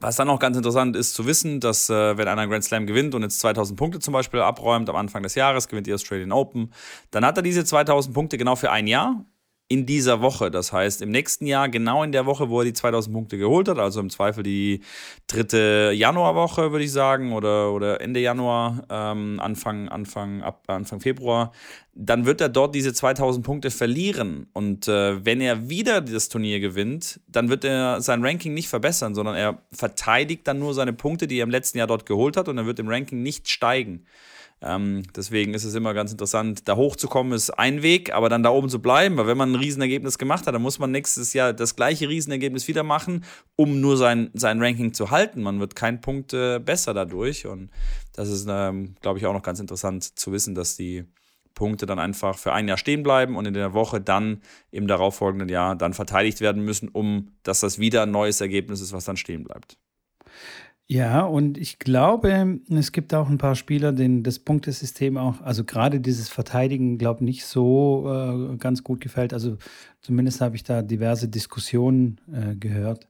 Was 0.00 0.16
dann 0.16 0.28
auch 0.28 0.40
ganz 0.40 0.56
interessant 0.56 0.96
ist 0.96 1.14
zu 1.14 1.26
wissen, 1.26 1.60
dass 1.60 1.88
äh, 1.88 2.18
wenn 2.18 2.26
einer 2.28 2.48
Grand 2.48 2.64
Slam 2.64 2.86
gewinnt 2.86 3.14
und 3.14 3.22
jetzt 3.22 3.38
2000 3.40 3.78
Punkte 3.78 4.00
zum 4.00 4.12
Beispiel 4.12 4.40
abräumt 4.40 4.90
am 4.90 4.96
Anfang 4.96 5.22
des 5.22 5.36
Jahres, 5.36 5.68
gewinnt 5.68 5.86
die 5.86 5.94
Australian 5.94 6.32
Open, 6.32 6.72
dann 7.12 7.24
hat 7.24 7.36
er 7.36 7.42
diese 7.42 7.64
2000 7.64 8.12
Punkte 8.12 8.36
genau 8.36 8.56
für 8.56 8.72
ein 8.72 8.88
Jahr 8.88 9.24
in 9.72 9.86
dieser 9.86 10.20
Woche. 10.20 10.50
Das 10.50 10.70
heißt, 10.70 11.00
im 11.00 11.10
nächsten 11.10 11.46
Jahr, 11.46 11.70
genau 11.70 12.02
in 12.02 12.12
der 12.12 12.26
Woche, 12.26 12.50
wo 12.50 12.60
er 12.60 12.66
die 12.66 12.74
2000 12.74 13.14
Punkte 13.14 13.38
geholt 13.38 13.68
hat, 13.68 13.78
also 13.78 14.00
im 14.00 14.10
Zweifel 14.10 14.42
die 14.42 14.80
dritte 15.28 15.92
Januarwoche, 15.94 16.72
würde 16.72 16.84
ich 16.84 16.92
sagen, 16.92 17.32
oder, 17.32 17.72
oder 17.72 18.02
Ende 18.02 18.20
Januar, 18.20 18.84
ähm, 18.90 19.40
Anfang, 19.40 19.88
Anfang, 19.88 20.42
ab, 20.42 20.64
Anfang 20.66 21.00
Februar, 21.00 21.52
dann 21.94 22.26
wird 22.26 22.42
er 22.42 22.50
dort 22.50 22.74
diese 22.74 22.92
2000 22.92 23.46
Punkte 23.46 23.70
verlieren. 23.70 24.46
Und 24.52 24.88
äh, 24.88 25.24
wenn 25.24 25.40
er 25.40 25.70
wieder 25.70 26.02
das 26.02 26.28
Turnier 26.28 26.60
gewinnt, 26.60 27.20
dann 27.26 27.48
wird 27.48 27.64
er 27.64 28.02
sein 28.02 28.22
Ranking 28.22 28.52
nicht 28.52 28.68
verbessern, 28.68 29.14
sondern 29.14 29.36
er 29.36 29.62
verteidigt 29.72 30.46
dann 30.46 30.58
nur 30.58 30.74
seine 30.74 30.92
Punkte, 30.92 31.26
die 31.26 31.38
er 31.38 31.44
im 31.44 31.50
letzten 31.50 31.78
Jahr 31.78 31.86
dort 31.86 32.04
geholt 32.04 32.36
hat, 32.36 32.48
und 32.48 32.58
er 32.58 32.66
wird 32.66 32.78
im 32.78 32.88
Ranking 32.88 33.22
nicht 33.22 33.48
steigen. 33.48 34.04
Ähm, 34.64 35.02
deswegen 35.16 35.54
ist 35.54 35.64
es 35.64 35.74
immer 35.74 35.92
ganz 35.92 36.12
interessant, 36.12 36.68
da 36.68 36.76
hochzukommen 36.76 37.32
ist 37.32 37.50
ein 37.50 37.82
Weg, 37.82 38.14
aber 38.14 38.28
dann 38.28 38.44
da 38.44 38.50
oben 38.50 38.68
zu 38.68 38.80
bleiben, 38.80 39.16
weil 39.16 39.26
wenn 39.26 39.36
man 39.36 39.52
ein 39.52 39.56
Riesenergebnis 39.56 40.18
gemacht 40.18 40.46
hat, 40.46 40.54
dann 40.54 40.62
muss 40.62 40.78
man 40.78 40.92
nächstes 40.92 41.32
Jahr 41.32 41.52
das 41.52 41.74
gleiche 41.74 42.08
Riesenergebnis 42.08 42.68
wieder 42.68 42.84
machen, 42.84 43.24
um 43.56 43.80
nur 43.80 43.96
sein, 43.96 44.30
sein 44.34 44.62
Ranking 44.62 44.94
zu 44.94 45.10
halten. 45.10 45.42
Man 45.42 45.58
wird 45.58 45.74
keinen 45.74 46.00
Punkt 46.00 46.32
äh, 46.32 46.60
besser 46.60 46.94
dadurch 46.94 47.46
und 47.46 47.70
das 48.12 48.28
ist, 48.28 48.46
ähm, 48.48 48.94
glaube 49.00 49.18
ich, 49.18 49.26
auch 49.26 49.32
noch 49.32 49.42
ganz 49.42 49.58
interessant 49.58 50.18
zu 50.18 50.30
wissen, 50.30 50.54
dass 50.54 50.76
die 50.76 51.04
Punkte 51.54 51.84
dann 51.86 51.98
einfach 51.98 52.38
für 52.38 52.52
ein 52.52 52.68
Jahr 52.68 52.78
stehen 52.78 53.02
bleiben 53.02 53.36
und 53.36 53.46
in 53.46 53.54
der 53.54 53.74
Woche 53.74 54.00
dann 54.00 54.42
im 54.70 54.86
darauffolgenden 54.86 55.48
Jahr 55.48 55.76
dann 55.76 55.92
verteidigt 55.92 56.40
werden 56.40 56.64
müssen, 56.64 56.88
um 56.88 57.32
dass 57.42 57.60
das 57.60 57.78
wieder 57.78 58.02
ein 58.02 58.10
neues 58.10 58.40
Ergebnis 58.40 58.80
ist, 58.80 58.92
was 58.92 59.04
dann 59.04 59.16
stehen 59.16 59.44
bleibt. 59.44 59.76
Ja, 60.92 61.22
und 61.22 61.56
ich 61.56 61.78
glaube, 61.78 62.60
es 62.68 62.92
gibt 62.92 63.14
auch 63.14 63.30
ein 63.30 63.38
paar 63.38 63.56
Spieler, 63.56 63.92
denen 63.92 64.22
das 64.22 64.38
Punktesystem 64.38 65.16
auch, 65.16 65.40
also 65.40 65.64
gerade 65.64 66.00
dieses 66.00 66.28
Verteidigen, 66.28 66.98
glaube 66.98 67.24
nicht 67.24 67.46
so 67.46 68.04
äh, 68.52 68.56
ganz 68.58 68.84
gut 68.84 69.00
gefällt. 69.00 69.32
Also 69.32 69.56
zumindest 70.02 70.42
habe 70.42 70.54
ich 70.54 70.64
da 70.64 70.82
diverse 70.82 71.28
Diskussionen 71.28 72.20
äh, 72.30 72.56
gehört, 72.56 73.08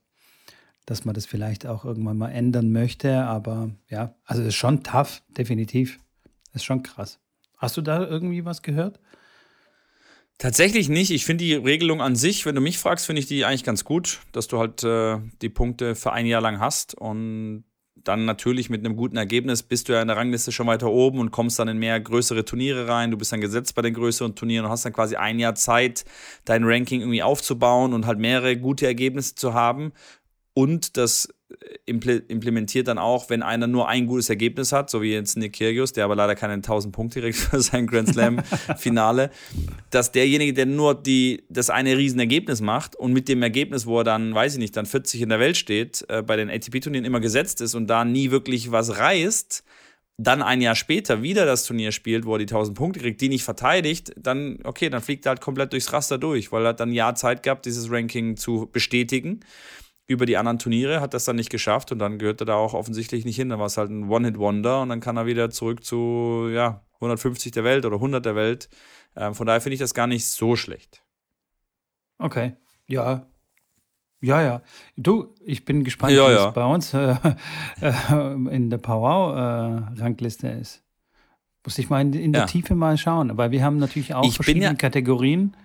dass 0.85 1.03
man 1.03 1.13
das 1.13 1.25
vielleicht 1.25 1.67
auch 1.67 1.83
irgendwann 1.83 2.17
mal 2.17 2.29
ändern 2.29 2.71
möchte. 2.71 3.25
Aber 3.25 3.71
ja, 3.89 4.15
also 4.23 4.43
es 4.43 4.49
ist 4.49 4.55
schon 4.55 4.83
tough, 4.83 5.21
definitiv. 5.37 5.99
Das 6.53 6.61
ist 6.61 6.63
schon 6.63 6.83
krass. 6.83 7.19
Hast 7.57 7.75
du 7.75 7.81
da 7.81 8.07
irgendwie 8.07 8.45
was 8.45 8.61
gehört? 8.61 9.01
Tatsächlich 10.37 10.87
nicht. 10.87 11.11
Ich 11.11 11.25
finde 11.25 11.43
die 11.43 11.55
Regelung 11.55 12.01
an 12.01 12.15
sich, 12.15 12.45
wenn 12.45 12.55
du 12.55 12.61
mich 12.61 12.77
fragst, 12.77 13.07
finde 13.07 13.19
ich 13.19 13.25
die 13.25 13.43
eigentlich 13.43 13.65
ganz 13.65 13.83
gut, 13.83 14.21
dass 14.31 14.47
du 14.47 14.57
halt 14.57 14.85
äh, 14.85 15.19
die 15.41 15.49
Punkte 15.49 15.95
für 15.95 16.13
ein 16.13 16.25
Jahr 16.25 16.39
lang 16.39 16.61
hast 16.61 16.95
und 16.95 17.65
dann 18.03 18.25
natürlich 18.25 18.69
mit 18.69 18.85
einem 18.85 18.95
guten 18.95 19.17
Ergebnis 19.17 19.63
bist 19.63 19.87
du 19.87 19.93
ja 19.93 20.01
in 20.01 20.07
der 20.07 20.17
Rangliste 20.17 20.51
schon 20.51 20.67
weiter 20.67 20.89
oben 20.89 21.19
und 21.19 21.31
kommst 21.31 21.59
dann 21.59 21.67
in 21.67 21.77
mehr 21.77 21.99
größere 21.99 22.45
Turniere 22.45 22.87
rein. 22.87 23.11
Du 23.11 23.17
bist 23.17 23.31
dann 23.31 23.41
gesetzt 23.41 23.75
bei 23.75 23.81
den 23.81 23.93
größeren 23.93 24.35
Turnieren 24.35 24.65
und 24.65 24.71
hast 24.71 24.85
dann 24.85 24.93
quasi 24.93 25.15
ein 25.15 25.39
Jahr 25.39 25.55
Zeit, 25.55 26.05
dein 26.45 26.63
Ranking 26.63 27.01
irgendwie 27.01 27.23
aufzubauen 27.23 27.93
und 27.93 28.05
halt 28.05 28.19
mehrere 28.19 28.57
gute 28.57 28.85
Ergebnisse 28.85 29.35
zu 29.35 29.53
haben. 29.53 29.93
Und 30.53 30.97
das 30.97 31.33
implementiert 31.85 32.87
dann 32.87 32.97
auch, 32.97 33.29
wenn 33.29 33.43
einer 33.43 33.67
nur 33.67 33.89
ein 33.89 34.07
gutes 34.07 34.29
Ergebnis 34.29 34.71
hat, 34.71 34.89
so 34.89 35.01
wie 35.01 35.11
jetzt 35.11 35.37
Nick 35.37 35.53
Kyrgios, 35.53 35.91
der 35.91 36.05
aber 36.05 36.15
leider 36.15 36.35
keine 36.35 36.53
1000 36.53 36.93
Punkte 36.93 37.21
kriegt 37.21 37.37
für 37.37 37.61
sein 37.61 37.87
Grand 37.87 38.09
Slam 38.09 38.41
Finale, 38.77 39.31
dass 39.89 40.11
derjenige, 40.11 40.53
der 40.53 40.65
nur 40.65 40.95
die, 40.95 41.43
das 41.49 41.69
eine 41.69 41.97
Riesenergebnis 41.97 42.61
macht 42.61 42.95
und 42.95 43.13
mit 43.13 43.27
dem 43.27 43.41
Ergebnis, 43.41 43.85
wo 43.85 43.99
er 43.99 44.03
dann, 44.03 44.33
weiß 44.33 44.53
ich 44.53 44.59
nicht, 44.59 44.77
dann 44.77 44.85
40 44.85 45.21
in 45.21 45.29
der 45.29 45.39
Welt 45.39 45.57
steht, 45.57 46.05
äh, 46.07 46.21
bei 46.21 46.37
den 46.37 46.49
ATP-Turnieren 46.49 47.05
immer 47.05 47.19
gesetzt 47.19 47.59
ist 47.61 47.75
und 47.75 47.87
da 47.87 48.05
nie 48.05 48.31
wirklich 48.31 48.71
was 48.71 48.97
reißt, 48.97 49.63
dann 50.17 50.41
ein 50.41 50.61
Jahr 50.61 50.75
später 50.75 51.21
wieder 51.21 51.45
das 51.45 51.65
Turnier 51.65 51.91
spielt, 51.91 52.25
wo 52.25 52.35
er 52.35 52.39
die 52.39 52.43
1000 52.43 52.77
Punkte 52.77 52.99
kriegt, 52.99 53.19
die 53.19 53.29
nicht 53.29 53.43
verteidigt, 53.43 54.13
dann, 54.15 54.59
okay, 54.63 54.89
dann 54.89 55.01
fliegt 55.01 55.25
er 55.25 55.31
halt 55.31 55.41
komplett 55.41 55.73
durchs 55.73 55.91
Raster 55.91 56.17
durch, 56.17 56.51
weil 56.51 56.65
er 56.65 56.73
dann 56.73 56.89
ein 56.89 56.93
Jahr 56.93 57.15
Zeit 57.15 57.43
gehabt, 57.43 57.65
dieses 57.65 57.91
Ranking 57.91 58.37
zu 58.37 58.69
bestätigen 58.71 59.41
über 60.05 60.25
die 60.25 60.37
anderen 60.37 60.59
Turniere, 60.59 61.01
hat 61.01 61.13
das 61.13 61.25
dann 61.25 61.37
nicht 61.37 61.49
geschafft 61.49 61.91
und 61.91 61.99
dann 61.99 62.19
gehört 62.19 62.41
er 62.41 62.45
da 62.45 62.55
auch 62.55 62.73
offensichtlich 62.73 63.25
nicht 63.25 63.35
hin. 63.35 63.49
Dann 63.49 63.59
war 63.59 63.67
es 63.67 63.77
halt 63.77 63.89
ein 63.89 64.09
One-Hit-Wonder 64.09 64.81
und 64.81 64.89
dann 64.89 64.99
kann 64.99 65.17
er 65.17 65.25
wieder 65.25 65.49
zurück 65.49 65.83
zu 65.83 66.49
ja, 66.51 66.81
150 66.95 67.51
der 67.51 67.63
Welt 67.63 67.85
oder 67.85 67.95
100 67.95 68.25
der 68.25 68.35
Welt. 68.35 68.69
Ähm, 69.15 69.33
von 69.33 69.47
daher 69.47 69.61
finde 69.61 69.75
ich 69.75 69.79
das 69.79 69.93
gar 69.93 70.07
nicht 70.07 70.25
so 70.25 70.55
schlecht. 70.55 71.03
Okay, 72.17 72.53
ja. 72.87 73.27
Ja, 74.21 74.41
ja. 74.41 74.61
Du, 74.95 75.35
ich 75.43 75.65
bin 75.65 75.83
gespannt, 75.83 76.13
ja, 76.13 76.29
wie 76.29 76.33
ja. 76.33 76.47
es 76.47 76.53
bei 76.53 76.65
uns 76.65 76.93
äh, 76.93 77.15
äh, 77.81 78.33
in 78.55 78.69
der 78.69 78.77
Powwow-Rangliste 78.77 80.47
äh, 80.47 80.61
ist. 80.61 80.83
Muss 81.65 81.77
ich 81.77 81.89
mal 81.89 82.01
in, 82.01 82.13
in 82.13 82.33
der 82.33 82.41
ja. 82.41 82.47
Tiefe 82.47 82.75
mal 82.75 82.97
schauen, 82.97 83.37
weil 83.37 83.51
wir 83.51 83.63
haben 83.63 83.77
natürlich 83.77 84.13
auch 84.13 84.25
ich 84.25 84.35
verschiedene 84.35 84.75
Kategorien. 84.75 85.55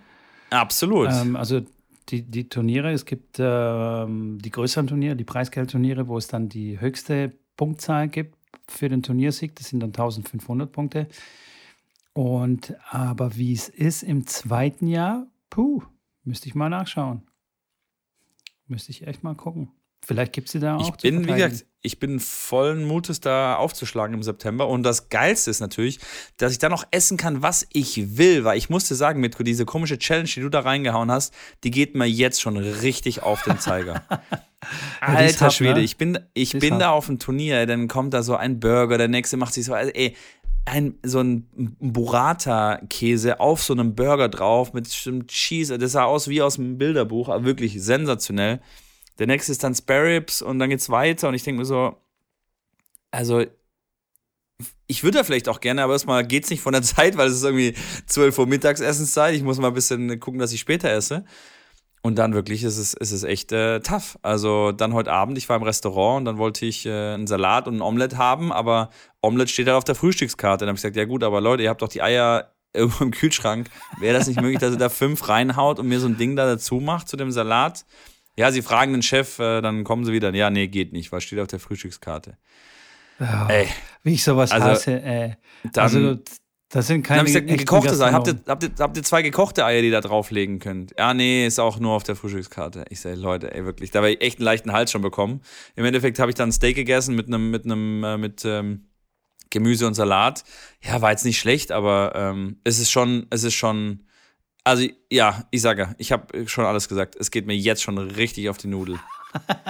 Absolut. 0.49 1.09
Ähm, 1.11 1.35
also 1.35 1.61
die, 2.09 2.23
die 2.23 2.49
Turniere. 2.49 2.91
Es 2.91 3.05
gibt 3.05 3.37
ähm, 3.39 4.39
die 4.39 4.49
größeren 4.49 4.87
Turniere, 4.87 5.15
die 5.15 5.23
Preisgeldturniere, 5.23 6.07
wo 6.07 6.17
es 6.17 6.27
dann 6.27 6.49
die 6.49 6.79
höchste 6.79 7.33
Punktzahl 7.55 8.07
gibt 8.07 8.37
für 8.67 8.89
den 8.89 9.03
Turniersieg. 9.03 9.55
Das 9.55 9.69
sind 9.69 9.81
dann 9.81 9.89
1500 9.89 10.71
Punkte. 10.71 11.07
Und 12.13 12.75
aber 12.89 13.35
wie 13.37 13.53
es 13.53 13.69
ist 13.69 14.03
im 14.03 14.27
zweiten 14.27 14.87
Jahr, 14.87 15.27
puh, 15.49 15.83
müsste 16.23 16.47
ich 16.47 16.55
mal 16.55 16.69
nachschauen. 16.69 17.23
Müsste 18.67 18.91
ich 18.91 19.07
echt 19.07 19.23
mal 19.23 19.35
gucken. 19.35 19.71
Vielleicht 20.05 20.33
gibt 20.33 20.47
es 20.47 20.53
sie 20.53 20.59
da 20.59 20.77
auch. 20.77 20.95
Ich 20.95 21.01
bin, 21.01 21.27
wie 21.27 21.33
gesagt, 21.33 21.65
ich 21.81 21.99
bin 21.99 22.19
vollen 22.19 22.85
Mutes, 22.85 23.21
da 23.21 23.55
aufzuschlagen 23.55 24.13
im 24.13 24.23
September. 24.23 24.67
Und 24.67 24.83
das 24.83 25.09
Geilste 25.09 25.49
ist 25.49 25.61
natürlich, 25.61 25.99
dass 26.37 26.51
ich 26.51 26.57
da 26.57 26.67
noch 26.67 26.85
essen 26.91 27.15
kann, 27.15 27.41
was 27.41 27.65
ich 27.71 28.17
will. 28.17 28.43
Weil 28.43 28.57
ich 28.57 28.69
musste 28.69 28.95
sagen, 28.95 29.21
Mitko, 29.21 29.43
diese 29.43 29.65
komische 29.65 29.97
Challenge, 29.97 30.27
die 30.27 30.41
du 30.41 30.49
da 30.49 30.59
reingehauen 30.61 31.09
hast, 31.09 31.33
die 31.63 31.71
geht 31.71 31.95
mir 31.95 32.05
jetzt 32.05 32.41
schon 32.41 32.57
richtig 32.57 33.23
auf 33.23 33.43
den 33.43 33.59
Zeiger. 33.59 34.03
Alter 34.99 35.45
hart, 35.45 35.53
Schwede, 35.53 35.79
ne? 35.79 35.81
ich 35.81 35.95
bin, 35.95 36.19
ich 36.33 36.51
bin 36.59 36.79
da 36.79 36.89
auf 36.91 37.05
dem 37.05 37.17
Turnier, 37.17 37.65
dann 37.65 37.87
kommt 37.87 38.13
da 38.13 38.23
so 38.23 38.35
ein 38.35 38.59
Burger, 38.59 38.97
der 38.97 39.07
nächste 39.07 39.37
macht 39.37 39.53
sich 39.53 39.63
so, 39.63 39.73
also, 39.73 39.89
ey, 39.93 40.17
ein, 40.65 40.95
so 41.01 41.21
ein 41.21 41.47
Burrata-Käse 41.79 43.39
auf 43.39 43.63
so 43.63 43.73
einem 43.73 43.95
Burger 43.95 44.27
drauf 44.27 44.73
mit 44.73 44.89
Cheese. 45.27 45.77
Das 45.77 45.93
sah 45.93 46.03
aus 46.03 46.27
wie 46.27 46.41
aus 46.41 46.59
einem 46.59 46.77
Bilderbuch, 46.77 47.29
aber 47.29 47.45
wirklich 47.45 47.81
sensationell. 47.81 48.59
Der 49.19 49.27
nächste 49.27 49.51
ist 49.51 49.63
dann 49.63 49.75
Sparrows 49.75 50.41
und 50.41 50.59
dann 50.59 50.69
geht's 50.69 50.89
weiter 50.89 51.27
und 51.27 51.35
ich 51.35 51.43
denke 51.43 51.59
mir 51.59 51.65
so, 51.65 51.95
also 53.11 53.43
ich 54.87 55.03
würde 55.03 55.19
da 55.19 55.23
vielleicht 55.23 55.47
auch 55.47 55.61
gerne, 55.61 55.83
aber 55.83 55.93
erstmal 55.93 56.25
geht's 56.25 56.49
nicht 56.49 56.61
von 56.61 56.73
der 56.73 56.81
Zeit, 56.83 57.17
weil 57.17 57.27
es 57.27 57.35
ist 57.35 57.43
irgendwie 57.43 57.75
12 58.07 58.37
Uhr 58.39 58.47
Mittagsessenszeit. 58.47 59.35
Ich 59.35 59.43
muss 59.43 59.59
mal 59.59 59.67
ein 59.67 59.73
bisschen 59.73 60.19
gucken, 60.19 60.39
dass 60.39 60.51
ich 60.51 60.59
später 60.59 60.89
esse. 60.89 61.25
Und 62.01 62.17
dann 62.17 62.33
wirklich 62.33 62.63
ist 62.63 62.77
es, 62.77 62.93
ist 62.93 63.11
es 63.11 63.23
echt 63.23 63.51
äh, 63.51 63.81
tough. 63.81 64.17
Also 64.21 64.71
dann 64.71 64.93
heute 64.93 65.11
Abend, 65.11 65.37
ich 65.37 65.49
war 65.49 65.57
im 65.57 65.63
Restaurant 65.63 66.19
und 66.19 66.25
dann 66.25 66.37
wollte 66.37 66.65
ich 66.65 66.85
äh, 66.85 67.13
einen 67.13 67.27
Salat 67.27 67.67
und 67.67 67.77
ein 67.77 67.81
Omelett 67.81 68.15
haben, 68.15 68.53
aber 68.53 68.89
Omelett 69.21 69.49
steht 69.49 69.67
halt 69.67 69.75
auf 69.75 69.83
der 69.83 69.95
Frühstückskarte. 69.95 70.63
Dann 70.63 70.69
habe 70.69 70.77
ich 70.77 70.81
gesagt, 70.81 70.95
ja 70.95 71.05
gut, 71.05 71.23
aber 71.23 71.41
Leute, 71.41 71.63
ihr 71.63 71.69
habt 71.69 71.81
doch 71.81 71.89
die 71.89 72.01
Eier 72.01 72.53
irgendwo 72.73 73.03
im 73.03 73.11
Kühlschrank. 73.11 73.69
Wäre 73.99 74.17
das 74.17 74.27
nicht 74.27 74.39
möglich, 74.39 74.59
dass 74.59 74.71
ihr 74.71 74.77
da 74.77 74.89
fünf 74.89 75.27
reinhaut 75.27 75.79
und 75.79 75.87
mir 75.87 75.99
so 75.99 76.07
ein 76.07 76.17
Ding 76.17 76.35
da 76.35 76.45
dazu 76.45 76.75
macht 76.75 77.09
zu 77.09 77.17
dem 77.17 77.31
Salat? 77.31 77.85
Ja, 78.37 78.51
sie 78.51 78.61
fragen 78.61 78.93
den 78.93 79.01
Chef, 79.01 79.39
äh, 79.39 79.61
dann 79.61 79.83
kommen 79.83 80.05
sie 80.05 80.13
wieder. 80.13 80.33
Ja, 80.33 80.49
nee, 80.49 80.67
geht 80.67 80.93
nicht, 80.93 81.11
was 81.11 81.23
steht 81.23 81.39
auf 81.39 81.47
der 81.47 81.59
Frühstückskarte? 81.59 82.37
Oh, 83.19 83.25
ey. 83.49 83.67
Wie 84.03 84.13
ich 84.13 84.23
sowas 84.23 84.51
also, 84.51 84.67
hasse, 84.67 85.01
ey. 85.01 85.35
Dann, 85.73 85.83
also, 85.83 86.19
das 86.69 86.85
sind 86.85 87.03
keine. 87.03 87.19
Dann 87.19 87.27
ich 87.27 87.33
gesagt, 87.33 87.59
gekochte 87.59 88.05
Eier. 88.05 88.13
Habt 88.13 88.27
ihr, 88.27 88.39
habt, 88.47 88.63
ihr, 88.63 88.69
habt 88.79 88.95
ihr 88.95 89.03
zwei 89.03 89.23
gekochte 89.23 89.65
Eier, 89.65 89.81
die 89.81 89.89
da 89.89 90.01
drauflegen 90.01 90.59
könnt? 90.59 90.93
Ja, 90.97 91.13
nee, 91.13 91.45
ist 91.45 91.59
auch 91.59 91.79
nur 91.79 91.93
auf 91.93 92.03
der 92.03 92.15
Frühstückskarte. 92.15 92.85
Ich 92.89 93.01
sage, 93.01 93.15
Leute, 93.15 93.53
ey, 93.53 93.65
wirklich. 93.65 93.89
Da 93.89 93.99
habe 93.99 94.11
ich 94.11 94.21
echt 94.21 94.37
einen 94.37 94.45
leichten 94.45 94.71
Hals 94.71 94.91
schon 94.91 95.01
bekommen. 95.01 95.41
Im 95.75 95.83
Endeffekt 95.83 96.19
habe 96.19 96.29
ich 96.29 96.35
dann 96.35 96.51
Steak 96.51 96.75
gegessen 96.75 97.15
mit 97.15 97.27
einem, 97.27 97.49
mit 97.49 97.65
einem, 97.65 98.03
äh, 98.03 98.17
mit 98.17 98.45
ähm, 98.45 98.85
Gemüse 99.49 99.87
und 99.87 99.95
Salat. 99.95 100.43
Ja, 100.83 101.01
war 101.01 101.09
jetzt 101.09 101.25
nicht 101.25 101.39
schlecht, 101.39 101.71
aber 101.71 102.13
ähm, 102.15 102.59
es 102.63 102.77
ist 102.77 102.91
schon, 102.91 103.25
es 103.31 103.43
ist 103.43 103.55
schon 103.55 104.05
also 104.69 104.87
ja, 105.11 105.45
ich 105.51 105.61
sage, 105.61 105.95
ich 105.97 106.11
habe 106.11 106.47
schon 106.47 106.65
alles 106.65 106.87
gesagt. 106.87 107.15
Es 107.15 107.31
geht 107.31 107.47
mir 107.47 107.55
jetzt 107.55 107.81
schon 107.81 107.97
richtig 107.97 108.49
auf 108.49 108.57
die 108.57 108.67
Nudel. 108.67 108.99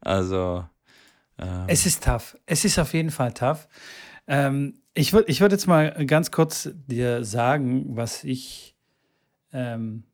also. 0.00 0.64
Ähm. 1.38 1.64
Es 1.66 1.84
ist 1.84 2.04
tough. 2.04 2.36
Es 2.46 2.64
ist 2.64 2.78
auf 2.78 2.94
jeden 2.94 3.10
Fall 3.10 3.32
tough. 3.32 3.68
Ähm, 4.28 4.74
ich 4.94 5.12
würde 5.12 5.30
ich 5.30 5.40
würd 5.40 5.52
jetzt 5.52 5.66
mal 5.66 6.06
ganz 6.06 6.30
kurz 6.30 6.70
dir 6.86 7.24
sagen, 7.24 7.96
was 7.96 8.22
ich, 8.24 8.76
ähm, 9.52 10.04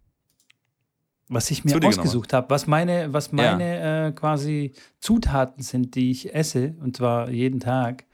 was 1.29 1.51
ich 1.51 1.65
mir 1.65 1.77
ausgesucht 1.85 2.33
habe, 2.33 2.49
was 2.49 2.67
meine, 2.67 3.13
was 3.13 3.33
meine 3.33 3.79
ja. 3.79 4.07
äh, 4.07 4.13
quasi 4.13 4.73
Zutaten 5.01 5.63
sind, 5.63 5.95
die 5.95 6.11
ich 6.11 6.35
esse, 6.35 6.75
und 6.81 6.97
zwar 6.97 7.29
jeden 7.29 7.61
Tag. 7.61 8.07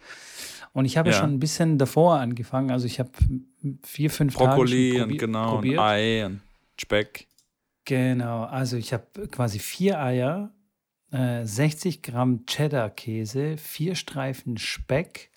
Und 0.72 0.84
ich 0.86 0.96
habe 0.96 1.10
ja. 1.10 1.16
schon 1.16 1.34
ein 1.34 1.38
bisschen 1.38 1.78
davor 1.78 2.18
angefangen. 2.18 2.72
Also 2.72 2.86
ich 2.86 2.98
habe 2.98 3.12
vier, 3.82 4.10
fünf 4.10 4.34
Brokkoli 4.34 4.92
Tage 4.98 5.04
und 5.04 5.18
genau 5.18 5.54
probiert. 5.54 5.78
und 5.78 5.84
Ei 5.84 6.26
und 6.26 6.40
Speck. 6.80 7.26
Genau, 7.84 8.44
also 8.44 8.76
ich 8.76 8.92
habe 8.92 9.28
quasi 9.28 9.58
vier 9.58 10.00
Eier, 10.00 10.52
äh, 11.12 11.44
60 11.44 12.02
Gramm 12.02 12.46
Cheddar-Käse, 12.46 13.56
vier 13.58 13.94
Streifen 13.94 14.56
Speck, 14.56 15.30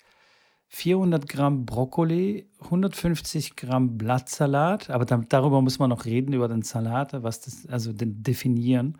400 0.68 1.28
Gramm 1.28 1.66
Brokkoli, 1.66 2.48
150 2.60 3.56
Gramm 3.56 3.96
Blattsalat, 3.98 4.90
aber 4.90 5.04
da, 5.04 5.22
darüber 5.28 5.62
muss 5.62 5.78
man 5.78 5.90
noch 5.90 6.04
reden, 6.04 6.32
über 6.32 6.48
den 6.48 6.62
Salat, 6.62 7.22
was 7.22 7.40
das, 7.40 7.66
also 7.66 7.92
den 7.92 8.22
definieren. 8.22 8.98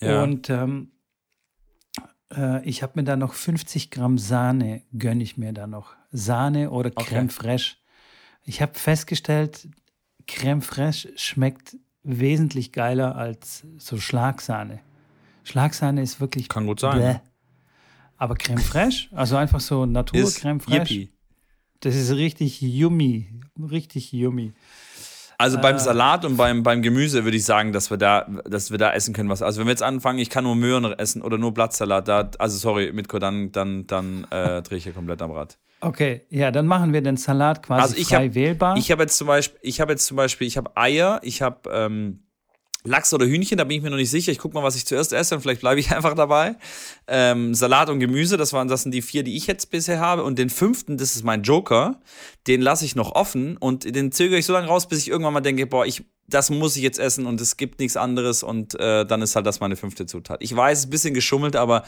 Ja. 0.00 0.22
Und 0.22 0.48
ähm, 0.48 0.92
äh, 2.34 2.64
ich 2.66 2.82
habe 2.82 2.92
mir 2.96 3.04
da 3.04 3.16
noch 3.16 3.34
50 3.34 3.90
Gramm 3.90 4.16
Sahne, 4.16 4.82
gönne 4.96 5.22
ich 5.22 5.36
mir 5.36 5.52
da 5.52 5.66
noch. 5.66 5.94
Sahne 6.12 6.70
oder 6.70 6.90
Creme 6.90 7.26
okay. 7.26 7.34
fraiche. 7.34 7.76
Ich 8.44 8.62
habe 8.62 8.74
festgestellt, 8.74 9.68
Creme 10.26 10.62
fraiche 10.62 11.12
schmeckt 11.16 11.76
wesentlich 12.02 12.72
geiler 12.72 13.16
als 13.16 13.64
so 13.78 13.98
Schlagsahne. 13.98 14.80
Schlagsahne 15.44 16.02
ist 16.02 16.20
wirklich. 16.20 16.48
Kann 16.48 16.66
gut 16.66 16.80
sein. 16.80 16.96
Bläh. 16.96 17.16
Aber 18.16 18.34
Creme 18.34 18.58
fraiche, 18.58 19.08
also 19.16 19.36
einfach 19.36 19.60
so 19.60 19.86
Natur 19.86 20.30
Creme 20.32 20.60
fraiche. 20.60 21.08
Das 21.80 21.96
ist 21.96 22.12
richtig 22.12 22.60
yummy. 22.60 23.40
Richtig 23.58 24.12
yummy. 24.12 24.52
Also 25.38 25.58
beim 25.58 25.76
äh. 25.76 25.78
Salat 25.78 26.26
und 26.26 26.36
beim, 26.36 26.62
beim 26.62 26.82
Gemüse 26.82 27.24
würde 27.24 27.38
ich 27.38 27.46
sagen, 27.46 27.72
dass 27.72 27.90
wir 27.90 27.96
da, 27.96 28.26
dass 28.44 28.70
wir 28.70 28.76
da 28.76 28.92
essen 28.92 29.14
können 29.14 29.30
was. 29.30 29.40
Also 29.40 29.58
wenn 29.58 29.66
wir 29.66 29.70
jetzt 29.70 29.82
anfangen, 29.82 30.18
ich 30.18 30.28
kann 30.28 30.44
nur 30.44 30.54
Möhren 30.54 30.84
essen 30.92 31.22
oder 31.22 31.38
nur 31.38 31.54
Blattsalat, 31.54 32.08
da, 32.08 32.30
also 32.38 32.58
sorry, 32.58 32.92
Mitko, 32.92 33.18
dann, 33.18 33.50
dann, 33.50 33.86
dann 33.86 34.24
äh, 34.30 34.60
drehe 34.60 34.76
ich 34.76 34.84
hier 34.84 34.92
komplett 34.92 35.22
am 35.22 35.30
Rad. 35.30 35.56
Okay, 35.80 36.22
ja, 36.28 36.50
dann 36.50 36.66
machen 36.66 36.92
wir 36.92 37.00
den 37.00 37.16
Salat 37.16 37.62
quasi 37.62 37.82
also 37.82 37.96
ich 37.96 38.08
frei 38.08 38.28
hab, 38.28 38.34
wählbar. 38.34 38.76
Ich 38.76 38.90
habe 38.90 39.02
jetzt 39.02 39.16
zum 39.16 39.26
Beispiel, 39.26 39.58
ich 39.62 39.80
habe 39.80 39.92
jetzt 39.92 40.06
zum 40.06 40.16
Beispiel, 40.16 40.46
ich 40.46 40.56
habe 40.56 40.76
Eier, 40.76 41.20
ich 41.22 41.40
habe 41.40 41.70
ähm, 41.72 42.20
Lachs 42.84 43.12
oder 43.12 43.26
Hühnchen, 43.26 43.58
da 43.58 43.64
bin 43.64 43.76
ich 43.76 43.82
mir 43.82 43.90
noch 43.90 43.98
nicht 43.98 44.10
sicher. 44.10 44.32
Ich 44.32 44.38
gucke 44.38 44.54
mal, 44.54 44.62
was 44.62 44.74
ich 44.74 44.86
zuerst 44.86 45.12
esse 45.12 45.34
und 45.34 45.42
vielleicht 45.42 45.60
bleibe 45.60 45.80
ich 45.80 45.90
einfach 45.94 46.14
dabei. 46.14 46.56
Ähm, 47.06 47.54
Salat 47.54 47.90
und 47.90 48.00
Gemüse, 48.00 48.36
das, 48.36 48.52
waren, 48.52 48.68
das 48.68 48.82
sind 48.82 48.92
die 48.92 49.02
vier, 49.02 49.22
die 49.22 49.36
ich 49.36 49.46
jetzt 49.46 49.70
bisher 49.70 50.00
habe. 50.00 50.24
Und 50.24 50.38
den 50.38 50.50
fünften, 50.50 50.96
das 50.96 51.14
ist 51.14 51.24
mein 51.24 51.42
Joker, 51.42 52.00
den 52.46 52.62
lasse 52.62 52.84
ich 52.84 52.96
noch 52.96 53.12
offen 53.12 53.56
und 53.56 53.94
den 53.94 54.12
zögere 54.12 54.38
ich 54.38 54.46
so 54.46 54.52
lange 54.52 54.66
raus, 54.66 54.88
bis 54.88 55.00
ich 55.00 55.08
irgendwann 55.08 55.34
mal 55.34 55.40
denke, 55.40 55.66
boah, 55.66 55.84
ich, 55.84 56.04
das 56.26 56.48
muss 56.50 56.76
ich 56.76 56.82
jetzt 56.82 56.98
essen 56.98 57.26
und 57.26 57.40
es 57.40 57.56
gibt 57.56 57.80
nichts 57.80 57.96
anderes 57.96 58.42
und 58.42 58.78
äh, 58.80 59.04
dann 59.04 59.20
ist 59.20 59.36
halt 59.36 59.46
das 59.46 59.60
meine 59.60 59.76
fünfte 59.76 60.06
Zutat. 60.06 60.42
Ich 60.42 60.54
weiß, 60.54 60.78
es 60.78 60.84
ist 60.84 60.88
ein 60.88 60.90
bisschen 60.90 61.14
geschummelt, 61.14 61.56
aber 61.56 61.84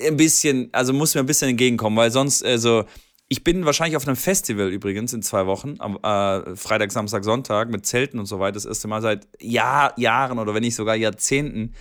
ein 0.00 0.16
bisschen, 0.16 0.68
also 0.72 0.92
muss 0.92 1.14
mir 1.14 1.20
ein 1.20 1.26
bisschen 1.26 1.48
entgegenkommen, 1.48 1.96
weil 1.96 2.12
sonst, 2.12 2.44
also 2.44 2.84
ich 3.28 3.44
bin 3.44 3.66
wahrscheinlich 3.66 3.96
auf 3.96 4.06
einem 4.06 4.16
Festival 4.16 4.68
übrigens 4.72 5.12
in 5.12 5.22
zwei 5.22 5.46
Wochen, 5.46 5.74
am 5.78 5.96
äh, 5.96 6.56
Freitag, 6.56 6.90
Samstag, 6.92 7.24
Sonntag 7.24 7.68
mit 7.70 7.84
Zelten 7.84 8.18
und 8.18 8.26
so 8.26 8.40
weiter. 8.40 8.54
Das 8.54 8.64
erste 8.64 8.88
Mal 8.88 9.02
seit 9.02 9.28
Jahr, 9.40 9.98
Jahren 9.98 10.38
oder 10.38 10.54
wenn 10.54 10.62
nicht 10.62 10.76
sogar 10.76 10.96
Jahrzehnten. 10.96 11.74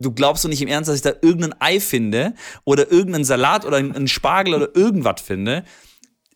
Du 0.00 0.12
glaubst 0.12 0.44
doch 0.44 0.48
nicht 0.48 0.62
im 0.62 0.68
Ernst, 0.68 0.88
dass 0.88 0.96
ich 0.96 1.02
da 1.02 1.12
irgendein 1.22 1.60
Ei 1.60 1.78
finde 1.78 2.34
oder 2.64 2.90
irgendeinen 2.90 3.24
Salat 3.24 3.64
oder 3.64 3.76
einen 3.76 4.08
Spargel 4.08 4.54
oder 4.54 4.74
irgendwas 4.74 5.20
finde. 5.20 5.64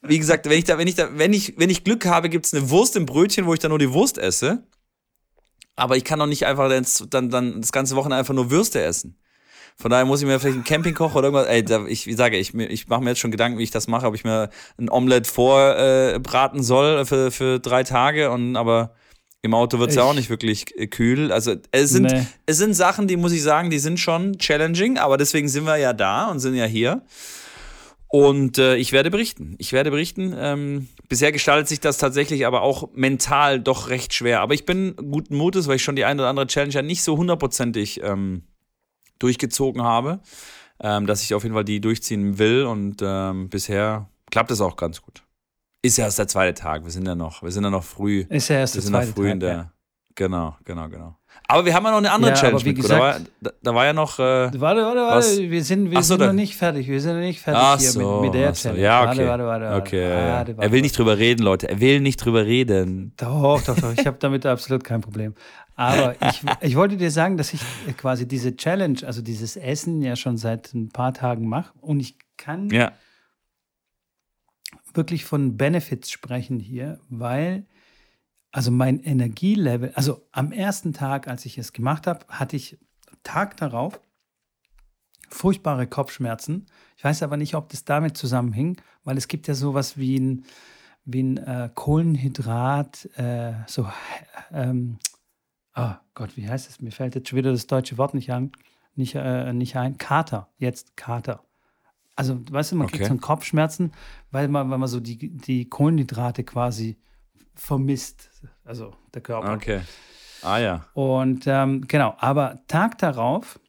Wie 0.01 0.19
gesagt, 0.19 0.49
wenn 0.49 0.59
ich 0.59 0.65
da, 0.65 0.79
wenn 0.79 0.89
ich 0.89 0.97
da, 0.97 1.09
wenn 1.17 1.33
ich, 1.33 1.55
wenn 1.59 1.71
ich 1.71 1.85
Glück 1.85 2.07
habe, 2.07 2.29
gibt 2.29 2.47
es 2.47 2.55
eine 2.55 2.71
Wurst 2.71 2.97
im 2.97 3.07
Brötchen, 3.07 3.47
wo 3.47 3.55
ich 3.55 3.61
dann 3.61 3.71
nur 3.71 3.79
die 3.79 3.93
Wurst 3.93 4.19
esse. 4.19 4.65
Aber 5.75 5.97
ich 5.97 6.05
kann 6.05 6.19
doch 6.19 6.27
nicht 6.27 6.47
einfach 6.47 6.69
dann, 7.09 7.31
dann 7.31 7.61
das 7.61 7.73
ganze 7.73 7.97
Wochenende 7.97 8.19
einfach 8.19 8.35
nur 8.35 8.51
Würste 8.51 8.81
essen. 8.83 9.19
Von 9.77 9.91
daher 9.91 10.05
muss 10.05 10.21
ich 10.21 10.27
mir 10.27 10.39
vielleicht 10.39 10.57
einen 10.57 10.65
Campingkoch 10.65 11.15
oder 11.15 11.29
irgendwas. 11.29 11.49
Ey, 11.49 11.65
da, 11.65 11.87
ich, 11.87 12.07
ich 12.07 12.17
sage, 12.17 12.37
ich, 12.37 12.55
ich 12.55 12.89
mache 12.89 13.03
mir 13.03 13.11
jetzt 13.11 13.21
schon 13.21 13.31
Gedanken, 13.31 13.59
wie 13.59 13.63
ich 13.63 13.71
das 13.71 13.89
mache, 13.89 14.07
ob 14.07 14.15
ich 14.15 14.25
mir 14.25 14.51
ein 14.79 14.91
Omelett 14.91 15.27
vorbraten 15.27 16.61
äh, 16.61 16.63
soll 16.63 17.05
für, 17.05 17.31
für 17.31 17.59
drei 17.59 17.83
Tage. 17.83 18.31
Und 18.31 18.57
aber 18.57 18.95
im 19.43 19.55
Auto 19.55 19.81
wird 19.81 19.91
es 19.91 19.97
ja 19.97 20.05
auch 20.05 20.15
nicht 20.15 20.31
wirklich 20.31 20.67
kühl. 20.91 21.33
Also 21.33 21.57
es 21.73 21.91
sind, 21.91 22.13
nee. 22.13 22.27
es 22.47 22.59
sind 22.59 22.75
Sachen, 22.75 23.09
die 23.09 23.17
muss 23.17 23.33
ich 23.33 23.43
sagen, 23.43 23.71
die 23.71 23.81
sind 23.81 23.99
schon 23.99 24.39
challenging, 24.39 24.99
aber 24.99 25.17
deswegen 25.17 25.49
sind 25.49 25.65
wir 25.65 25.77
ja 25.79 25.93
da 25.93 26.31
und 26.31 26.39
sind 26.39 26.55
ja 26.55 26.65
hier. 26.65 27.03
Und 28.07 28.59
äh, 28.59 28.77
ich 28.77 28.93
werde 28.93 29.11
berichten. 29.11 29.57
Ich 29.59 29.73
werde 29.73 29.91
berichten. 29.91 30.35
Ähm, 30.39 30.89
bisher 31.09 31.33
gestaltet 31.33 31.67
sich 31.67 31.81
das 31.81 31.97
tatsächlich 31.97 32.47
aber 32.47 32.61
auch 32.61 32.91
mental 32.93 33.59
doch 33.59 33.89
recht 33.89 34.13
schwer. 34.13 34.43
Aber 34.43 34.53
ich 34.53 34.67
bin 34.67 34.95
guten 34.97 35.35
Mutes, 35.35 35.67
weil 35.67 35.77
ich 35.77 35.83
schon 35.83 35.97
die 35.97 36.05
eine 36.05 36.21
oder 36.21 36.29
andere 36.29 36.47
Challenge 36.47 36.75
ja 36.75 36.83
nicht 36.83 37.03
so 37.03 37.17
hundertprozentig 37.17 38.03
ähm, 38.03 38.43
durchgezogen 39.23 39.83
habe, 39.83 40.21
ähm, 40.81 41.07
dass 41.07 41.23
ich 41.23 41.35
auf 41.35 41.43
jeden 41.43 41.55
Fall 41.55 41.65
die 41.65 41.81
durchziehen 41.81 42.39
will 42.39 42.65
und 42.65 43.01
ähm, 43.03 43.49
bisher 43.49 44.09
klappt 44.31 44.51
es 44.51 44.61
auch 44.61 44.77
ganz 44.77 45.03
gut. 45.03 45.23
Ist 45.83 45.99
ja 45.99 46.05
erst 46.05 46.19
der 46.19 46.29
zweite 46.29 46.61
Tag, 46.61 46.85
wir 46.85 46.91
sind 46.91 47.07
ja 47.07 47.15
noch, 47.15 47.43
wir 47.43 47.51
sind 47.51 47.65
ja 47.65 47.71
noch 47.71 47.85
früh. 47.85 48.25
Ist 48.29 48.49
ja 48.49 48.57
erst 48.57 48.75
wir 48.75 48.83
der 48.83 48.91
zweite 48.91 49.09
noch 49.09 49.15
früh 49.15 49.25
Tag, 49.25 49.33
in 49.33 49.41
der, 49.41 49.53
ja. 49.53 49.73
Genau, 50.15 50.57
genau, 50.65 50.89
genau. 50.89 51.17
Aber 51.49 51.65
wir 51.65 51.75
haben 51.75 51.85
ja 51.85 51.91
noch 51.91 51.99
eine 51.99 52.11
andere 52.11 52.31
ja, 52.33 52.37
Challenge 52.37 52.65
mit. 52.65 52.89
Da 52.89 52.99
war, 52.99 53.21
da, 53.41 53.51
da 53.63 53.75
war 53.75 53.85
ja 53.85 53.93
noch. 53.93 54.19
Äh, 54.19 54.23
warte, 54.23 54.61
warte, 54.61 55.01
warte. 55.01 55.51
Wir 55.51 55.65
sind, 55.65 55.91
wir 55.91 56.03
so, 56.03 56.17
sind 56.17 56.27
noch 56.27 56.33
nicht 56.33 56.57
fertig. 56.57 56.89
Wir 56.89 57.01
sind 57.01 57.15
noch 57.15 57.21
nicht 57.21 57.41
fertig 57.41 57.63
ach 57.63 57.79
hier 57.79 57.91
so, 57.91 58.21
mit, 58.21 58.33
mit 58.33 58.35
der 58.35 58.55
so. 58.55 58.63
Challenge. 58.63 58.83
Ja, 58.83 59.01
okay. 59.03 59.27
Warte, 59.27 59.47
warte, 59.47 59.63
warte. 59.63 59.83
okay. 59.83 60.11
Warte, 60.11 60.57
warte, 60.57 60.63
er 60.63 60.73
will 60.73 60.83
nicht 60.83 60.97
drüber 60.97 61.19
reden, 61.19 61.43
Leute. 61.43 61.69
Er 61.69 61.81
will 61.81 62.01
nicht 62.01 62.17
drüber 62.19 62.47
reden. 62.47 63.13
Doch, 63.17 63.63
doch, 63.63 63.79
doch. 63.79 63.93
Ich 63.97 64.07
habe 64.07 64.17
damit 64.21 64.47
absolut 64.47 64.85
kein 64.85 65.01
Problem. 65.01 65.35
Aber 65.75 66.15
ich, 66.29 66.43
ich 66.61 66.77
wollte 66.77 66.97
dir 66.97 67.11
sagen, 67.11 67.37
dass 67.37 67.53
ich 67.55 67.63
quasi 67.97 68.29
diese 68.29 68.57
Challenge, 68.57 68.99
also 69.05 69.23
dieses 69.23 69.57
Essen 69.57 70.03
ja 70.03 70.17
schon 70.17 70.37
seit 70.37 70.73
ein 70.75 70.91
paar 70.91 71.15
Tagen 71.15 71.49
mache 71.49 71.73
und 71.81 72.01
ich 72.01 72.17
kann 72.37 72.69
ja. 72.71 72.93
wirklich 74.95 75.25
von 75.25 75.57
Benefits 75.57 76.11
sprechen 76.11 76.61
hier, 76.61 77.01
weil 77.09 77.67
also 78.53 78.71
mein 78.71 79.01
Energielevel, 79.01 79.93
also 79.95 80.29
am 80.31 80.53
ersten 80.53 80.93
Tag, 80.93 81.27
als 81.27 81.47
ich 81.47 81.57
es 81.57 81.73
gemacht 81.73 82.07
habe, 82.07 82.27
hatte 82.29 82.55
ich 82.55 82.79
Tag 83.23 83.57
darauf 83.57 83.99
furchtbare 85.31 85.87
Kopfschmerzen. 85.87 86.67
Ich 86.97 87.05
weiß 87.05 87.23
aber 87.23 87.39
nicht, 87.39 87.55
ob 87.55 87.71
das 87.71 87.85
damit 87.85 88.19
zusammenhing, 88.19 88.77
weil 89.05 89.17
es 89.17 89.29
gibt 89.29 89.49
ja 89.49 89.55
sowas 89.55 89.97
wie 89.97 90.19
ein, 90.19 90.45
wie 91.07 91.23
ein 91.23 91.39
äh, 91.39 91.71
Kohlenhydrat, 91.75 93.09
äh, 93.17 93.55
so, 93.67 93.89
ähm, 94.53 94.99
oh 95.75 95.95
Gott, 96.15 96.37
wie 96.37 96.47
heißt 96.47 96.69
es? 96.69 96.83
Mir 96.83 96.93
fällt 96.93 97.15
jetzt 97.15 97.31
schon 97.31 97.39
wieder 97.39 97.53
das 97.53 97.67
deutsche 97.67 97.97
Wort 97.97 98.13
nicht 98.13 98.31
an, 98.31 98.53
nicht, 98.95 99.15
äh, 99.15 99.53
nicht 99.55 99.77
ein. 99.77 99.97
Kater, 99.97 100.51
jetzt 100.59 100.97
Kater. 100.97 101.43
Also, 102.15 102.39
weißt 102.51 102.73
du, 102.73 102.77
man 102.77 102.89
okay. 102.89 102.99
kriegt 102.99 103.11
so 103.11 103.17
Kopfschmerzen, 103.17 103.93
weil 104.31 104.49
man, 104.49 104.71
weil 104.71 104.77
man 104.77 104.89
so 104.89 105.01
die, 105.01 105.17
die 105.17 105.69
Kohlenhydrate 105.71 106.45
quasi 106.45 106.99
vermisst. 107.55 108.31
Also 108.65 108.93
der 109.15 109.23
Körper. 109.23 109.53
Okay. 109.53 109.81
Ah 110.43 110.59
ja. 110.59 110.87
Und 110.95 111.45
ähm, 111.47 111.87
genau, 111.87 112.15
aber 112.19 112.63
Tag 112.67 112.99
darauf, 112.99 113.61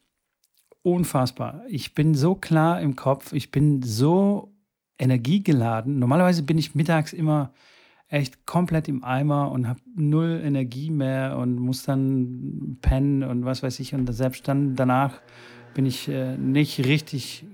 unfassbar. 0.82 1.63
Ich 1.67 1.93
bin 1.93 2.15
so 2.15 2.36
klar 2.36 2.82
im 2.82 2.96
Kopf, 2.96 3.34
ich 3.34 3.52
bin 3.52 3.82
so 3.84 4.54
energiegeladen. 4.98 6.00
Normalerweise 6.00 6.43
bin 6.43 6.58
ich 6.58 6.76
mittags 6.76 7.13
immer 7.13 7.54
echt 8.08 8.46
komplett 8.46 8.88
im 8.88 9.04
Eimer 9.04 9.52
und 9.52 9.67
habe 9.67 9.80
null 9.96 10.41
Energie 10.43 10.91
mehr 10.91 11.38
und 11.38 11.56
muss 11.56 11.84
dann 11.84 12.78
pennen 12.82 13.24
und 13.24 13.46
was 13.46 13.63
weiß 13.63 13.80
ich. 13.80 13.93
Und 13.96 14.12
selbst 14.13 14.48
dann 14.48 14.76
danach 14.76 15.19
bin 15.74 15.86
ich 15.86 16.08
äh, 16.08 16.38
nicht 16.38 16.86
richtig 16.86 17.46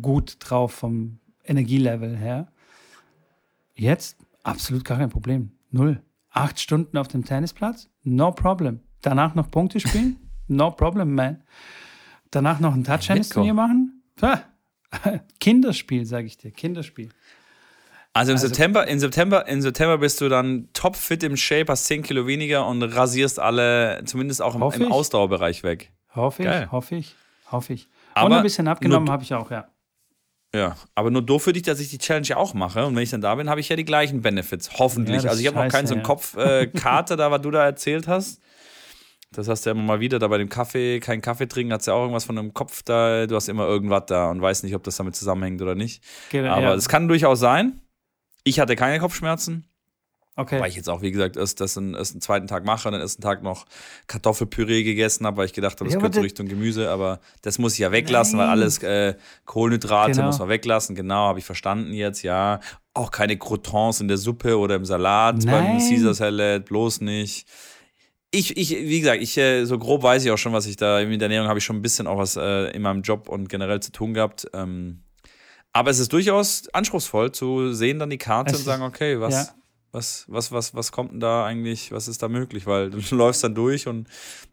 gut 0.00 0.36
drauf 0.38 0.72
vom 0.72 1.18
Energielevel 1.44 2.16
her. 2.16 2.52
Jetzt 3.74 4.16
absolut 4.50 4.84
gar 4.84 4.98
kein 4.98 5.10
Problem. 5.10 5.52
Null. 5.70 6.02
Acht 6.30 6.60
Stunden 6.60 6.96
auf 6.96 7.08
dem 7.08 7.24
Tennisplatz? 7.24 7.88
No 8.02 8.32
problem. 8.32 8.80
Danach 9.02 9.34
noch 9.34 9.50
Punkte 9.50 9.80
spielen? 9.80 10.16
No 10.52 10.72
problem, 10.72 11.14
man. 11.14 11.44
Danach 12.32 12.58
noch 12.58 12.74
ein 12.74 12.82
Touch-Tennis-Turnier 12.82 13.54
machen? 13.54 14.02
Kinderspiel, 15.38 16.04
sage 16.04 16.26
ich 16.26 16.38
dir. 16.38 16.50
Kinderspiel. 16.50 17.10
Also 18.12 18.32
im 18.32 18.36
also, 18.36 18.48
September, 18.48 18.88
in 18.88 18.98
September, 18.98 19.46
im 19.46 19.60
September 19.60 19.98
bist 19.98 20.20
du 20.20 20.28
dann 20.28 20.68
topfit 20.72 21.22
im 21.22 21.36
Shape, 21.36 21.70
hast 21.70 21.86
10 21.86 22.02
Kilo 22.02 22.26
weniger 22.26 22.66
und 22.66 22.82
rasierst 22.82 23.38
alle, 23.38 24.02
zumindest 24.06 24.42
auch 24.42 24.56
im, 24.56 24.82
im 24.82 24.90
Ausdauerbereich 24.90 25.62
weg. 25.62 25.92
Hoffe 26.16 26.42
ich, 26.42 26.72
hoffe 26.72 26.96
ich, 26.96 27.14
hoffe 27.52 27.72
ich. 27.74 27.88
Aber 28.14 28.26
und 28.26 28.32
ein 28.32 28.42
bisschen 28.42 28.66
abgenommen 28.66 29.08
habe 29.08 29.22
ich 29.22 29.32
auch, 29.32 29.52
ja. 29.52 29.68
Ja, 30.54 30.76
aber 30.96 31.10
nur 31.10 31.22
doof 31.22 31.44
für 31.44 31.52
dich, 31.52 31.62
dass 31.62 31.78
ich 31.78 31.90
die 31.90 31.98
Challenge 31.98 32.26
ja 32.26 32.36
auch 32.36 32.54
mache. 32.54 32.84
Und 32.84 32.96
wenn 32.96 33.02
ich 33.02 33.10
dann 33.10 33.20
da 33.20 33.34
bin, 33.36 33.48
habe 33.48 33.60
ich 33.60 33.68
ja 33.68 33.76
die 33.76 33.84
gleichen 33.84 34.20
Benefits. 34.20 34.78
Hoffentlich. 34.78 35.22
Ja, 35.22 35.30
also 35.30 35.40
ich 35.40 35.46
habe 35.46 35.56
noch 35.56 35.68
keinen 35.68 35.86
so 35.86 35.94
einen 35.94 36.02
ja. 36.02 36.06
Kopfkarte 36.06 37.14
äh, 37.14 37.16
da, 37.16 37.30
was 37.30 37.40
du 37.42 37.50
da 37.50 37.64
erzählt 37.64 38.08
hast. 38.08 38.40
Das 39.32 39.46
hast 39.46 39.64
du 39.64 39.70
ja 39.70 39.76
immer 39.76 39.84
mal 39.84 40.00
wieder 40.00 40.18
da 40.18 40.26
bei 40.26 40.38
dem 40.38 40.48
Kaffee, 40.48 40.98
kein 40.98 41.22
Kaffee 41.22 41.46
trinken, 41.46 41.72
hat 41.72 41.86
ja 41.86 41.94
auch 41.94 42.00
irgendwas 42.00 42.24
von 42.24 42.36
einem 42.36 42.52
Kopf 42.52 42.82
da. 42.82 43.28
Du 43.28 43.36
hast 43.36 43.48
immer 43.48 43.64
irgendwas 43.64 44.06
da 44.06 44.28
und 44.28 44.42
weißt 44.42 44.64
nicht, 44.64 44.74
ob 44.74 44.82
das 44.82 44.96
damit 44.96 45.14
zusammenhängt 45.14 45.62
oder 45.62 45.76
nicht. 45.76 46.02
Genau, 46.30 46.52
aber 46.52 46.74
es 46.74 46.86
ja. 46.86 46.90
kann 46.90 47.06
durchaus 47.06 47.38
sein. 47.38 47.80
Ich 48.42 48.58
hatte 48.58 48.74
keine 48.74 48.98
Kopfschmerzen. 48.98 49.69
Okay. 50.36 50.60
Weil 50.60 50.68
ich 50.68 50.76
jetzt 50.76 50.88
auch, 50.88 51.02
wie 51.02 51.10
gesagt, 51.10 51.36
erst 51.36 51.60
das 51.60 51.76
einen, 51.76 51.94
erst 51.94 52.12
einen 52.12 52.20
zweiten 52.20 52.46
Tag 52.46 52.64
mache, 52.64 52.88
und 52.88 52.92
den 52.92 53.00
ersten 53.00 53.20
Tag 53.20 53.42
noch 53.42 53.66
Kartoffelpüree 54.06 54.84
gegessen 54.84 55.26
habe, 55.26 55.38
weil 55.38 55.46
ich 55.46 55.52
gedacht 55.52 55.74
habe, 55.74 55.86
das 55.86 55.94
ja, 55.94 55.98
gehört 55.98 56.14
so 56.14 56.20
Richtung 56.20 56.46
Gemüse, 56.46 56.88
aber 56.88 57.20
das 57.42 57.58
muss 57.58 57.74
ich 57.74 57.80
ja 57.80 57.90
weglassen, 57.90 58.38
Nein. 58.38 58.46
weil 58.46 58.52
alles 58.52 58.82
äh, 58.82 59.16
Kohlenhydrate 59.44 60.12
genau. 60.12 60.26
muss 60.26 60.38
man 60.38 60.48
weglassen. 60.48 60.94
Genau, 60.94 61.26
habe 61.26 61.40
ich 61.40 61.44
verstanden 61.44 61.92
jetzt, 61.92 62.22
ja. 62.22 62.60
Auch 62.94 63.10
keine 63.10 63.36
Croutons 63.36 64.00
in 64.00 64.08
der 64.08 64.18
Suppe 64.18 64.56
oder 64.58 64.76
im 64.76 64.84
Salat 64.84 65.44
Nein. 65.44 65.78
beim 65.78 65.78
Caesar 65.78 66.14
Salad, 66.14 66.64
bloß 66.66 67.00
nicht. 67.02 67.46
Ich, 68.30 68.56
ich, 68.56 68.70
wie 68.70 69.00
gesagt, 69.00 69.20
ich 69.20 69.36
äh, 69.36 69.64
so 69.64 69.78
grob 69.78 70.04
weiß 70.04 70.24
ich 70.24 70.30
auch 70.30 70.38
schon, 70.38 70.52
was 70.52 70.66
ich 70.66 70.76
da 70.76 71.00
in 71.00 71.10
der 71.10 71.22
Ernährung 71.22 71.48
habe 71.48 71.58
ich 71.58 71.64
schon 71.64 71.76
ein 71.76 71.82
bisschen 71.82 72.06
auch 72.06 72.18
was 72.18 72.36
äh, 72.36 72.70
in 72.70 72.82
meinem 72.82 73.02
Job 73.02 73.28
und 73.28 73.48
generell 73.48 73.80
zu 73.80 73.90
tun 73.90 74.14
gehabt. 74.14 74.46
Ähm, 74.54 75.02
aber 75.72 75.90
es 75.90 75.98
ist 75.98 76.12
durchaus 76.12 76.68
anspruchsvoll 76.72 77.32
zu 77.32 77.72
sehen 77.72 77.98
dann 77.98 78.10
die 78.10 78.18
Karte 78.18 78.52
es 78.52 78.60
und 78.60 78.64
sagen, 78.64 78.82
okay, 78.82 79.20
was, 79.20 79.34
ja. 79.34 79.54
Was, 79.92 80.24
was, 80.28 80.52
was, 80.52 80.74
was 80.74 80.92
kommt 80.92 81.12
denn 81.12 81.20
da 81.20 81.44
eigentlich, 81.44 81.92
was 81.92 82.08
ist 82.08 82.22
da 82.22 82.28
möglich? 82.28 82.66
Weil 82.66 82.90
du 82.90 82.98
läufst 83.14 83.42
dann 83.44 83.54
durch 83.54 83.88
und 83.88 84.08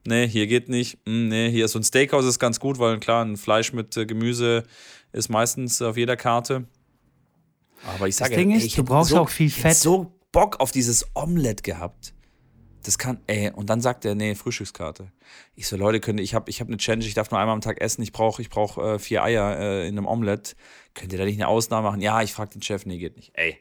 nee, 0.05 0.27
hier 0.27 0.47
geht 0.47 0.69
nicht, 0.69 0.97
hm, 1.05 1.29
nee, 1.29 1.51
hier 1.51 1.65
ist 1.65 1.71
so 1.71 1.79
ein 1.79 1.83
Steakhouse 1.83 2.25
ist 2.25 2.39
ganz 2.39 2.59
gut, 2.59 2.79
weil 2.79 2.99
klar, 2.99 3.23
ein 3.23 3.37
Fleisch 3.37 3.73
mit 3.73 3.95
äh, 3.97 4.05
Gemüse 4.05 4.63
ist 5.11 5.29
meistens 5.29 5.81
auf 5.81 5.97
jeder 5.97 6.17
Karte. 6.17 6.65
Aber 7.85 8.07
ich 8.07 8.15
sage, 8.15 8.31
das 8.31 8.39
Ding 8.39 8.51
ist, 8.51 8.63
ey, 8.63 8.69
du 8.75 8.83
brauchst 8.83 9.11
so, 9.11 9.19
auch 9.19 9.29
viel 9.29 9.49
Fett. 9.49 9.73
Ich 9.73 9.79
so 9.79 10.11
Bock 10.31 10.59
auf 10.59 10.71
dieses 10.71 11.05
Omelett 11.15 11.63
gehabt. 11.63 12.13
Das 12.83 12.97
kann, 12.97 13.19
ey, 13.27 13.51
und 13.51 13.69
dann 13.69 13.81
sagt 13.81 14.05
er, 14.05 14.15
nee, 14.15 14.33
Frühstückskarte. 14.33 15.11
Ich 15.55 15.67
so, 15.67 15.75
Leute, 15.75 15.99
könnte, 15.99 16.23
ich 16.23 16.33
habe 16.33 16.49
ich 16.49 16.61
hab 16.61 16.67
eine 16.67 16.77
Challenge, 16.77 17.05
ich 17.05 17.13
darf 17.13 17.29
nur 17.31 17.39
einmal 17.39 17.53
am 17.53 17.61
Tag 17.61 17.81
essen, 17.81 18.01
ich 18.01 18.13
brauche 18.13 18.41
ich 18.41 18.49
brauch, 18.49 18.77
äh, 18.77 18.97
vier 18.97 19.23
Eier 19.23 19.59
äh, 19.59 19.87
in 19.87 19.97
einem 19.97 20.07
Omelett. 20.07 20.55
Könnt 20.93 21.11
ihr 21.11 21.19
da 21.19 21.25
nicht 21.25 21.35
eine 21.35 21.49
Ausnahme 21.49 21.89
machen? 21.89 22.01
Ja, 22.01 22.21
ich 22.21 22.33
frage 22.33 22.51
den 22.51 22.61
Chef, 22.61 22.85
nee, 22.85 22.97
geht 22.97 23.17
nicht. 23.17 23.31
Ey, 23.33 23.57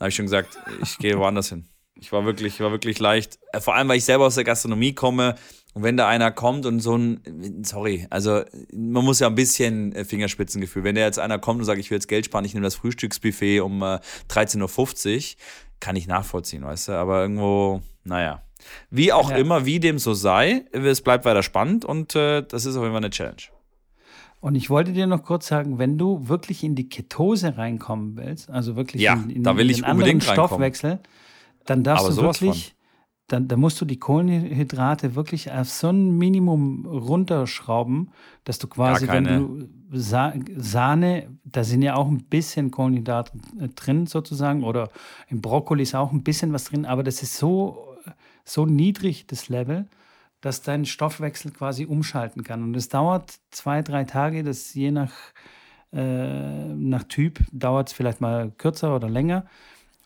dann 0.00 0.06
habe 0.06 0.08
ich 0.08 0.14
schon 0.14 0.24
gesagt, 0.24 0.56
ich 0.82 0.96
gehe 0.96 1.18
woanders 1.18 1.50
hin. 1.50 1.66
Ich 2.00 2.10
war 2.10 2.24
wirklich, 2.24 2.54
ich 2.54 2.60
war 2.60 2.70
wirklich 2.70 2.98
leicht. 3.00 3.38
Äh, 3.52 3.60
vor 3.60 3.74
allem, 3.74 3.86
weil 3.86 3.98
ich 3.98 4.04
selber 4.06 4.24
aus 4.24 4.34
der 4.34 4.44
Gastronomie 4.44 4.94
komme. 4.94 5.34
Und 5.74 5.82
wenn 5.82 5.98
da 5.98 6.08
einer 6.08 6.30
kommt 6.30 6.64
und 6.64 6.80
so 6.80 6.96
ein, 6.96 7.62
sorry, 7.64 8.06
also 8.08 8.42
man 8.72 9.04
muss 9.04 9.20
ja 9.20 9.26
ein 9.26 9.34
bisschen 9.34 9.94
äh, 9.94 10.06
Fingerspitzengefühl. 10.06 10.84
Wenn 10.84 10.94
da 10.94 11.02
jetzt 11.02 11.18
einer 11.18 11.38
kommt 11.38 11.60
und 11.60 11.66
sagt, 11.66 11.78
ich 11.78 11.90
will 11.90 11.96
jetzt 11.96 12.08
Geld 12.08 12.24
sparen, 12.24 12.46
ich 12.46 12.54
nehme 12.54 12.64
das 12.64 12.76
Frühstücksbuffet 12.76 13.60
um 13.60 13.82
äh, 13.82 14.00
13.50 14.30 15.16
Uhr, 15.16 15.36
kann 15.80 15.96
ich 15.96 16.06
nachvollziehen, 16.06 16.64
weißt 16.64 16.88
du. 16.88 16.92
Aber 16.92 17.20
irgendwo, 17.20 17.82
naja. 18.02 18.42
Wie 18.88 19.12
auch 19.12 19.30
ja. 19.30 19.36
immer, 19.36 19.66
wie 19.66 19.80
dem 19.80 19.98
so 19.98 20.14
sei, 20.14 20.64
es 20.72 21.02
bleibt 21.02 21.26
weiter 21.26 21.42
spannend 21.42 21.84
und 21.84 22.14
äh, 22.16 22.42
das 22.42 22.64
ist 22.64 22.76
auf 22.76 22.82
jeden 22.84 22.94
Fall 22.94 23.04
eine 23.04 23.10
Challenge. 23.10 23.42
Und 24.40 24.54
ich 24.54 24.70
wollte 24.70 24.92
dir 24.92 25.06
noch 25.06 25.22
kurz 25.22 25.48
sagen, 25.48 25.78
wenn 25.78 25.98
du 25.98 26.28
wirklich 26.28 26.64
in 26.64 26.74
die 26.74 26.88
Ketose 26.88 27.58
reinkommen 27.58 28.16
willst, 28.16 28.50
also 28.50 28.74
wirklich 28.74 29.02
ja, 29.02 29.14
in, 29.14 29.30
in, 29.30 29.42
da 29.42 29.56
will 29.56 29.70
ich 29.70 29.80
in 29.80 29.84
unbedingt 29.84 30.24
Stoffwechsel, 30.24 31.00
dann 31.66 31.82
darfst 31.84 32.06
Aber 32.06 32.14
du 32.14 32.22
wirklich, 32.22 32.74
dann, 33.26 33.48
dann 33.48 33.60
musst 33.60 33.80
du 33.80 33.84
die 33.84 33.98
Kohlenhydrate 33.98 35.14
wirklich 35.14 35.52
auf 35.52 35.68
so 35.68 35.90
ein 35.90 36.16
Minimum 36.16 36.86
runterschrauben, 36.86 38.12
dass 38.44 38.58
du 38.58 38.66
quasi, 38.66 39.06
wenn 39.08 39.24
du 39.24 39.68
Sa 39.92 40.32
Sahne, 40.56 41.28
da 41.44 41.62
sind 41.62 41.82
ja 41.82 41.96
auch 41.96 42.08
ein 42.08 42.24
bisschen 42.24 42.70
Kohlenhydrate 42.70 43.32
drin 43.74 44.06
sozusagen, 44.06 44.64
oder 44.64 44.88
im 45.28 45.42
Brokkoli 45.42 45.82
ist 45.82 45.94
auch 45.94 46.12
ein 46.12 46.22
bisschen 46.22 46.52
was 46.52 46.64
drin, 46.64 46.86
aber 46.86 47.02
das 47.02 47.22
ist 47.22 47.36
so 47.36 47.90
so 48.44 48.66
niedrig, 48.66 49.26
das 49.26 49.48
Level, 49.48 49.86
dass 50.40 50.62
dein 50.62 50.86
Stoffwechsel 50.86 51.50
quasi 51.50 51.84
umschalten 51.86 52.44
kann. 52.44 52.62
Und 52.62 52.76
es 52.76 52.88
dauert 52.88 53.38
zwei, 53.50 53.82
drei 53.82 54.04
Tage, 54.04 54.42
das 54.42 54.74
je 54.74 54.90
nach, 54.90 55.12
äh, 55.92 56.74
nach 56.74 57.04
Typ 57.04 57.40
dauert 57.52 57.88
es 57.88 57.94
vielleicht 57.94 58.20
mal 58.20 58.50
kürzer 58.56 58.94
oder 58.96 59.08
länger. 59.08 59.46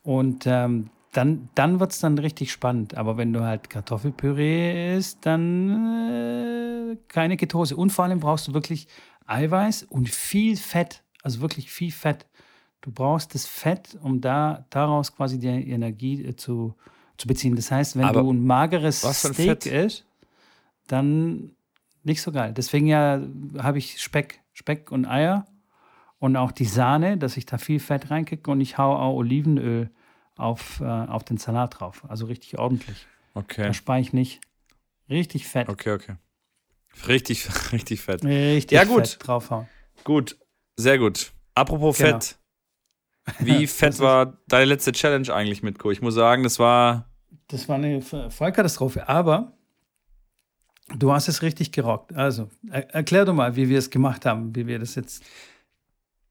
Und 0.02 0.46
ähm, 0.46 0.90
dann, 1.12 1.48
dann 1.54 1.80
wird 1.80 1.92
es 1.92 2.00
dann 2.00 2.18
richtig 2.18 2.52
spannend. 2.52 2.96
Aber 2.96 3.16
wenn 3.16 3.32
du 3.32 3.42
halt 3.42 3.70
Kartoffelpüree 3.70 4.96
isst, 4.96 5.24
dann 5.24 6.90
äh, 6.92 6.96
keine 7.08 7.36
Ketose. 7.36 7.76
Und 7.76 7.90
vor 7.90 8.04
allem 8.04 8.20
brauchst 8.20 8.48
du 8.48 8.54
wirklich 8.54 8.88
Eiweiß 9.26 9.84
und 9.84 10.08
viel 10.08 10.56
Fett. 10.56 11.02
Also 11.22 11.40
wirklich 11.40 11.70
viel 11.70 11.92
Fett. 11.92 12.26
Du 12.80 12.90
brauchst 12.90 13.34
das 13.34 13.46
Fett, 13.46 13.96
um 14.02 14.20
da 14.20 14.66
daraus 14.70 15.14
quasi 15.14 15.38
die 15.38 15.48
Energie 15.48 16.22
äh, 16.22 16.36
zu, 16.36 16.74
zu 17.16 17.26
beziehen. 17.26 17.56
Das 17.56 17.70
heißt, 17.70 17.96
wenn 17.96 18.04
Aber 18.04 18.22
du 18.22 18.32
ein 18.32 18.44
mageres 18.44 19.00
Steak 19.00 19.66
isst, 19.66 20.04
dann 20.86 21.56
nicht 22.02 22.22
so 22.22 22.32
geil. 22.32 22.52
Deswegen 22.52 22.86
ja 22.86 23.20
habe 23.58 23.78
ich 23.78 24.00
Speck, 24.00 24.40
Speck 24.52 24.90
und 24.92 25.06
Eier 25.06 25.46
und 26.18 26.36
auch 26.36 26.52
die 26.52 26.64
Sahne, 26.64 27.18
dass 27.18 27.36
ich 27.36 27.46
da 27.46 27.58
viel 27.58 27.80
Fett 27.80 28.10
reinkicke 28.10 28.50
und 28.50 28.60
ich 28.60 28.78
haue 28.78 28.98
auch 28.98 29.14
Olivenöl 29.14 29.90
auf, 30.36 30.80
äh, 30.80 30.84
auf 30.84 31.24
den 31.24 31.38
Salat 31.38 31.80
drauf. 31.80 32.02
Also 32.08 32.26
richtig 32.26 32.58
ordentlich. 32.58 33.06
Okay. 33.34 33.64
Da 33.64 33.72
spare 33.74 34.00
ich 34.00 34.12
nicht. 34.12 34.40
Richtig 35.08 35.46
fett. 35.46 35.68
Okay, 35.68 35.92
okay. 35.92 36.16
Richtig, 37.08 37.48
richtig 37.72 38.00
fett. 38.00 38.24
Richtig 38.24 38.76
ja, 38.76 38.84
gut. 38.84 39.08
fett 39.08 39.26
draufhauen. 39.26 39.66
Gut, 40.04 40.36
sehr 40.76 40.98
gut. 40.98 41.32
Apropos 41.54 41.98
genau. 41.98 42.12
Fett. 42.12 42.38
Wie 43.40 43.66
fett 43.66 43.98
war 44.00 44.38
deine 44.48 44.66
letzte 44.66 44.92
Challenge 44.92 45.32
eigentlich 45.32 45.62
mit 45.62 45.78
Co? 45.78 45.90
Ich 45.90 46.02
muss 46.02 46.14
sagen, 46.14 46.42
das 46.42 46.58
war. 46.58 47.10
Das 47.48 47.68
war 47.68 47.76
eine 47.76 48.00
Vollkatastrophe, 48.00 49.08
aber 49.08 49.52
du 50.88 51.12
hast 51.12 51.28
es 51.28 51.42
richtig 51.42 51.72
gerockt. 51.72 52.14
Also, 52.14 52.48
er 52.70 52.94
erklär 52.94 53.24
doch 53.24 53.34
mal, 53.34 53.56
wie 53.56 53.68
wir 53.68 53.78
es 53.78 53.90
gemacht 53.90 54.26
haben, 54.26 54.54
wie 54.54 54.66
wir 54.66 54.78
das 54.78 54.94
jetzt. 54.94 55.22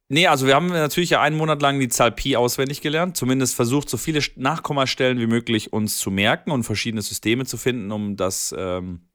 Nee, 0.10 0.28
also 0.28 0.46
wir 0.46 0.54
haben 0.54 0.68
natürlich 0.68 1.12
ja 1.12 1.22
einen 1.22 1.38
Monat 1.38 1.62
lang 1.62 1.80
die 1.80 1.88
Zahl 1.88 2.12
Pi 2.12 2.36
auswendig 2.36 2.82
gelernt, 2.82 3.18
zumindest 3.18 3.56
versucht, 3.56 3.90
so 3.90 3.98
viele 3.98 4.20
Nachkommastellen 4.36 5.20
wie 5.20 5.28
möglich 5.28 5.74
uns 5.74 5.98
zu 5.98 6.12
merken 6.12 6.52
und 6.52 6.64
verschiedene 6.64 7.02
Systeme 7.02 7.46
zu 7.46 7.58
finden, 7.58 7.92
um 7.92 8.16
das 8.16 8.54
ähm, 8.56 9.08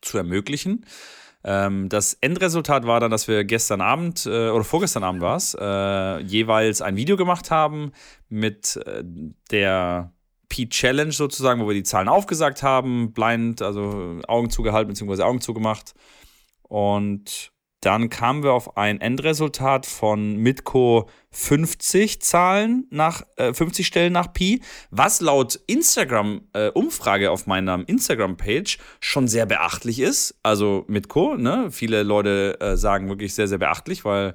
zu 0.00 0.18
ermöglichen. 0.18 0.86
Ähm, 1.44 1.88
das 1.88 2.14
Endresultat 2.14 2.86
war 2.86 3.00
dann, 3.00 3.10
dass 3.10 3.28
wir 3.28 3.44
gestern 3.44 3.80
Abend 3.80 4.24
äh, 4.26 4.48
oder 4.48 4.64
vorgestern 4.64 5.04
Abend 5.04 5.20
war 5.20 5.36
es, 5.36 5.54
äh, 5.60 6.18
jeweils 6.24 6.80
ein 6.80 6.96
Video 6.96 7.16
gemacht 7.16 7.50
haben 7.50 7.92
mit 8.28 8.76
äh, 8.86 9.04
der 9.50 10.12
P-Challenge 10.48 11.12
sozusagen, 11.12 11.60
wo 11.62 11.68
wir 11.68 11.74
die 11.74 11.82
Zahlen 11.82 12.08
aufgesagt 12.08 12.62
haben, 12.62 13.12
blind, 13.12 13.62
also 13.62 14.20
Augen 14.26 14.50
zugehalten 14.50 14.92
bzw. 14.92 15.22
Augen 15.22 15.40
zugemacht. 15.40 15.94
Und 16.62 17.52
dann 17.84 18.08
kamen 18.08 18.42
wir 18.42 18.52
auf 18.52 18.78
ein 18.78 19.00
Endresultat 19.00 19.84
von 19.84 20.36
Mitco 20.36 21.08
50 21.32 22.22
Zahlen 22.22 22.86
nach 22.90 23.22
äh, 23.36 23.52
50 23.52 23.86
Stellen 23.86 24.12
nach 24.12 24.32
Pi, 24.32 24.62
was 24.90 25.20
laut 25.20 25.60
Instagram 25.66 26.48
äh, 26.54 26.68
Umfrage 26.68 27.30
auf 27.30 27.46
meiner 27.46 27.86
Instagram 27.86 28.38
Page 28.38 28.78
schon 29.00 29.28
sehr 29.28 29.44
beachtlich 29.44 30.00
ist. 30.00 30.38
Also 30.42 30.84
Mitco, 30.88 31.36
ne? 31.36 31.70
Viele 31.70 32.02
Leute 32.04 32.58
äh, 32.60 32.76
sagen 32.78 33.08
wirklich 33.10 33.34
sehr 33.34 33.48
sehr 33.48 33.58
beachtlich, 33.58 34.06
weil 34.06 34.34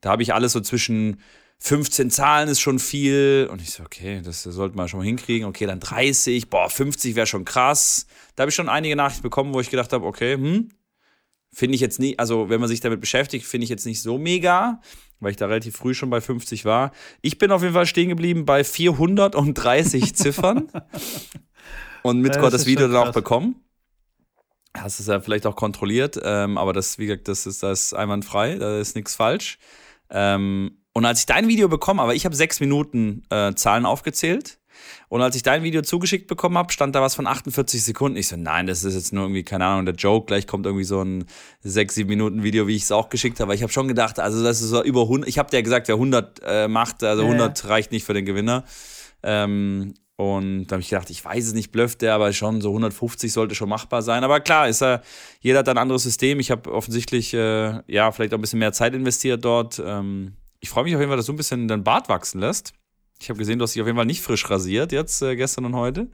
da 0.00 0.10
habe 0.10 0.22
ich 0.22 0.32
alles 0.32 0.52
so 0.52 0.60
zwischen 0.60 1.20
15 1.64 2.10
Zahlen 2.10 2.50
ist 2.50 2.60
schon 2.60 2.78
viel. 2.78 3.48
Und 3.50 3.62
ich 3.62 3.70
so, 3.70 3.84
okay, 3.84 4.20
das 4.22 4.42
sollte 4.42 4.76
man 4.76 4.86
schon 4.86 5.00
mal 5.00 5.06
hinkriegen. 5.06 5.48
Okay, 5.48 5.64
dann 5.64 5.80
30, 5.80 6.50
boah, 6.50 6.68
50 6.68 7.14
wäre 7.14 7.26
schon 7.26 7.46
krass. 7.46 8.06
Da 8.36 8.42
habe 8.42 8.50
ich 8.50 8.54
schon 8.54 8.68
einige 8.68 8.96
Nachrichten 8.96 9.22
bekommen, 9.22 9.54
wo 9.54 9.60
ich 9.60 9.70
gedacht 9.70 9.94
habe, 9.94 10.04
okay, 10.04 10.34
hm, 10.34 10.68
finde 11.54 11.74
ich 11.74 11.80
jetzt 11.80 11.98
nie, 11.98 12.18
also 12.18 12.50
wenn 12.50 12.60
man 12.60 12.68
sich 12.68 12.80
damit 12.80 13.00
beschäftigt, 13.00 13.46
finde 13.46 13.64
ich 13.64 13.70
jetzt 13.70 13.86
nicht 13.86 14.02
so 14.02 14.18
mega, 14.18 14.82
weil 15.20 15.30
ich 15.30 15.38
da 15.38 15.46
relativ 15.46 15.74
früh 15.74 15.94
schon 15.94 16.10
bei 16.10 16.20
50 16.20 16.66
war. 16.66 16.92
Ich 17.22 17.38
bin 17.38 17.50
auf 17.50 17.62
jeden 17.62 17.72
Fall 17.72 17.86
stehen 17.86 18.10
geblieben 18.10 18.44
bei 18.44 18.62
430 18.62 20.14
Ziffern. 20.14 20.70
Und 22.02 22.20
mit 22.20 22.38
Gott 22.38 22.52
das 22.52 22.66
Video 22.66 22.88
dann 22.88 23.08
auch 23.08 23.12
bekommen. 23.12 23.56
Hast 24.76 25.00
es 25.00 25.06
ja 25.06 25.18
vielleicht 25.18 25.46
auch 25.46 25.56
kontrolliert, 25.56 26.20
ähm, 26.22 26.58
aber 26.58 26.74
das, 26.74 26.98
wie 26.98 27.06
gesagt, 27.06 27.26
das 27.26 27.46
ist, 27.46 27.62
das 27.62 27.94
einwandfrei, 27.94 28.56
da 28.56 28.78
ist 28.78 28.96
nichts 28.96 29.14
falsch. 29.14 29.56
Ähm, 30.10 30.83
und 30.94 31.04
als 31.04 31.20
ich 31.20 31.26
dein 31.26 31.48
Video 31.48 31.68
bekommen 31.68 32.00
aber 32.00 32.14
ich 32.14 32.24
habe 32.24 32.34
sechs 32.34 32.60
Minuten 32.60 33.22
äh, 33.30 33.54
Zahlen 33.54 33.84
aufgezählt. 33.84 34.58
Und 35.08 35.22
als 35.22 35.36
ich 35.36 35.42
dein 35.42 35.62
Video 35.62 35.82
zugeschickt 35.82 36.26
bekommen 36.26 36.58
habe, 36.58 36.72
stand 36.72 36.94
da 36.94 37.02
was 37.02 37.14
von 37.14 37.26
48 37.26 37.82
Sekunden. 37.82 38.16
Ich 38.16 38.28
so, 38.28 38.36
nein, 38.36 38.66
das 38.66 38.84
ist 38.84 38.94
jetzt 38.94 39.12
nur 39.12 39.24
irgendwie, 39.24 39.44
keine 39.44 39.66
Ahnung, 39.66 39.86
der 39.86 39.94
Joke. 39.94 40.26
Gleich 40.26 40.46
kommt 40.46 40.66
irgendwie 40.66 40.84
so 40.84 41.00
ein 41.02 41.26
6, 41.60 41.94
7 41.94 42.08
Minuten 42.08 42.42
Video, 42.42 42.66
wie 42.66 42.74
ich 42.74 42.82
es 42.82 42.92
auch 42.92 43.08
geschickt 43.08 43.38
habe. 43.38 43.44
Aber 43.44 43.54
ich 43.54 43.62
habe 43.62 43.72
schon 43.72 43.88
gedacht, 43.88 44.18
also 44.18 44.42
das 44.42 44.60
ist 44.60 44.70
so 44.70 44.82
über 44.82 45.02
100. 45.02 45.28
Ich 45.28 45.38
habe 45.38 45.50
dir 45.50 45.58
ja 45.58 45.62
gesagt, 45.62 45.88
wer 45.88 45.94
100 45.94 46.40
äh, 46.44 46.68
macht, 46.68 47.02
also 47.04 47.22
100 47.22 47.62
ja. 47.62 47.68
reicht 47.68 47.92
nicht 47.92 48.04
für 48.04 48.14
den 48.14 48.24
Gewinner. 48.24 48.64
Ähm, 49.22 49.94
und 50.16 50.66
da 50.66 50.74
habe 50.74 50.82
ich 50.82 50.90
gedacht, 50.90 51.10
ich 51.10 51.24
weiß 51.24 51.46
es 51.46 51.54
nicht, 51.54 51.72
blöfft 51.72 52.02
der, 52.02 52.14
aber 52.14 52.32
schon 52.32 52.60
so 52.60 52.68
150 52.68 53.32
sollte 53.32 53.54
schon 53.54 53.68
machbar 53.68 54.02
sein. 54.02 54.22
Aber 54.22 54.40
klar, 54.40 54.68
ist 54.68 54.80
ja, 54.80 55.00
jeder 55.40 55.60
hat 55.60 55.68
ein 55.68 55.78
anderes 55.78 56.04
System. 56.04 56.38
Ich 56.38 56.50
habe 56.50 56.72
offensichtlich, 56.72 57.34
äh, 57.34 57.80
ja, 57.86 58.12
vielleicht 58.12 58.32
auch 58.32 58.38
ein 58.38 58.40
bisschen 58.40 58.60
mehr 58.60 58.72
Zeit 58.72 58.94
investiert 58.94 59.44
dort. 59.44 59.82
Ähm, 59.84 60.34
ich 60.64 60.70
freue 60.70 60.84
mich 60.84 60.94
auf 60.94 61.00
jeden 61.00 61.10
Fall, 61.10 61.18
dass 61.18 61.26
du 61.26 61.34
ein 61.34 61.36
bisschen 61.36 61.68
dein 61.68 61.84
Bart 61.84 62.08
wachsen 62.08 62.40
lässt. 62.40 62.72
Ich 63.20 63.28
habe 63.28 63.38
gesehen, 63.38 63.58
du 63.58 63.64
hast 63.64 63.74
dich 63.74 63.82
auf 63.82 63.86
jeden 63.86 63.98
Fall 63.98 64.06
nicht 64.06 64.22
frisch 64.22 64.48
rasiert 64.48 64.92
jetzt, 64.92 65.20
äh, 65.20 65.36
gestern 65.36 65.66
und 65.66 65.76
heute. 65.76 66.10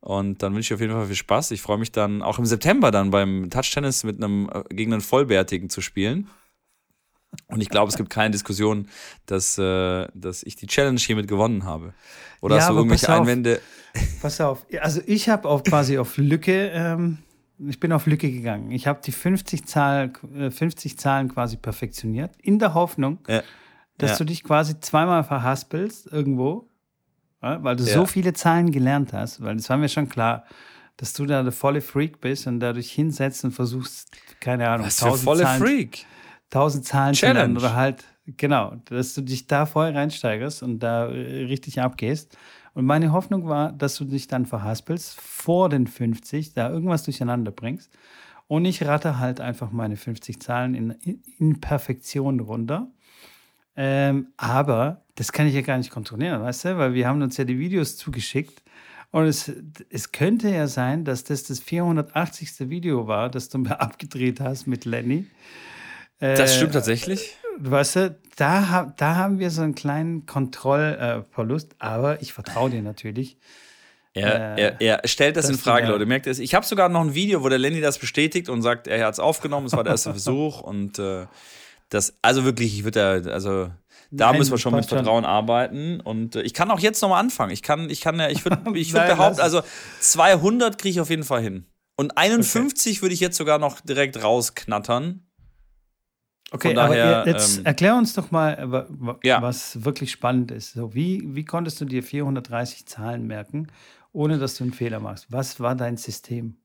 Und 0.00 0.42
dann 0.42 0.54
wünsche 0.54 0.72
ich 0.72 0.74
auf 0.74 0.80
jeden 0.80 0.94
Fall 0.94 1.04
viel 1.04 1.16
Spaß. 1.16 1.50
Ich 1.50 1.60
freue 1.60 1.76
mich 1.76 1.92
dann 1.92 2.22
auch 2.22 2.38
im 2.38 2.46
September 2.46 2.90
dann 2.90 3.10
beim 3.10 3.50
Touch-Tennis 3.50 4.02
mit 4.04 4.16
einem 4.16 4.48
äh, 4.50 4.62
gegen 4.74 4.94
einen 4.94 5.02
Vollbärtigen 5.02 5.68
zu 5.68 5.82
spielen. 5.82 6.30
Und 7.48 7.60
ich 7.60 7.68
glaube, 7.68 7.90
es 7.90 7.98
gibt 7.98 8.08
keine 8.08 8.30
Diskussion, 8.30 8.88
dass, 9.26 9.58
äh, 9.58 10.08
dass 10.14 10.44
ich 10.44 10.56
die 10.56 10.66
Challenge 10.66 10.98
hiermit 10.98 11.28
gewonnen 11.28 11.64
habe. 11.64 11.92
Oder 12.40 12.56
ja, 12.56 12.62
hast 12.62 12.70
du 12.70 12.76
irgendwelche 12.76 13.04
pass 13.04 13.20
Einwände? 13.20 13.60
Pass 14.22 14.40
auf, 14.40 14.64
also 14.80 15.02
ich 15.04 15.28
habe 15.28 15.46
auch 15.46 15.62
quasi 15.62 15.98
auf 15.98 16.16
Lücke, 16.16 16.70
ähm, 16.72 17.18
ich 17.68 17.78
bin 17.78 17.92
auf 17.92 18.06
Lücke 18.06 18.30
gegangen. 18.30 18.70
Ich 18.70 18.86
habe 18.86 19.00
die 19.04 19.12
50, 19.12 19.66
Zahl, 19.66 20.10
50 20.50 20.92
äh, 20.92 20.96
Zahlen 20.96 21.28
quasi 21.28 21.58
perfektioniert, 21.58 22.34
in 22.40 22.58
der 22.58 22.72
Hoffnung, 22.72 23.18
ja 23.28 23.42
dass 23.98 24.12
ja. 24.12 24.16
du 24.18 24.24
dich 24.24 24.42
quasi 24.42 24.80
zweimal 24.80 25.24
verhaspelst 25.24 26.12
irgendwo, 26.12 26.68
weil 27.40 27.76
du 27.76 27.84
ja. 27.84 27.94
so 27.94 28.06
viele 28.06 28.32
Zahlen 28.32 28.70
gelernt 28.70 29.12
hast, 29.12 29.42
weil 29.42 29.56
das 29.56 29.68
war 29.68 29.76
mir 29.76 29.88
schon 29.88 30.08
klar, 30.08 30.44
dass 30.96 31.12
du 31.12 31.26
da 31.26 31.42
der 31.42 31.52
volle 31.52 31.80
Freak 31.80 32.20
bist 32.20 32.46
und 32.46 32.60
dadurch 32.60 32.92
hinsetzt 32.92 33.44
und 33.44 33.52
versuchst, 33.52 34.10
keine 34.40 34.68
Ahnung, 34.68 34.86
Was 34.86 34.96
tausend 34.96 35.24
volle 35.24 35.42
Zahlen, 35.42 35.62
Freak? 35.62 36.06
tausend 36.50 36.84
Zahlen 36.84 37.14
Challenge. 37.14 37.34
zu 37.34 37.40
lernen 37.40 37.56
oder 37.56 37.74
halt, 37.74 38.04
genau, 38.26 38.76
dass 38.86 39.14
du 39.14 39.22
dich 39.22 39.46
da 39.46 39.66
voll 39.66 39.90
reinsteigerst 39.90 40.62
und 40.62 40.78
da 40.78 41.06
richtig 41.06 41.80
abgehst. 41.80 42.36
Und 42.74 42.86
meine 42.86 43.12
Hoffnung 43.12 43.46
war, 43.46 43.72
dass 43.72 43.96
du 43.96 44.04
dich 44.04 44.26
dann 44.26 44.46
verhaspelst 44.46 45.20
vor 45.20 45.68
den 45.68 45.86
50, 45.86 46.54
da 46.54 46.70
irgendwas 46.70 47.04
durcheinander 47.04 47.52
bringst. 47.52 47.90
Und 48.46 48.64
ich 48.64 48.84
rate 48.84 49.18
halt 49.18 49.40
einfach 49.40 49.70
meine 49.70 49.96
50 49.96 50.40
Zahlen 50.40 50.74
in, 50.74 50.90
in 51.38 51.60
Perfektion 51.60 52.40
runter. 52.40 52.88
Ähm, 53.76 54.28
aber 54.36 55.02
das 55.14 55.32
kann 55.32 55.46
ich 55.46 55.54
ja 55.54 55.62
gar 55.62 55.78
nicht 55.78 55.90
kontrollieren, 55.90 56.42
weißt 56.42 56.64
du? 56.64 56.78
Weil 56.78 56.94
wir 56.94 57.08
haben 57.08 57.22
uns 57.22 57.36
ja 57.36 57.44
die 57.44 57.58
Videos 57.58 57.96
zugeschickt. 57.96 58.62
Und 59.10 59.26
es, 59.26 59.52
es 59.90 60.10
könnte 60.10 60.48
ja 60.48 60.66
sein, 60.66 61.04
dass 61.04 61.22
das 61.22 61.44
das 61.44 61.60
480. 61.60 62.68
Video 62.68 63.06
war, 63.06 63.30
das 63.30 63.48
du 63.48 63.58
mir 63.58 63.80
abgedreht 63.80 64.40
hast 64.40 64.66
mit 64.66 64.84
Lenny. 64.84 65.26
Äh, 66.18 66.36
das 66.36 66.56
stimmt 66.56 66.72
tatsächlich. 66.72 67.36
Weißt 67.58 67.96
du, 67.96 68.18
da, 68.36 68.92
da 68.96 69.14
haben 69.14 69.38
wir 69.38 69.50
so 69.50 69.62
einen 69.62 69.76
kleinen 69.76 70.26
Kontrollverlust, 70.26 71.72
äh, 71.72 71.76
aber 71.78 72.20
ich 72.22 72.32
vertraue 72.32 72.70
dir 72.70 72.82
natürlich. 72.82 73.36
Er, 74.14 74.56
äh, 74.56 74.62
er, 74.62 74.80
er, 74.80 75.08
stellt 75.08 75.36
das, 75.36 75.46
das 75.46 75.56
in 75.56 75.60
Frage, 75.60 75.88
Leute. 75.88 76.06
Merkt 76.06 76.28
es? 76.28 76.38
Ich 76.38 76.54
habe 76.54 76.64
sogar 76.64 76.88
noch 76.88 77.00
ein 77.00 77.14
Video, 77.14 77.42
wo 77.42 77.48
der 77.48 77.58
Lenny 77.58 77.80
das 77.80 77.98
bestätigt 77.98 78.48
und 78.48 78.62
sagt, 78.62 78.86
er 78.86 79.06
hat 79.06 79.14
es 79.14 79.20
aufgenommen, 79.20 79.66
es 79.66 79.72
war 79.72 79.82
der 79.82 79.92
erste 79.92 80.10
Versuch 80.12 80.60
und 80.60 80.98
äh, 80.98 81.26
das, 81.94 82.18
also 82.22 82.44
wirklich, 82.44 82.74
ich 82.74 82.84
würde 82.84 83.22
da, 83.24 83.30
also 83.30 83.70
da 84.10 84.30
Nein, 84.30 84.38
müssen 84.38 84.50
wir 84.50 84.58
schon 84.58 84.74
mit 84.74 84.86
Vertrauen 84.86 85.24
schon. 85.24 85.30
arbeiten. 85.30 86.00
Und 86.00 86.36
äh, 86.36 86.42
ich 86.42 86.54
kann 86.54 86.70
auch 86.70 86.80
jetzt 86.80 87.00
nochmal 87.02 87.20
anfangen. 87.20 87.52
Ich 87.52 87.62
kann, 87.62 87.88
ich 87.88 88.00
kann 88.00 88.18
ja, 88.18 88.28
ich 88.28 88.44
würde 88.44 88.58
ich 88.78 88.92
würd 88.92 89.06
behaupten, 89.06 89.40
also 89.40 89.62
200 90.00 90.76
kriege 90.78 90.90
ich 90.90 91.00
auf 91.00 91.10
jeden 91.10 91.24
Fall 91.24 91.42
hin. 91.42 91.66
Und 91.96 92.18
51 92.18 92.96
okay. 92.96 93.02
würde 93.02 93.14
ich 93.14 93.20
jetzt 93.20 93.36
sogar 93.36 93.58
noch 93.58 93.80
direkt 93.80 94.22
rausknattern. 94.22 95.26
Okay, 96.50 96.74
daher, 96.74 97.20
aber 97.20 97.28
jetzt 97.28 97.58
ähm, 97.58 97.66
erklär 97.66 97.96
uns 97.96 98.12
doch 98.14 98.30
mal, 98.30 98.86
ja. 99.22 99.42
was 99.42 99.84
wirklich 99.84 100.10
spannend 100.10 100.50
ist. 100.50 100.72
So, 100.72 100.94
wie, 100.94 101.22
wie 101.34 101.44
konntest 101.44 101.80
du 101.80 101.84
dir 101.84 102.02
430 102.02 102.86
Zahlen 102.86 103.26
merken, 103.26 103.68
ohne 104.12 104.38
dass 104.38 104.56
du 104.56 104.64
einen 104.64 104.72
Fehler 104.72 105.00
machst? 105.00 105.26
Was 105.30 105.58
war 105.58 105.74
dein 105.74 105.96
System? 105.96 106.56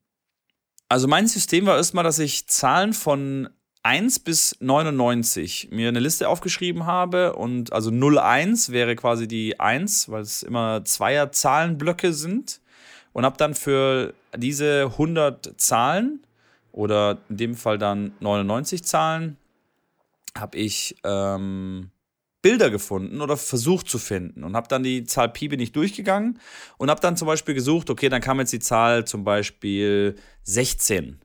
Also 0.88 1.08
mein 1.08 1.26
System 1.26 1.66
war 1.66 1.76
erstmal, 1.76 2.04
dass 2.04 2.18
ich 2.18 2.46
Zahlen 2.48 2.92
von 2.92 3.48
1 3.82 4.18
bis 4.20 4.56
99 4.60 5.68
mir 5.70 5.88
eine 5.88 6.00
Liste 6.00 6.28
aufgeschrieben 6.28 6.86
habe 6.86 7.34
und 7.34 7.72
also 7.72 7.90
01 7.90 8.72
wäre 8.72 8.94
quasi 8.94 9.26
die 9.26 9.58
1, 9.58 10.10
weil 10.10 10.22
es 10.22 10.42
immer 10.42 10.84
zweier 10.84 11.32
Zahlenblöcke 11.32 12.12
sind. 12.12 12.60
Und 13.12 13.24
habe 13.24 13.36
dann 13.38 13.54
für 13.54 14.14
diese 14.36 14.84
100 14.92 15.54
Zahlen 15.56 16.20
oder 16.70 17.18
in 17.28 17.38
dem 17.38 17.54
Fall 17.56 17.76
dann 17.76 18.12
99 18.20 18.84
Zahlen 18.84 19.36
habe 20.38 20.56
ich 20.56 20.94
ähm, 21.02 21.90
Bilder 22.42 22.70
gefunden 22.70 23.20
oder 23.20 23.36
versucht 23.36 23.88
zu 23.88 23.98
finden 23.98 24.44
und 24.44 24.54
habe 24.54 24.68
dann 24.68 24.84
die 24.84 25.04
Zahl 25.04 25.28
Pi 25.28 25.48
bin 25.48 25.58
ich 25.58 25.72
durchgegangen 25.72 26.38
und 26.78 26.88
habe 26.88 27.00
dann 27.00 27.16
zum 27.16 27.26
Beispiel 27.26 27.54
gesucht, 27.54 27.90
okay, 27.90 28.08
dann 28.08 28.20
kam 28.20 28.38
jetzt 28.38 28.52
die 28.52 28.60
Zahl 28.60 29.04
zum 29.04 29.24
Beispiel 29.24 30.14
16 30.44 31.20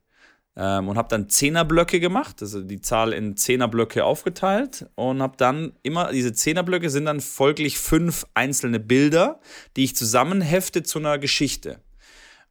ähm, 0.58 0.88
und 0.88 0.98
habe 0.98 1.10
dann 1.10 1.30
Zehnerblöcke 1.30 2.00
gemacht, 2.00 2.42
also 2.42 2.62
die 2.62 2.82
Zahl 2.82 3.14
in 3.14 3.36
Zehnerblöcke 3.36 4.04
aufgeteilt 4.06 4.88
und 4.96 5.22
habe 5.22 5.36
dann 5.38 5.74
immer, 5.84 6.12
diese 6.12 6.34
Zehnerblöcke 6.34 6.90
sind 6.90 7.06
dann 7.06 7.20
folglich 7.20 7.78
fünf 7.78 8.26
einzelne 8.34 8.80
Bilder, 8.80 9.40
die 9.76 9.84
ich 9.84 9.96
zusammenhefte 9.96 10.84
zu 10.84 11.00
einer 11.00 11.18
Geschichte. 11.20 11.80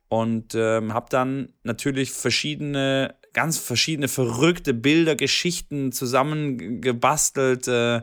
Und 0.08 0.54
ähm, 0.54 0.92
habe 0.92 1.06
dann 1.08 1.54
natürlich 1.62 2.12
verschiedene, 2.12 3.14
ganz 3.32 3.58
verschiedene 3.58 4.08
verrückte 4.08 4.74
Bilder, 4.74 5.16
Geschichten 5.16 5.90
zusammengebastelt. 5.90 7.66
Äh, 7.66 8.02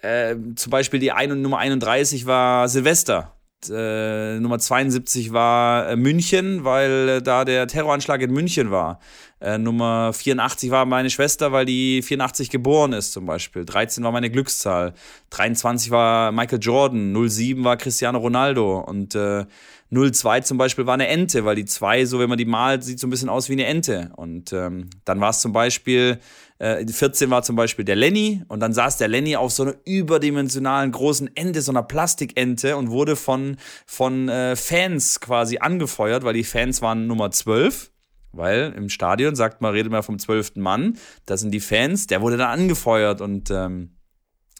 äh, 0.00 0.36
zum 0.56 0.70
Beispiel 0.70 0.98
die 0.98 1.12
ein 1.12 1.40
Nummer 1.42 1.58
31 1.58 2.26
war 2.26 2.68
Silvester 2.68 3.35
äh, 3.70 4.38
Nummer 4.38 4.58
72 4.58 5.32
war 5.32 5.88
äh, 5.88 5.96
München, 5.96 6.64
weil 6.64 7.08
äh, 7.08 7.22
da 7.22 7.44
der 7.44 7.66
Terroranschlag 7.66 8.20
in 8.22 8.32
München 8.32 8.70
war. 8.70 9.00
Äh, 9.40 9.58
Nummer 9.58 10.12
84 10.12 10.70
war 10.70 10.86
meine 10.86 11.10
Schwester, 11.10 11.52
weil 11.52 11.66
die 11.66 12.00
84 12.02 12.48
geboren 12.48 12.92
ist 12.92 13.12
zum 13.12 13.26
Beispiel. 13.26 13.64
13 13.64 14.02
war 14.02 14.12
meine 14.12 14.30
Glückszahl. 14.30 14.94
23 15.30 15.90
war 15.90 16.32
Michael 16.32 16.60
Jordan. 16.60 17.28
07 17.28 17.62
war 17.62 17.76
Cristiano 17.76 18.18
Ronaldo. 18.18 18.80
Und 18.80 19.14
äh, 19.14 19.44
02 19.90 20.40
zum 20.40 20.58
Beispiel 20.58 20.86
war 20.86 20.94
eine 20.94 21.08
Ente, 21.08 21.44
weil 21.44 21.54
die 21.54 21.64
2, 21.64 22.06
so 22.06 22.18
wenn 22.18 22.28
man 22.28 22.38
die 22.38 22.44
malt, 22.44 22.82
sieht 22.82 22.98
so 22.98 23.06
ein 23.06 23.10
bisschen 23.10 23.28
aus 23.28 23.48
wie 23.48 23.52
eine 23.52 23.66
Ente. 23.66 24.10
Und 24.16 24.52
ähm, 24.52 24.88
dann 25.04 25.20
war 25.20 25.30
es 25.30 25.40
zum 25.40 25.52
Beispiel, 25.52 26.18
äh, 26.58 26.86
14 26.86 27.30
war 27.30 27.42
zum 27.42 27.56
Beispiel 27.56 27.84
der 27.84 27.96
Lenny 27.96 28.42
und 28.48 28.60
dann 28.60 28.72
saß 28.72 28.96
der 28.96 29.08
Lenny 29.08 29.36
auf 29.36 29.52
so 29.52 29.64
einer 29.64 29.74
überdimensionalen 29.84 30.90
großen 30.90 31.36
Ente, 31.36 31.60
so 31.62 31.72
einer 31.72 31.82
Plastikente 31.82 32.76
und 32.76 32.90
wurde 32.90 33.16
von, 33.16 33.58
von 33.84 34.28
äh, 34.28 34.56
Fans 34.56 35.20
quasi 35.20 35.58
angefeuert, 35.58 36.24
weil 36.24 36.34
die 36.34 36.44
Fans 36.44 36.82
waren 36.82 37.06
Nummer 37.06 37.30
12. 37.30 37.90
Weil 38.36 38.72
im 38.76 38.88
Stadion 38.88 39.34
sagt 39.34 39.60
man, 39.60 39.72
redet 39.72 39.92
man 39.92 40.02
vom 40.02 40.18
zwölften 40.18 40.60
Mann, 40.60 40.98
das 41.24 41.40
sind 41.40 41.52
die 41.52 41.60
Fans, 41.60 42.06
der 42.06 42.20
wurde 42.22 42.36
dann 42.36 42.60
angefeuert 42.60 43.20
und 43.20 43.50
ähm, 43.50 43.96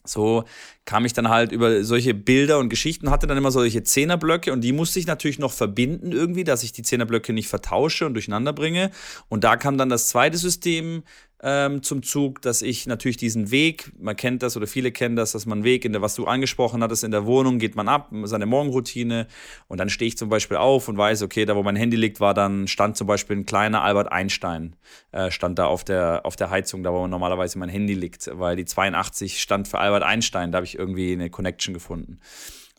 so 0.08 0.44
kam 0.84 1.04
ich 1.04 1.12
dann 1.12 1.28
halt 1.28 1.52
über 1.52 1.82
solche 1.84 2.14
Bilder 2.14 2.58
und 2.58 2.68
Geschichten, 2.68 3.10
hatte 3.10 3.26
dann 3.26 3.36
immer 3.36 3.50
solche 3.50 3.82
Zehnerblöcke 3.82 4.52
und 4.52 4.60
die 4.62 4.72
musste 4.72 5.00
ich 5.00 5.06
natürlich 5.06 5.38
noch 5.38 5.52
verbinden 5.52 6.12
irgendwie, 6.12 6.44
dass 6.44 6.62
ich 6.62 6.72
die 6.72 6.82
Zehnerblöcke 6.82 7.32
nicht 7.32 7.48
vertausche 7.48 8.06
und 8.06 8.14
durcheinander 8.14 8.52
bringe. 8.52 8.90
Und 9.28 9.44
da 9.44 9.56
kam 9.56 9.78
dann 9.78 9.88
das 9.88 10.08
zweite 10.08 10.38
System 10.38 11.02
ähm, 11.42 11.82
zum 11.82 12.02
Zug, 12.02 12.40
dass 12.40 12.62
ich 12.62 12.86
natürlich 12.86 13.18
diesen 13.18 13.50
Weg, 13.50 13.92
man 13.98 14.16
kennt 14.16 14.42
das 14.42 14.56
oder 14.56 14.66
viele 14.66 14.90
kennen 14.90 15.16
das, 15.16 15.32
dass 15.32 15.44
man 15.44 15.64
Weg 15.64 15.84
in 15.84 15.92
der, 15.92 16.00
was 16.00 16.14
du 16.14 16.24
angesprochen 16.24 16.82
hattest, 16.82 17.04
in 17.04 17.10
der 17.10 17.26
Wohnung 17.26 17.58
geht 17.58 17.76
man 17.76 17.88
ab, 17.88 18.10
seine 18.24 18.46
Morgenroutine 18.46 19.26
und 19.68 19.78
dann 19.78 19.90
stehe 19.90 20.08
ich 20.08 20.16
zum 20.16 20.30
Beispiel 20.30 20.56
auf 20.56 20.88
und 20.88 20.96
weiß, 20.96 21.22
okay, 21.22 21.44
da 21.44 21.54
wo 21.54 21.62
mein 21.62 21.76
Handy 21.76 21.96
liegt, 21.96 22.20
war 22.20 22.32
dann, 22.32 22.68
stand 22.68 22.96
zum 22.96 23.06
Beispiel 23.06 23.36
ein 23.36 23.46
kleiner 23.46 23.82
Albert 23.82 24.10
Einstein, 24.10 24.76
äh, 25.12 25.30
stand 25.30 25.58
da 25.58 25.66
auf 25.66 25.84
der, 25.84 26.24
auf 26.24 26.36
der 26.36 26.48
Heizung, 26.48 26.82
da 26.82 26.92
wo 26.92 27.06
normalerweise 27.06 27.58
mein 27.58 27.68
Handy 27.68 27.94
liegt, 27.94 28.30
weil 28.32 28.56
die 28.56 28.64
82 28.64 29.40
stand 29.40 29.68
für 29.68 29.78
Albert 29.78 30.04
Einstein, 30.04 30.52
da 30.52 30.56
habe 30.56 30.66
ich 30.66 30.78
irgendwie 30.78 31.12
eine 31.12 31.28
Connection 31.28 31.74
gefunden. 31.74 32.18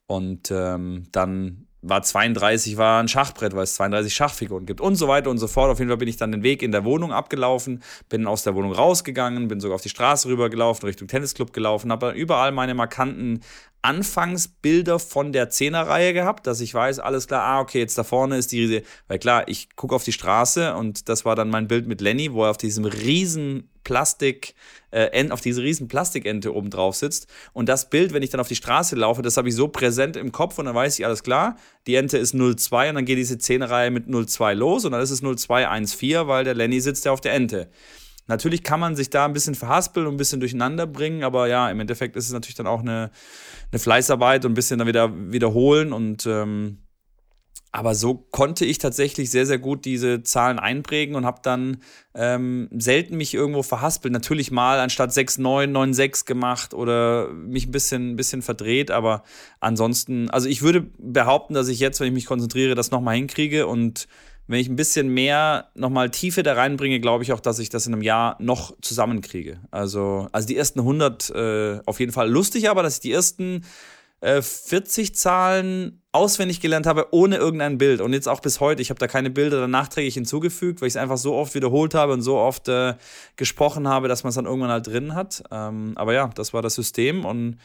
Und 0.08 0.52
ähm, 0.52 1.04
dann 1.12 1.67
war 1.82 2.02
32 2.02 2.78
war 2.78 3.02
ein 3.02 3.08
Schachbrett, 3.08 3.56
weil 3.56 3.64
es 3.64 3.76
32 3.76 4.14
Schachfiguren 4.14 4.66
gibt 4.66 4.82
und 4.82 4.96
so 4.96 5.08
weiter 5.08 5.30
und 5.30 5.38
so 5.38 5.48
fort. 5.48 5.70
Auf 5.70 5.80
jeden 5.80 5.90
Fall 5.90 5.98
bin 5.98 6.08
ich 6.08 6.18
dann 6.18 6.32
den 6.32 6.44
Weg 6.44 6.64
in 6.64 6.72
der 6.72 6.86
Wohnung 6.86 7.12
abgelaufen, 7.12 7.84
bin 8.10 8.28
aus 8.28 8.44
der 8.44 8.56
Wohnung 8.56 8.72
rausgegangen, 8.72 9.48
bin 9.48 9.60
sogar 9.60 9.76
auf 9.76 9.82
die 9.82 9.90
Straße 9.90 10.28
rübergelaufen, 10.28 10.88
Richtung 10.88 11.08
Tennisclub 11.08 11.54
gelaufen, 11.54 11.92
habe 11.92 12.12
überall 12.12 12.52
meine 12.52 12.74
markanten 12.74 13.42
Anfangsbilder 13.84 15.00
von 15.00 15.32
der 15.32 15.50
Zehnerreihe 15.50 16.14
gehabt, 16.14 16.48
dass 16.48 16.62
ich 16.62 16.74
weiß, 16.74 17.00
alles 17.00 17.28
klar, 17.28 17.44
ah, 17.44 17.60
okay, 17.62 17.80
jetzt 17.80 17.98
da 17.98 18.04
vorne 18.04 18.38
ist 18.38 18.52
die, 18.52 18.82
weil 19.08 19.20
klar, 19.20 19.48
ich 19.48 19.76
gucke 19.76 19.96
auf 19.96 20.04
die 20.04 20.12
Straße 20.12 20.76
und 20.76 21.08
das 21.10 21.26
war 21.26 21.36
dann 21.36 21.50
mein 21.50 21.68
Bild 21.68 21.88
mit 21.88 22.02
Lenny, 22.02 22.34
wo 22.34 22.44
er 22.44 22.50
auf 22.50 22.58
diesem 22.58 22.86
riesen 22.86 23.70
Plastik, 23.88 24.54
äh, 24.92 25.30
auf 25.30 25.40
diese 25.40 25.62
riesen 25.62 25.88
Plastikente 25.88 26.54
oben 26.54 26.70
drauf 26.70 26.98
sitzt. 26.98 27.28
Und 27.54 27.70
das 27.70 27.90
Bild, 27.90 28.12
wenn 28.12 28.22
ich 28.22 28.30
dann 28.30 28.42
auf 28.42 28.50
die 28.50 28.58
Straße 28.58 28.98
laufe, 28.98 29.22
das 29.22 29.38
habe 29.38 29.48
ich 29.48 29.56
so 29.56 29.70
präsent 29.70 30.18
im 30.18 30.34
Kopf 30.34 30.60
und 30.60 30.66
dann 30.66 30.76
weiß 30.76 31.00
ich, 31.00 31.06
alles 31.06 31.24
klar, 31.24 31.56
die 31.88 31.96
Ente 31.96 32.18
ist 32.18 32.36
02 32.36 32.90
und 32.90 32.96
dann 32.96 33.06
geht 33.06 33.18
diese 33.18 33.38
Zehnerreihe 33.38 33.90
mit 33.90 34.08
02 34.10 34.56
los 34.56 34.84
und 34.84 34.92
dann 34.92 35.02
ist 35.02 35.12
es 35.12 35.22
0214, 35.22 36.28
weil 36.28 36.44
der 36.44 36.54
Lenny 36.54 36.82
sitzt 36.82 37.06
ja 37.06 37.14
auf 37.14 37.22
der 37.22 37.34
Ente. 37.34 37.70
Natürlich 38.28 38.62
kann 38.62 38.82
man 38.82 38.98
sich 38.98 39.10
da 39.10 39.24
ein 39.24 39.32
bisschen 39.32 39.56
verhaspeln 39.56 40.06
und 40.06 40.16
ein 40.16 40.18
bisschen 40.18 40.42
durcheinander 40.42 40.86
bringen, 40.86 41.24
aber 41.24 41.48
ja, 41.48 41.72
im 41.72 41.80
Endeffekt 41.80 42.18
ist 42.18 42.26
es 42.26 42.34
natürlich 42.34 42.56
dann 42.56 42.68
auch 42.68 42.82
eine, 42.82 43.10
eine 43.72 43.80
Fleißarbeit 43.80 44.44
und 44.44 44.52
ein 44.52 44.56
bisschen 44.56 44.80
dann 44.80 44.88
wieder 44.90 45.14
wiederholen 45.32 45.94
und 45.94 46.26
ähm, 46.26 46.80
aber 47.78 47.94
so 47.94 48.16
konnte 48.16 48.66
ich 48.66 48.80
tatsächlich 48.80 49.30
sehr, 49.30 49.46
sehr 49.46 49.60
gut 49.60 49.86
diese 49.86 50.24
Zahlen 50.24 50.58
einprägen 50.58 51.14
und 51.16 51.28
habe 51.28 51.42
dann 51.44 51.78
ähm, 52.16 52.70
selten 52.76 53.18
mich 53.18 53.36
irgendwo 53.36 53.62
verhaspelt. 53.62 54.12
Natürlich 54.12 54.50
mal 54.50 54.80
anstatt 54.80 55.14
6, 55.14 55.38
9, 55.38 55.72
9, 55.72 55.94
6 55.94 56.26
gemacht 56.26 56.74
oder 56.74 57.32
mich 57.32 57.68
ein 57.68 57.72
bisschen, 57.72 58.14
ein 58.14 58.16
bisschen 58.16 58.42
verdreht, 58.42 58.90
aber 58.90 59.22
ansonsten, 59.60 60.28
also 60.32 60.50
ich 60.50 60.64
würde 60.64 60.88
behaupten, 60.98 61.54
dass 61.54 61.68
ich 61.68 61.80
jetzt, 61.80 62.00
wenn 62.00 62.08
ich 62.08 62.14
mich 62.16 62.26
konzentriere, 62.26 62.74
das 62.74 62.90
nochmal 62.90 63.16
hinkriege 63.16 63.68
und 63.68 64.08
wenn 64.48 64.60
ich 64.60 64.70
ein 64.70 64.76
bisschen 64.76 65.10
mehr 65.10 65.68
nochmal 65.76 66.10
Tiefe 66.10 66.42
da 66.42 66.54
reinbringe, 66.54 67.00
glaube 67.00 67.24
ich 67.24 67.32
auch, 67.32 67.42
dass 67.42 67.60
ich 67.60 67.70
das 67.70 67.86
in 67.86 67.94
einem 67.94 68.02
Jahr 68.02 68.38
noch 68.40 68.76
zusammenkriege. 68.82 69.60
Also, 69.70 70.30
also 70.32 70.48
die 70.48 70.58
ersten 70.58 70.80
100 70.80 71.30
äh, 71.30 71.80
auf 71.86 72.00
jeden 72.00 72.12
Fall 72.12 72.28
lustig, 72.28 72.72
aber 72.72 72.82
dass 72.82 72.96
ich 72.96 73.02
die 73.02 73.12
ersten 73.12 73.62
äh, 74.22 74.42
40 74.42 75.16
Zahlen 75.16 76.02
auswendig 76.12 76.62
gelernt 76.62 76.88
habe, 76.88 77.08
ohne 77.12 77.38
irgendein 77.38 77.78
Bild. 77.78 78.02
Und 78.02 78.14
jetzt 78.14 78.28
auch 78.28 78.40
bis 78.40 78.60
heute. 78.60 78.82
Ich 78.82 78.90
habe 78.90 79.00
da 79.00 79.08
keine 79.08 79.30
Bilder 79.30 79.62
dann 79.62 79.72
nachträglich 79.72 80.16
hinzugefügt, 80.16 80.82
weil 80.82 80.88
ich 80.88 80.94
es 80.94 80.98
einfach 80.98 81.18
so 81.18 81.36
oft 81.36 81.54
wiederholt 81.54 81.94
habe 81.94 82.14
und 82.14 82.22
so 82.22 82.38
oft 82.38 82.68
äh, 82.68 82.96
gesprochen 83.36 83.88
habe, 83.88 84.08
dass 84.08 84.24
man 84.24 84.30
es 84.30 84.36
dann 84.36 84.46
irgendwann 84.46 84.72
halt 84.72 84.88
drin 84.88 85.14
hat. 85.14 85.44
Ähm, 85.52 85.94
aber 85.96 86.14
ja, 86.14 86.30
das 86.34 86.54
war 86.54 86.62
das 86.62 86.76
System 86.76 87.26
und 87.26 87.58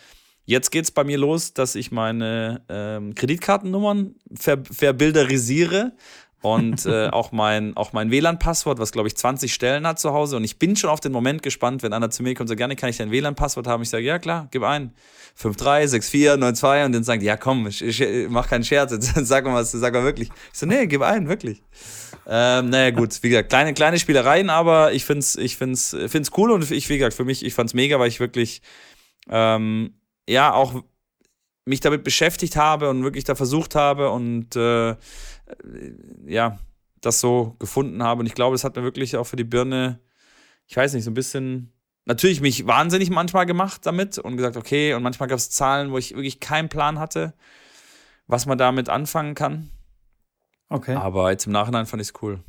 Jetzt 0.45 0.71
geht 0.71 0.85
es 0.85 0.91
bei 0.91 1.05
mir 1.05 1.19
los, 1.19 1.55
dass 1.55 1.77
ich 1.77 1.93
meine 1.93 2.63
ähm, 2.69 3.15
Kreditkartennummern 3.15 4.17
ver 4.35 4.59
verbilderisiere 4.65 5.93
und 6.43 6.85
äh, 6.87 7.09
auch 7.13 7.33
mein, 7.33 7.77
auch 7.77 7.93
mein 7.93 8.11
WLAN-Passwort, 8.11 8.79
was 8.79 8.93
glaube 8.93 9.09
ich 9.09 9.17
20 9.17 9.53
Stellen 9.53 9.87
hat 9.87 9.99
zu 9.99 10.13
Hause. 10.13 10.37
Und 10.37 10.45
ich 10.45 10.59
bin 10.59 10.77
schon 10.77 10.91
auf 10.91 11.01
den 11.01 11.13
Moment 11.13 11.43
gespannt, 11.43 11.83
wenn 11.83 11.93
einer 11.93 12.11
zu 12.11 12.23
mir 12.23 12.35
kommt 12.35 12.43
und 12.43 12.49
sagt, 12.49 12.59
gerne 12.59 12.77
kann 12.77 12.91
ich 12.91 12.99
dein 12.99 13.11
WLAN-Passwort 13.11 13.67
haben. 13.67 13.83
Ich 13.83 13.91
sage, 13.91 14.05
ja 14.05 14.19
klar, 14.19 14.49
gib 14.51 14.63
ein. 14.63 14.93
536492 15.37 16.87
und 16.87 16.93
dann 16.93 17.05
sagt, 17.05 17.23
ja 17.23 17.37
komm, 17.37 17.67
ich, 17.67 17.83
ich 17.83 18.29
mach 18.29 18.49
keinen 18.49 18.65
Scherz, 18.65 18.93
jetzt 18.93 19.15
sag 19.27 19.45
mal 19.47 19.55
was, 19.55 19.73
sag 19.73 19.95
mal 19.95 20.05
wirklich. 20.05 20.29
Ich 20.53 20.59
so, 20.59 20.67
nee, 20.67 20.87
gib 20.87 21.01
ein, 21.03 21.29
wirklich. 21.29 21.63
Ähm, 22.27 22.71
naja, 22.71 22.91
gut, 22.91 23.19
wie 23.23 23.31
gesagt, 23.31 23.49
kleine, 23.49 23.75
kleine 23.75 23.99
Spielereien, 23.99 24.51
aber 24.51 24.93
ich 24.93 25.05
find's, 25.05 25.37
ich 25.37 25.57
find's, 25.57 25.97
find's 26.07 26.31
cool 26.37 26.51
und 26.51 26.71
ich, 26.71 26.89
wie 26.89 26.99
gesagt, 26.99 27.15
für 27.15 27.25
mich, 27.25 27.45
ich 27.45 27.55
fand's 27.55 27.75
mega, 27.75 27.99
weil 27.99 28.09
ich 28.09 28.21
wirklich, 28.21 28.63
ähm, 29.29 29.95
ja, 30.29 30.53
auch 30.53 30.83
mich 31.65 31.81
damit 31.81 32.05
beschäftigt 32.05 32.57
habe 32.57 32.91
und 32.91 33.05
wirklich 33.05 33.25
da 33.25 33.35
versucht 33.35 33.75
habe 33.75 34.11
und 34.11 34.57
äh, 34.57 34.97
ja, 36.27 36.59
das 37.01 37.21
so 37.21 37.57
gefunden 37.59 38.03
habe. 38.03 38.21
Und 38.21 38.27
ich 38.27 38.35
glaube, 38.35 38.55
es 38.55 38.65
hat 38.65 38.77
mir 38.77 38.83
wirklich 38.83 39.17
auch 39.17 39.25
für 39.25 39.37
die 39.37 39.45
Birne, 39.45 40.01
ich 40.67 40.77
weiß 40.77 40.95
nicht, 40.95 41.05
so 41.05 41.11
ein 41.11 41.15
bisschen, 41.15 41.73
natürlich 42.05 42.41
mich 42.41 42.67
wahnsinnig 42.67 43.11
manchmal 43.11 43.47
gemacht 43.47 43.87
damit 43.87 44.19
und 44.19 44.37
gesagt, 44.37 44.57
okay, 44.57 44.95
und 44.95 45.03
manchmal 45.03 45.29
gab 45.29 45.39
es 45.39 45.51
Zahlen, 45.51 45.93
wo 45.93 45.99
ich 45.99 46.15
wirklich 46.15 46.41
keinen 46.41 46.69
Plan 46.69 46.99
hatte, 46.99 47.35
was 48.27 48.47
man 48.47 48.59
damit 48.59 48.89
anfangen 48.89 49.35
kann. 49.35 49.71
Okay. 50.69 50.95
Aber 50.95 51.31
jetzt 51.31 51.47
im 51.47 51.53
Nachhinein 51.53 51.87
fand 51.87 52.01
ich 52.01 52.09
es 52.09 52.23
cool. 52.23 52.41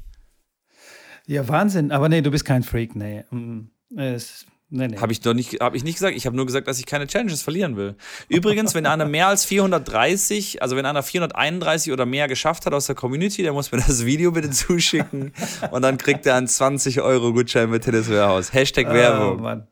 Ja, 1.27 1.47
Wahnsinn. 1.47 1.91
Aber 1.91 2.09
nee, 2.09 2.21
du 2.21 2.31
bist 2.31 2.45
kein 2.45 2.63
Freak, 2.63 2.95
nee. 2.95 3.23
Mm, 3.31 3.69
es 3.97 4.45
Nee, 4.75 4.87
nee. 4.87 4.97
Habe 4.97 5.11
ich 5.11 5.21
doch 5.21 5.35
nicht, 5.35 5.61
habe 5.61 5.77
ich 5.77 5.83
nicht 5.83 5.93
gesagt. 5.93 6.17
Ich 6.17 6.25
habe 6.25 6.35
nur 6.35 6.47
gesagt, 6.47 6.67
dass 6.67 6.79
ich 6.79 6.87
keine 6.87 7.05
Challenges 7.05 7.43
verlieren 7.43 7.77
will. 7.77 7.93
Übrigens, 8.27 8.73
wenn 8.73 8.87
einer 8.87 9.05
mehr 9.05 9.27
als 9.27 9.45
430, 9.45 10.63
also 10.63 10.75
wenn 10.75 10.87
einer 10.87 11.03
431 11.03 11.93
oder 11.93 12.07
mehr 12.07 12.27
geschafft 12.27 12.65
hat 12.65 12.73
aus 12.73 12.87
der 12.87 12.95
Community, 12.95 13.43
der 13.43 13.53
muss 13.53 13.71
mir 13.71 13.77
das 13.77 14.03
Video 14.03 14.31
bitte 14.31 14.49
zuschicken 14.49 15.31
und 15.69 15.81
dann 15.83 15.99
kriegt 15.99 16.25
er 16.25 16.37
einen 16.37 16.47
20 16.47 17.01
Euro 17.01 17.33
Gutschein 17.33 17.69
mit 17.69 17.83
Tennis 17.83 18.09
Warehouse. 18.09 18.51
Hashtag 18.51 18.87
oh, 18.89 18.93
Werbung. 18.93 19.41
Mann. 19.41 19.67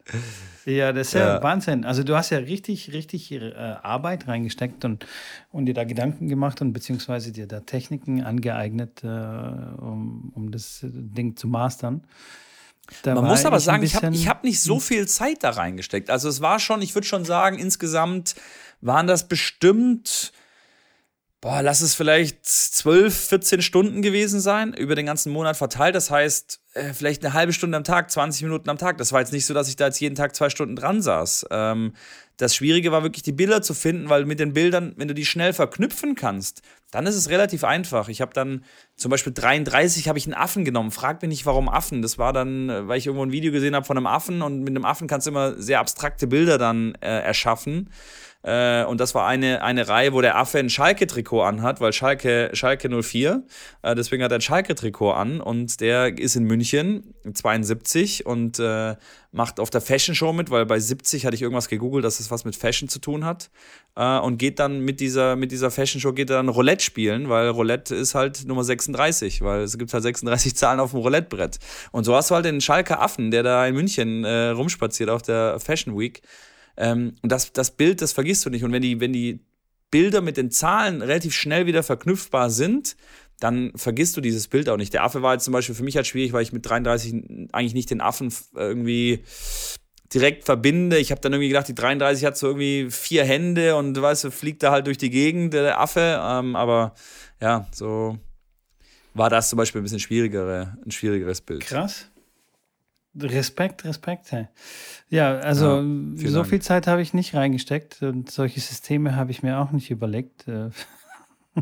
Ja, 0.67 0.93
das 0.93 1.07
ist 1.07 1.13
ja, 1.13 1.37
ja, 1.37 1.43
Wahnsinn. 1.43 1.83
Also 1.83 2.03
du 2.03 2.15
hast 2.15 2.29
ja 2.29 2.37
richtig, 2.37 2.93
richtig 2.93 3.31
äh, 3.31 3.53
Arbeit 3.81 4.27
reingesteckt 4.27 4.85
und, 4.85 5.07
und 5.51 5.65
dir 5.65 5.73
da 5.73 5.83
Gedanken 5.83 6.27
gemacht 6.27 6.61
und 6.61 6.73
beziehungsweise 6.73 7.31
dir 7.31 7.47
da 7.47 7.61
Techniken 7.61 8.21
angeeignet, 8.21 9.03
äh, 9.03 9.07
um, 9.07 10.31
um 10.35 10.51
das 10.51 10.81
Ding 10.83 11.35
zu 11.35 11.47
mastern. 11.47 12.03
Da 13.03 13.15
Man 13.15 13.25
muss 13.25 13.45
aber 13.45 13.59
sagen, 13.59 13.83
ich 13.83 13.95
habe 13.95 14.15
hab 14.15 14.43
nicht 14.43 14.61
so 14.61 14.75
hm. 14.75 14.81
viel 14.81 15.07
Zeit 15.07 15.43
da 15.43 15.51
reingesteckt. 15.51 16.09
Also 16.09 16.29
es 16.29 16.41
war 16.41 16.59
schon, 16.59 16.81
ich 16.81 16.93
würde 16.95 17.07
schon 17.07 17.25
sagen, 17.25 17.57
insgesamt 17.57 18.35
waren 18.81 19.07
das 19.07 19.27
bestimmt, 19.27 20.33
boah, 21.39 21.61
lass 21.61 21.81
es 21.81 21.95
vielleicht 21.95 22.45
12, 22.45 23.15
14 23.15 23.61
Stunden 23.61 24.01
gewesen 24.01 24.39
sein, 24.39 24.73
über 24.73 24.95
den 24.95 25.05
ganzen 25.05 25.31
Monat 25.31 25.57
verteilt. 25.57 25.95
Das 25.95 26.11
heißt, 26.11 26.59
äh, 26.73 26.93
vielleicht 26.93 27.23
eine 27.23 27.33
halbe 27.33 27.53
Stunde 27.53 27.77
am 27.77 27.83
Tag, 27.83 28.11
20 28.11 28.43
Minuten 28.43 28.69
am 28.69 28.77
Tag. 28.77 28.97
Das 28.97 29.11
war 29.11 29.19
jetzt 29.19 29.33
nicht 29.33 29.45
so, 29.45 29.53
dass 29.53 29.69
ich 29.69 29.75
da 29.75 29.87
jetzt 29.87 29.99
jeden 29.99 30.15
Tag 30.15 30.35
zwei 30.35 30.49
Stunden 30.49 30.75
dran 30.75 31.01
saß. 31.01 31.47
Ähm, 31.51 31.93
das 32.41 32.55
Schwierige 32.55 32.91
war 32.91 33.03
wirklich 33.03 33.21
die 33.21 33.33
Bilder 33.33 33.61
zu 33.61 33.75
finden, 33.75 34.09
weil 34.09 34.25
mit 34.25 34.39
den 34.39 34.53
Bildern, 34.53 34.93
wenn 34.97 35.07
du 35.07 35.13
die 35.13 35.27
schnell 35.27 35.53
verknüpfen 35.53 36.15
kannst, 36.15 36.63
dann 36.89 37.05
ist 37.05 37.13
es 37.13 37.29
relativ 37.29 37.63
einfach. 37.63 38.09
Ich 38.09 38.19
habe 38.19 38.33
dann 38.33 38.65
zum 38.95 39.11
Beispiel 39.11 39.31
33 39.31 40.09
habe 40.09 40.17
ich 40.17 40.25
einen 40.25 40.33
Affen 40.33 40.65
genommen. 40.65 40.89
Frag 40.89 41.21
mich 41.21 41.29
nicht, 41.29 41.45
warum 41.45 41.69
Affen. 41.69 42.01
Das 42.01 42.17
war 42.17 42.33
dann, 42.33 42.69
äh, 42.69 42.87
weil 42.87 42.97
ich 42.97 43.05
irgendwo 43.05 43.23
ein 43.23 43.31
Video 43.31 43.51
gesehen 43.51 43.75
habe 43.75 43.85
von 43.85 43.95
einem 43.95 44.07
Affen 44.07 44.41
und 44.41 44.61
mit 44.61 44.69
einem 44.69 44.85
Affen 44.85 45.07
kannst 45.07 45.27
du 45.27 45.31
immer 45.31 45.53
sehr 45.61 45.79
abstrakte 45.79 46.25
Bilder 46.25 46.57
dann 46.57 46.95
äh, 46.95 47.19
erschaffen. 47.19 47.91
Äh, 48.43 48.85
und 48.85 48.99
das 48.99 49.13
war 49.13 49.27
eine, 49.27 49.61
eine 49.61 49.87
Reihe, 49.87 50.13
wo 50.13 50.21
der 50.21 50.37
Affe 50.37 50.57
ein 50.57 50.69
Schalke-Trikot 50.69 51.43
anhat, 51.43 51.79
weil 51.79 51.93
Schalke, 51.93 52.49
Schalke 52.53 52.89
04, 52.89 53.43
äh, 53.83 53.95
deswegen 53.95 54.23
hat 54.23 54.31
er 54.31 54.39
ein 54.39 54.41
Schalke-Trikot 54.41 55.11
an 55.11 55.41
und 55.41 55.79
der 55.79 56.17
ist 56.17 56.35
in 56.35 56.45
München, 56.45 57.13
72 57.31 58.25
und 58.25 58.57
äh, 58.59 58.95
macht 59.31 59.59
auf 59.59 59.69
der 59.69 59.81
Fashion 59.81 60.15
Show 60.15 60.33
mit, 60.33 60.49
weil 60.49 60.65
bei 60.65 60.79
70 60.79 61.25
hatte 61.25 61.35
ich 61.35 61.41
irgendwas 61.41 61.69
gegoogelt, 61.69 62.03
dass 62.03 62.19
es 62.19 62.31
was 62.31 62.43
mit 62.43 62.55
Fashion 62.55 62.89
zu 62.89 62.99
tun 62.99 63.25
hat. 63.25 63.51
Äh, 63.95 64.19
und 64.19 64.37
geht 64.37 64.59
dann 64.59 64.79
mit 64.79 64.99
dieser, 64.99 65.35
mit 65.35 65.51
dieser 65.51 65.69
Fashion 65.69 66.01
Show 66.01 66.13
geht 66.13 66.29
er 66.31 66.37
dann 66.37 66.49
Roulette 66.49 66.83
spielen, 66.83 67.29
weil 67.29 67.49
Roulette 67.49 67.95
ist 67.95 68.15
halt 68.15 68.45
Nummer 68.45 68.63
36, 68.63 69.41
weil 69.41 69.61
es 69.61 69.77
gibt 69.77 69.93
halt 69.93 70.03
36 70.03 70.55
Zahlen 70.55 70.79
auf 70.79 70.91
dem 70.91 70.99
Roulettebrett. 70.99 71.59
Und 71.91 72.05
so 72.05 72.15
hast 72.15 72.31
du 72.31 72.35
halt 72.35 72.45
den 72.45 72.59
Schalker 72.59 73.01
Affen, 73.01 73.29
der 73.29 73.43
da 73.43 73.67
in 73.67 73.75
München 73.75 74.23
äh, 74.23 74.49
rumspaziert 74.49 75.09
auf 75.09 75.21
der 75.21 75.59
Fashion 75.59 75.97
Week 75.97 76.21
ähm, 76.77 77.15
und 77.21 77.31
das, 77.31 77.53
das 77.53 77.71
Bild, 77.71 78.01
das 78.01 78.13
vergisst 78.13 78.45
du 78.45 78.49
nicht. 78.49 78.63
Und 78.63 78.71
wenn 78.71 78.81
die, 78.81 78.99
wenn 78.99 79.13
die 79.13 79.39
Bilder 79.91 80.21
mit 80.21 80.37
den 80.37 80.51
Zahlen 80.51 81.01
relativ 81.01 81.33
schnell 81.33 81.65
wieder 81.65 81.83
verknüpfbar 81.83 82.49
sind, 82.49 82.95
dann 83.39 83.71
vergisst 83.75 84.15
du 84.15 84.21
dieses 84.21 84.47
Bild 84.47 84.69
auch 84.69 84.77
nicht. 84.77 84.93
Der 84.93 85.03
Affe 85.03 85.21
war 85.21 85.33
jetzt 85.33 85.45
zum 85.45 85.51
Beispiel 85.51 85.75
für 85.75 85.83
mich 85.83 85.95
halt 85.95 86.07
schwierig, 86.07 86.31
weil 86.31 86.43
ich 86.43 86.53
mit 86.53 86.67
33 86.67 87.49
eigentlich 87.51 87.73
nicht 87.73 87.89
den 87.89 87.99
Affen 87.99 88.33
irgendwie 88.55 89.23
direkt 90.13 90.45
verbinde. 90.45 90.97
Ich 90.97 91.11
habe 91.11 91.21
dann 91.21 91.33
irgendwie 91.33 91.47
gedacht, 91.47 91.67
die 91.67 91.75
33 91.75 92.25
hat 92.25 92.37
so 92.37 92.47
irgendwie 92.47 92.89
vier 92.91 93.23
Hände 93.23 93.75
und 93.75 93.99
weißt 93.99 94.25
du, 94.25 94.31
fliegt 94.31 94.61
da 94.63 94.71
halt 94.71 94.87
durch 94.87 94.97
die 94.97 95.09
Gegend, 95.09 95.53
der 95.53 95.79
Affe. 95.79 96.19
Ähm, 96.21 96.55
aber 96.55 96.93
ja, 97.41 97.67
so 97.71 98.17
war 99.13 99.29
das 99.29 99.49
zum 99.49 99.57
Beispiel 99.57 99.81
ein 99.81 99.83
bisschen 99.83 99.99
schwierigere, 99.99 100.77
ein 100.85 100.91
schwierigeres 100.91 101.41
Bild. 101.41 101.61
Krass. 101.61 102.07
Respekt, 103.19 103.83
Respekt. 103.83 104.31
Hey. 104.31 104.47
Ja, 105.09 105.37
also 105.39 105.81
ja, 105.81 106.29
so 106.29 106.43
viel 106.43 106.61
Zeit 106.61 106.87
habe 106.87 107.01
ich 107.01 107.13
nicht 107.13 107.35
reingesteckt 107.35 108.01
und 108.01 108.31
solche 108.31 108.61
Systeme 108.61 109.15
habe 109.15 109.31
ich 109.31 109.43
mir 109.43 109.59
auch 109.59 109.71
nicht 109.71 109.91
überlegt. 109.91 110.47
Äh, 110.47 110.69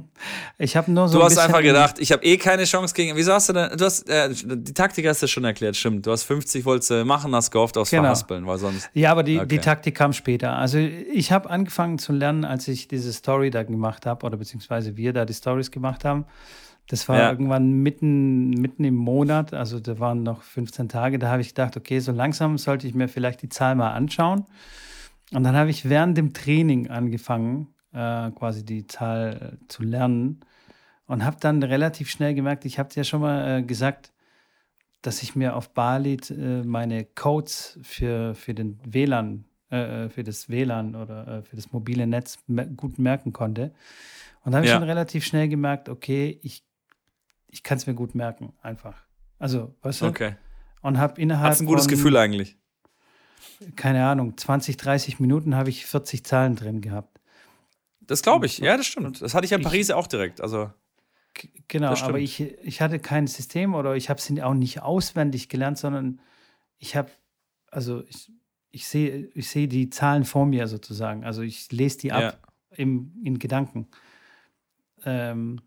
ich 0.59 0.77
habe 0.77 0.91
nur 0.91 1.07
so. 1.07 1.17
Du 1.17 1.23
hast 1.23 1.39
einfach 1.39 1.63
gedacht, 1.63 1.95
ich 1.97 2.11
habe 2.11 2.23
eh 2.23 2.37
keine 2.37 2.65
Chance 2.65 2.93
gegen. 2.93 3.15
Wieso 3.15 3.33
hast 3.33 3.49
du 3.49 3.53
denn? 3.53 3.75
Du 3.75 3.85
hast 3.85 4.07
äh, 4.07 4.29
die 4.31 4.73
Taktik 4.73 5.07
hast 5.07 5.23
du 5.23 5.27
schon 5.27 5.43
erklärt, 5.43 5.75
stimmt. 5.75 6.05
Du 6.05 6.11
hast 6.11 6.23
50 6.23 6.65
wolltest 6.65 6.91
du 6.91 7.03
machen, 7.05 7.33
hast 7.33 7.49
gehofft 7.49 7.77
aufs 7.77 7.89
genau. 7.89 8.03
Verhaspeln, 8.03 8.45
weil 8.45 8.59
sonst. 8.59 8.87
Ja, 8.93 9.11
aber 9.11 9.23
die, 9.23 9.37
okay. 9.37 9.47
die 9.47 9.57
Taktik 9.57 9.95
kam 9.95 10.13
später. 10.13 10.55
Also 10.55 10.77
ich 10.77 11.31
habe 11.31 11.49
angefangen 11.49 11.97
zu 11.97 12.13
lernen, 12.13 12.45
als 12.45 12.67
ich 12.67 12.87
diese 12.87 13.11
Story 13.11 13.49
da 13.49 13.63
gemacht 13.63 14.05
habe 14.05 14.23
oder 14.25 14.37
beziehungsweise 14.37 14.95
wir 14.95 15.13
da 15.13 15.25
die 15.25 15.33
Stories 15.33 15.71
gemacht 15.71 16.05
haben. 16.05 16.25
Das 16.89 17.07
war 17.07 17.19
ja. 17.19 17.29
irgendwann 17.29 17.71
mitten, 17.71 18.49
mitten 18.49 18.83
im 18.83 18.95
Monat, 18.95 19.53
also 19.53 19.79
da 19.79 19.99
waren 19.99 20.23
noch 20.23 20.41
15 20.41 20.89
Tage. 20.89 21.19
Da 21.19 21.29
habe 21.29 21.41
ich 21.41 21.49
gedacht, 21.49 21.77
okay, 21.77 21.99
so 21.99 22.11
langsam 22.11 22.57
sollte 22.57 22.87
ich 22.87 22.95
mir 22.95 23.07
vielleicht 23.07 23.43
die 23.43 23.49
Zahl 23.49 23.75
mal 23.75 23.91
anschauen. 23.91 24.47
Und 25.31 25.43
dann 25.43 25.55
habe 25.55 25.69
ich 25.69 25.87
während 25.87 26.17
dem 26.17 26.33
Training 26.33 26.89
angefangen, 26.89 27.67
äh, 27.93 28.31
quasi 28.31 28.65
die 28.65 28.87
Zahl 28.87 29.59
zu 29.67 29.83
lernen 29.83 30.39
und 31.05 31.23
habe 31.23 31.37
dann 31.39 31.61
relativ 31.61 32.09
schnell 32.09 32.33
gemerkt, 32.33 32.65
ich 32.65 32.79
habe 32.79 32.89
es 32.89 32.95
ja 32.95 33.03
schon 33.03 33.21
mal 33.21 33.59
äh, 33.59 33.63
gesagt, 33.63 34.11
dass 35.03 35.21
ich 35.21 35.35
mir 35.35 35.55
auf 35.55 35.73
Bali 35.75 36.17
äh, 36.31 36.63
meine 36.63 37.05
Codes 37.05 37.77
für, 37.83 38.33
für 38.33 38.55
den 38.55 38.79
WLAN, 38.83 39.45
äh, 39.71 40.05
äh, 40.05 40.09
für 40.09 40.23
das 40.23 40.49
WLAN 40.49 40.95
oder 40.95 41.27
äh, 41.27 41.41
für 41.43 41.55
das 41.55 41.71
mobile 41.71 42.07
Netz 42.07 42.39
gut 42.75 42.97
merken 42.97 43.31
konnte. 43.31 43.73
Und 44.43 44.53
da 44.53 44.57
habe 44.57 44.65
ich 44.65 44.71
ja. 44.71 44.79
schon 44.79 44.87
relativ 44.87 45.23
schnell 45.23 45.47
gemerkt, 45.47 45.89
okay, 45.89 46.39
ich 46.41 46.63
ich 47.49 47.63
kann 47.63 47.77
es 47.77 47.87
mir 47.87 47.93
gut 47.93 48.15
merken, 48.15 48.53
einfach. 48.61 49.03
Also, 49.37 49.75
weißt 49.81 50.01
du? 50.01 50.05
Okay. 50.07 50.35
Und 50.81 50.97
habe 50.97 51.19
innerhalb. 51.19 51.51
Hast 51.51 51.61
ein 51.61 51.65
gutes 51.65 51.85
von, 51.85 51.91
Gefühl 51.91 52.17
eigentlich? 52.17 52.57
Keine 53.75 54.05
Ahnung, 54.05 54.37
20, 54.37 54.77
30 54.77 55.19
Minuten 55.19 55.55
habe 55.55 55.69
ich 55.69 55.85
40 55.85 56.23
Zahlen 56.23 56.55
drin 56.55 56.81
gehabt. 56.81 57.19
Das 58.01 58.21
glaube 58.21 58.45
ich, 58.45 58.59
ja, 58.59 58.77
das 58.77 58.87
stimmt. 58.87 59.21
Das 59.21 59.33
hatte 59.33 59.45
ich 59.45 59.51
in 59.51 59.61
Paris 59.61 59.89
ich, 59.89 59.93
auch 59.93 60.07
direkt. 60.07 60.41
Also. 60.41 60.71
Genau, 61.67 61.93
aber 61.93 62.19
ich, 62.19 62.41
ich 62.41 62.81
hatte 62.81 62.99
kein 62.99 63.27
System 63.27 63.75
oder 63.75 63.95
ich 63.95 64.09
habe 64.09 64.19
es 64.19 64.41
auch 64.41 64.53
nicht 64.53 64.81
auswendig 64.81 65.47
gelernt, 65.47 65.77
sondern 65.77 66.19
ich 66.79 66.95
habe, 66.95 67.11
also 67.69 68.03
ich, 68.07 68.31
ich 68.71 68.87
sehe 68.87 69.29
ich 69.35 69.49
seh 69.49 69.67
die 69.67 69.89
Zahlen 69.89 70.25
vor 70.25 70.45
mir 70.45 70.67
sozusagen. 70.67 71.23
Also 71.23 71.41
ich 71.41 71.71
lese 71.71 71.99
die 71.99 72.11
ab 72.11 72.21
ja. 72.21 72.77
im, 72.77 73.13
in 73.23 73.37
Gedanken. 73.39 73.87
Ähm, 75.05 75.61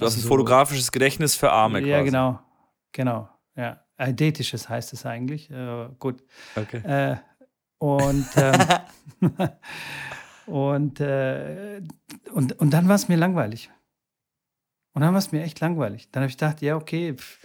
Du 0.00 0.06
hast 0.06 0.16
ein 0.16 0.22
so, 0.22 0.28
fotografisches 0.28 0.92
Gedächtnis 0.92 1.36
für 1.36 1.52
Arme. 1.52 1.80
Ja, 1.80 1.98
quasi. 1.98 2.06
genau. 2.06 2.40
Genau. 2.92 3.28
Ja. 3.54 3.84
Eidetisches 3.98 4.66
heißt 4.66 4.94
es 4.94 5.04
eigentlich. 5.04 5.50
Äh, 5.50 5.88
gut. 5.98 6.24
Okay. 6.56 6.78
Äh, 6.78 7.16
und, 7.76 8.26
ähm, 8.36 9.38
und, 10.46 11.00
äh, 11.00 11.82
und, 12.32 12.58
und 12.58 12.70
dann 12.70 12.88
war 12.88 12.94
es 12.94 13.08
mir 13.08 13.16
langweilig. 13.16 13.70
Und 14.94 15.02
dann 15.02 15.12
war 15.12 15.18
es 15.18 15.32
mir 15.32 15.42
echt 15.42 15.60
langweilig. 15.60 16.08
Dann 16.10 16.22
habe 16.22 16.30
ich 16.30 16.38
gedacht, 16.38 16.62
ja, 16.62 16.76
okay, 16.76 17.14
pff, 17.14 17.38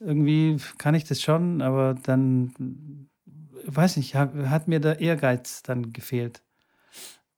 irgendwie 0.00 0.56
kann 0.78 0.96
ich 0.96 1.04
das 1.04 1.22
schon, 1.22 1.62
aber 1.62 1.94
dann, 2.02 3.08
weiß 3.64 3.96
nicht, 3.96 4.16
hat, 4.16 4.34
hat 4.34 4.66
mir 4.66 4.80
der 4.80 4.98
Ehrgeiz 4.98 5.62
dann 5.62 5.92
gefehlt. 5.92 6.42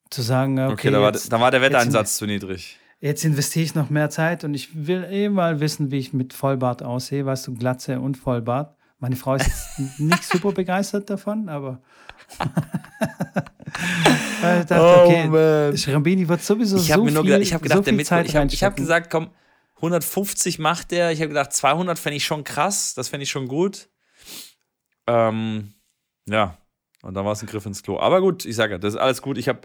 Zu 0.09 0.23
sagen, 0.23 0.59
okay. 0.59 0.73
okay 0.73 0.91
da, 0.91 1.01
war, 1.03 1.13
da 1.13 1.41
war 1.41 1.51
der 1.51 1.61
Wetteinsatz 1.61 2.17
zu 2.17 2.25
niedrig 2.25 2.79
jetzt 3.01 3.25
investiere 3.25 3.65
ich 3.65 3.75
noch 3.75 3.91
mehr 3.91 4.11
Zeit 4.11 4.45
und 4.45 4.55
ich 4.55 4.87
will 4.87 5.07
eh 5.11 5.29
mal 5.29 5.61
wissen, 5.61 5.91
wie 5.91 5.99
ich 5.99 6.13
mit 6.13 6.33
Vollbart 6.33 6.83
aussehe, 6.83 7.27
weißt 7.27 7.47
du, 7.47 7.55
Glatze 7.55 8.01
und 8.01 8.17
Vollbart. 8.17 8.77
Meine 8.99 9.17
Frau 9.17 9.35
ist 9.35 9.51
nicht 9.99 10.25
super 10.25 10.53
begeistert 10.53 11.09
davon, 11.09 11.49
aber 11.49 11.81
ich 12.31 12.39
dachte, 14.67 14.81
oh, 14.81 15.05
okay, 15.05 15.29
man. 15.29 15.77
Schrambini 15.77 16.29
wird 16.29 16.43
sowieso 16.43 16.77
ich 16.77 16.93
so 16.93 17.05
mir 17.05 17.13
nur 17.13 17.23
viel, 17.23 17.33
gedacht, 17.33 17.43
ich 17.43 17.55
habe 17.55 17.63
gedacht, 17.63 17.79
so 17.79 17.85
der 17.85 17.93
mit, 17.93 18.11
ich 18.11 18.35
habe 18.41 18.49
hab 18.49 18.77
gesagt, 18.77 19.11
komm, 19.11 19.31
150 19.77 20.59
macht 20.59 20.91
der. 20.91 21.13
Ich 21.13 21.21
habe 21.21 21.29
gedacht, 21.29 21.53
200 21.53 21.99
fände 21.99 22.17
ich 22.17 22.25
schon 22.25 22.43
krass, 22.43 22.95
das 22.95 23.09
fände 23.09 23.23
ich 23.23 23.31
schon 23.31 23.47
gut. 23.47 23.89
Ähm, 25.07 25.75
ja, 26.29 26.59
und 27.03 27.15
dann 27.15 27.25
war 27.25 27.33
es 27.33 27.43
ein 27.43 27.47
Griff 27.47 27.67
ins 27.67 27.83
Klo. 27.83 28.01
Aber 28.01 28.21
gut, 28.21 28.45
ich 28.45 28.57
sage 28.57 28.81
das 28.81 28.95
ist 28.95 29.01
alles 29.01 29.23
gut. 29.23 29.39
Ich 29.39 29.49
habe 29.49 29.61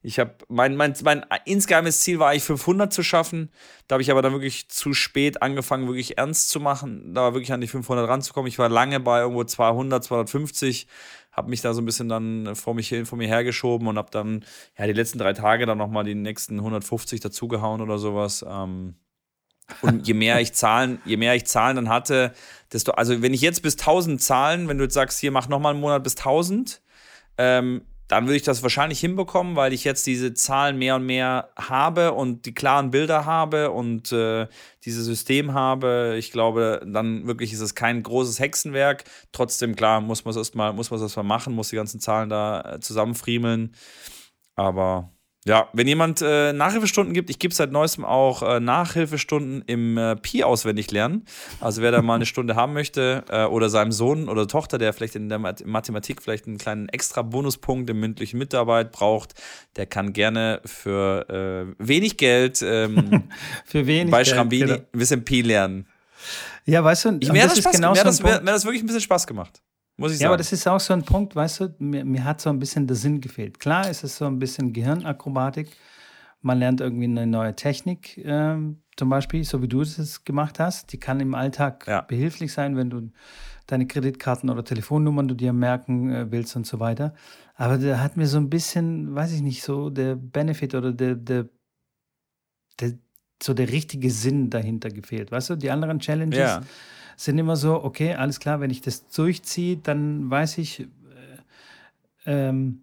ich 0.00 0.18
habe 0.20 0.36
mein, 0.48 0.76
mein, 0.76 0.94
mein 1.02 1.24
insgeheimes 1.44 2.00
Ziel 2.00 2.20
war 2.20 2.30
eigentlich 2.30 2.44
500 2.44 2.92
zu 2.92 3.02
schaffen. 3.02 3.50
Da 3.88 3.94
habe 3.94 4.02
ich 4.02 4.10
aber 4.10 4.22
dann 4.22 4.32
wirklich 4.32 4.68
zu 4.68 4.94
spät 4.94 5.42
angefangen, 5.42 5.88
wirklich 5.88 6.18
ernst 6.18 6.50
zu 6.50 6.60
machen, 6.60 7.14
da 7.14 7.34
wirklich 7.34 7.52
an 7.52 7.60
die 7.60 7.66
500 7.66 8.08
ranzukommen. 8.08 8.48
Ich 8.48 8.58
war 8.60 8.68
lange 8.68 9.00
bei 9.00 9.20
irgendwo 9.20 9.42
200, 9.42 10.04
250, 10.04 10.86
habe 11.32 11.50
mich 11.50 11.62
da 11.62 11.74
so 11.74 11.82
ein 11.82 11.84
bisschen 11.84 12.08
dann 12.08 12.54
vor, 12.54 12.74
mich, 12.74 12.94
vor 13.04 13.18
mir 13.18 13.26
hergeschoben 13.26 13.88
und 13.88 13.98
habe 13.98 14.10
dann 14.12 14.44
ja 14.78 14.86
die 14.86 14.92
letzten 14.92 15.18
drei 15.18 15.32
Tage 15.32 15.66
dann 15.66 15.78
nochmal 15.78 16.04
die 16.04 16.14
nächsten 16.14 16.58
150 16.58 17.18
dazugehauen 17.20 17.80
oder 17.80 17.98
sowas. 17.98 18.44
Ähm, 18.48 18.94
und 19.82 20.06
je 20.06 20.14
mehr 20.14 20.40
ich 20.40 20.52
Zahlen, 20.54 21.00
je 21.04 21.16
mehr 21.16 21.34
ich 21.34 21.46
Zahlen 21.46 21.76
dann 21.76 21.88
hatte, 21.88 22.32
desto, 22.72 22.92
also 22.92 23.20
wenn 23.20 23.34
ich 23.34 23.40
jetzt 23.40 23.62
bis 23.62 23.74
1000 23.74 24.22
Zahlen, 24.22 24.68
wenn 24.68 24.78
du 24.78 24.84
jetzt 24.84 24.94
sagst, 24.94 25.18
hier 25.18 25.32
mach 25.32 25.48
nochmal 25.48 25.72
einen 25.72 25.80
Monat 25.80 26.04
bis 26.04 26.16
1000, 26.16 26.80
ähm, 27.36 27.82
dann 28.08 28.24
würde 28.24 28.36
ich 28.36 28.42
das 28.42 28.62
wahrscheinlich 28.62 29.00
hinbekommen, 29.00 29.54
weil 29.54 29.72
ich 29.74 29.84
jetzt 29.84 30.06
diese 30.06 30.32
Zahlen 30.32 30.78
mehr 30.78 30.96
und 30.96 31.04
mehr 31.04 31.50
habe 31.56 32.12
und 32.12 32.46
die 32.46 32.54
klaren 32.54 32.90
Bilder 32.90 33.26
habe 33.26 33.70
und 33.70 34.10
äh, 34.12 34.48
dieses 34.84 35.04
System 35.04 35.52
habe. 35.52 36.16
Ich 36.18 36.32
glaube, 36.32 36.80
dann 36.86 37.26
wirklich 37.26 37.52
ist 37.52 37.60
es 37.60 37.74
kein 37.74 38.02
großes 38.02 38.40
Hexenwerk. 38.40 39.04
Trotzdem, 39.32 39.76
klar, 39.76 40.00
muss 40.00 40.24
man 40.24 40.30
es 40.30 40.38
erstmal, 40.38 40.72
muss 40.72 40.90
man 40.90 40.96
es 40.98 41.02
erstmal 41.02 41.26
machen, 41.26 41.54
muss 41.54 41.68
die 41.68 41.76
ganzen 41.76 42.00
Zahlen 42.00 42.30
da 42.30 42.76
äh, 42.76 42.80
zusammenfriemeln. 42.80 43.74
Aber 44.54 45.12
ja, 45.48 45.68
wenn 45.72 45.88
jemand 45.88 46.22
äh, 46.22 46.52
Nachhilfestunden 46.52 47.14
gibt, 47.14 47.30
ich 47.30 47.38
gebe 47.38 47.54
seit 47.54 47.72
neuestem 47.72 48.04
auch 48.04 48.42
äh, 48.42 48.60
Nachhilfestunden 48.60 49.62
im 49.66 49.96
äh, 49.96 50.14
Pi 50.16 50.44
auswendig 50.44 50.90
lernen. 50.90 51.24
Also 51.60 51.82
wer 51.82 51.90
da 51.90 52.02
mal 52.02 52.16
eine 52.16 52.26
Stunde 52.26 52.54
haben 52.54 52.74
möchte 52.74 53.24
äh, 53.30 53.44
oder 53.44 53.70
seinem 53.70 53.90
Sohn 53.90 54.28
oder 54.28 54.46
Tochter, 54.46 54.78
der 54.78 54.92
vielleicht 54.92 55.16
in 55.16 55.28
der 55.28 55.38
Mathematik 55.38 56.22
vielleicht 56.22 56.46
einen 56.46 56.58
kleinen 56.58 56.88
extra 56.90 57.22
Bonuspunkt 57.22 57.88
im 57.90 57.98
mündlichen 57.98 58.38
Mitarbeit 58.38 58.92
braucht, 58.92 59.34
der 59.76 59.86
kann 59.86 60.12
gerne 60.12 60.60
für 60.64 61.28
äh, 61.28 61.74
wenig 61.78 62.18
Geld 62.18 62.62
ähm, 62.62 63.24
für 63.64 63.86
wenig 63.86 64.10
bei 64.10 64.24
Schrambini 64.24 64.66
genau. 64.66 64.74
ein 64.74 64.98
bisschen 64.98 65.24
Pi 65.24 65.40
lernen. 65.40 65.86
Ja, 66.66 66.84
weißt 66.84 67.06
du, 67.06 67.18
ich, 67.20 67.32
mir, 67.32 67.44
hat 67.44 67.52
das, 67.52 67.58
Spaß, 67.60 67.72
genau 67.72 67.92
mir, 67.92 67.96
so 67.96 68.04
das, 68.04 68.22
mir 68.22 68.32
hat 68.34 68.46
das 68.46 68.64
wirklich 68.64 68.82
ein 68.82 68.86
bisschen 68.86 69.00
Spaß 69.00 69.26
gemacht. 69.26 69.62
Muss 69.98 70.12
ich 70.12 70.18
sagen. 70.18 70.24
Ja, 70.24 70.28
aber 70.30 70.36
das 70.36 70.52
ist 70.52 70.66
auch 70.68 70.78
so 70.78 70.94
ein 70.94 71.02
Punkt, 71.02 71.34
weißt 71.34 71.60
du, 71.60 71.74
mir, 71.80 72.04
mir 72.04 72.24
hat 72.24 72.40
so 72.40 72.50
ein 72.50 72.60
bisschen 72.60 72.86
der 72.86 72.96
Sinn 72.96 73.20
gefehlt. 73.20 73.58
Klar 73.58 73.90
ist 73.90 74.04
es 74.04 74.16
so 74.16 74.26
ein 74.26 74.38
bisschen 74.38 74.72
Gehirnakrobatik. 74.72 75.76
Man 76.40 76.60
lernt 76.60 76.80
irgendwie 76.80 77.06
eine 77.06 77.26
neue 77.26 77.56
Technik, 77.56 78.16
äh, 78.18 78.56
zum 78.96 79.08
Beispiel, 79.08 79.42
so 79.42 79.60
wie 79.60 79.66
du 79.66 79.80
es 79.80 80.24
gemacht 80.24 80.60
hast. 80.60 80.92
Die 80.92 81.00
kann 81.00 81.18
im 81.18 81.34
Alltag 81.34 81.84
ja. 81.88 82.02
behilflich 82.02 82.52
sein, 82.52 82.76
wenn 82.76 82.90
du 82.90 83.10
deine 83.66 83.88
Kreditkarten 83.88 84.48
oder 84.50 84.64
Telefonnummern 84.64 85.26
du 85.26 85.34
dir 85.34 85.52
merken 85.52 86.12
äh, 86.12 86.30
willst 86.30 86.54
und 86.54 86.64
so 86.64 86.78
weiter. 86.78 87.12
Aber 87.56 87.76
da 87.76 87.98
hat 87.98 88.16
mir 88.16 88.28
so 88.28 88.38
ein 88.38 88.48
bisschen, 88.48 89.16
weiß 89.16 89.32
ich 89.32 89.42
nicht, 89.42 89.64
so 89.64 89.90
der 89.90 90.14
Benefit 90.14 90.76
oder 90.76 90.92
der, 90.92 91.16
der, 91.16 91.48
der 92.78 92.92
so 93.42 93.52
der 93.52 93.68
richtige 93.68 94.12
Sinn 94.12 94.48
dahinter 94.48 94.90
gefehlt. 94.90 95.32
Weißt 95.32 95.50
du, 95.50 95.56
die 95.56 95.72
anderen 95.72 95.98
Challenges. 95.98 96.38
Ja 96.38 96.62
sind 97.18 97.36
immer 97.36 97.56
so, 97.56 97.82
okay, 97.82 98.14
alles 98.14 98.38
klar, 98.38 98.60
wenn 98.60 98.70
ich 98.70 98.80
das 98.80 99.08
durchziehe, 99.08 99.76
dann 99.76 100.30
weiß 100.30 100.58
ich, 100.58 100.80
äh, 100.80 100.86
ähm, 102.26 102.82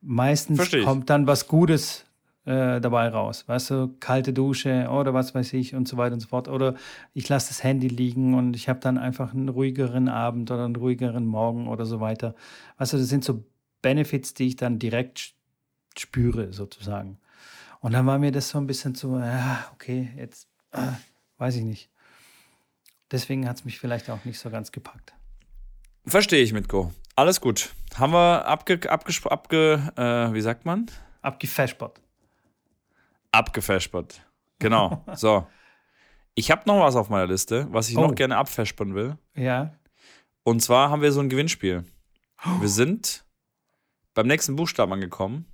meistens 0.00 0.70
kommt 0.84 1.10
dann 1.10 1.26
was 1.26 1.48
Gutes 1.48 2.06
äh, 2.44 2.80
dabei 2.80 3.08
raus. 3.08 3.44
Weißt 3.48 3.70
du, 3.70 3.96
kalte 3.98 4.32
Dusche 4.32 4.88
oder 4.88 5.14
was 5.14 5.34
weiß 5.34 5.52
ich 5.54 5.74
und 5.74 5.88
so 5.88 5.96
weiter 5.96 6.14
und 6.14 6.20
so 6.20 6.28
fort. 6.28 6.46
Oder 6.46 6.76
ich 7.12 7.28
lasse 7.28 7.48
das 7.48 7.64
Handy 7.64 7.88
liegen 7.88 8.34
und 8.34 8.54
ich 8.54 8.68
habe 8.68 8.78
dann 8.78 8.98
einfach 8.98 9.34
einen 9.34 9.48
ruhigeren 9.48 10.08
Abend 10.08 10.50
oder 10.52 10.64
einen 10.64 10.76
ruhigeren 10.76 11.26
Morgen 11.26 11.66
oder 11.66 11.86
so 11.86 11.98
weiter. 12.00 12.36
Weißt 12.78 12.92
du, 12.92 12.98
das 12.98 13.08
sind 13.08 13.24
so 13.24 13.44
Benefits, 13.82 14.32
die 14.32 14.46
ich 14.46 14.56
dann 14.56 14.78
direkt 14.78 15.34
spüre, 15.98 16.52
sozusagen. 16.52 17.18
Und 17.80 17.94
dann 17.94 18.06
war 18.06 18.18
mir 18.20 18.30
das 18.30 18.50
so 18.50 18.58
ein 18.58 18.68
bisschen 18.68 18.94
so, 18.94 19.18
ja, 19.18 19.66
okay, 19.72 20.10
jetzt 20.16 20.48
äh, 20.70 20.92
weiß 21.38 21.56
ich 21.56 21.64
nicht. 21.64 21.90
Deswegen 23.10 23.48
hat 23.48 23.56
es 23.56 23.64
mich 23.64 23.78
vielleicht 23.78 24.08
auch 24.10 24.24
nicht 24.24 24.38
so 24.38 24.50
ganz 24.50 24.72
gepackt. 24.72 25.12
Verstehe 26.06 26.42
ich, 26.42 26.52
Mitko. 26.52 26.92
Alles 27.16 27.40
gut. 27.40 27.74
Haben 27.96 28.12
wir 28.12 28.46
abge, 28.46 28.90
abge, 28.90 29.12
abge 29.30 29.92
äh, 29.96 30.32
wie 30.32 30.40
sagt 30.40 30.64
man? 30.64 30.90
Abgefashbot. 31.22 32.00
Abgefashbot. 33.32 34.20
Genau. 34.58 35.04
so. 35.14 35.46
Ich 36.34 36.50
habe 36.50 36.62
noch 36.66 36.80
was 36.80 36.96
auf 36.96 37.10
meiner 37.10 37.26
Liste, 37.26 37.66
was 37.70 37.88
ich 37.88 37.96
oh. 37.96 38.02
noch 38.02 38.14
gerne 38.14 38.36
abfashbon 38.36 38.94
will. 38.94 39.18
Ja. 39.34 39.74
Und 40.44 40.60
zwar 40.60 40.90
haben 40.90 41.02
wir 41.02 41.12
so 41.12 41.20
ein 41.20 41.28
Gewinnspiel. 41.28 41.84
Wir 42.60 42.68
sind 42.68 43.24
beim 44.14 44.26
nächsten 44.26 44.56
Buchstaben 44.56 44.92
angekommen. 44.92 45.44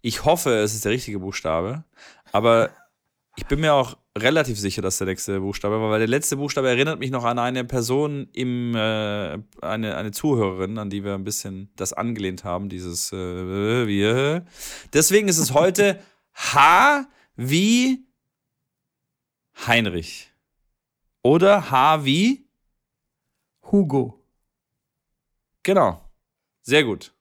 Ich 0.00 0.24
hoffe, 0.24 0.54
es 0.54 0.74
ist 0.74 0.84
der 0.84 0.92
richtige 0.92 1.18
Buchstabe. 1.18 1.84
Aber 2.32 2.70
Ich 3.38 3.46
bin 3.46 3.60
mir 3.60 3.72
auch 3.72 3.96
relativ 4.18 4.58
sicher, 4.58 4.82
dass 4.82 4.98
der 4.98 5.06
nächste 5.06 5.38
Buchstabe 5.38 5.80
war, 5.80 5.90
weil 5.90 6.00
der 6.00 6.08
letzte 6.08 6.36
Buchstabe 6.36 6.68
erinnert 6.68 6.98
mich 6.98 7.12
noch 7.12 7.22
an 7.22 7.38
eine 7.38 7.64
Person 7.64 8.28
im, 8.32 8.74
äh, 8.74 9.38
eine, 9.62 9.96
eine 9.96 10.10
Zuhörerin, 10.10 10.76
an 10.76 10.90
die 10.90 11.04
wir 11.04 11.14
ein 11.14 11.22
bisschen 11.22 11.70
das 11.76 11.92
angelehnt 11.92 12.42
haben, 12.42 12.68
dieses 12.68 13.12
äh, 13.12 13.86
wir. 13.86 14.44
Deswegen 14.92 15.28
ist 15.28 15.38
es 15.38 15.54
heute 15.54 16.02
H 16.34 17.06
wie 17.36 18.08
Heinrich. 19.68 20.32
Oder 21.22 21.70
H 21.70 22.04
wie 22.04 22.44
Hugo. 23.70 24.20
Genau. 25.62 26.02
Sehr 26.62 26.82
gut. 26.82 27.14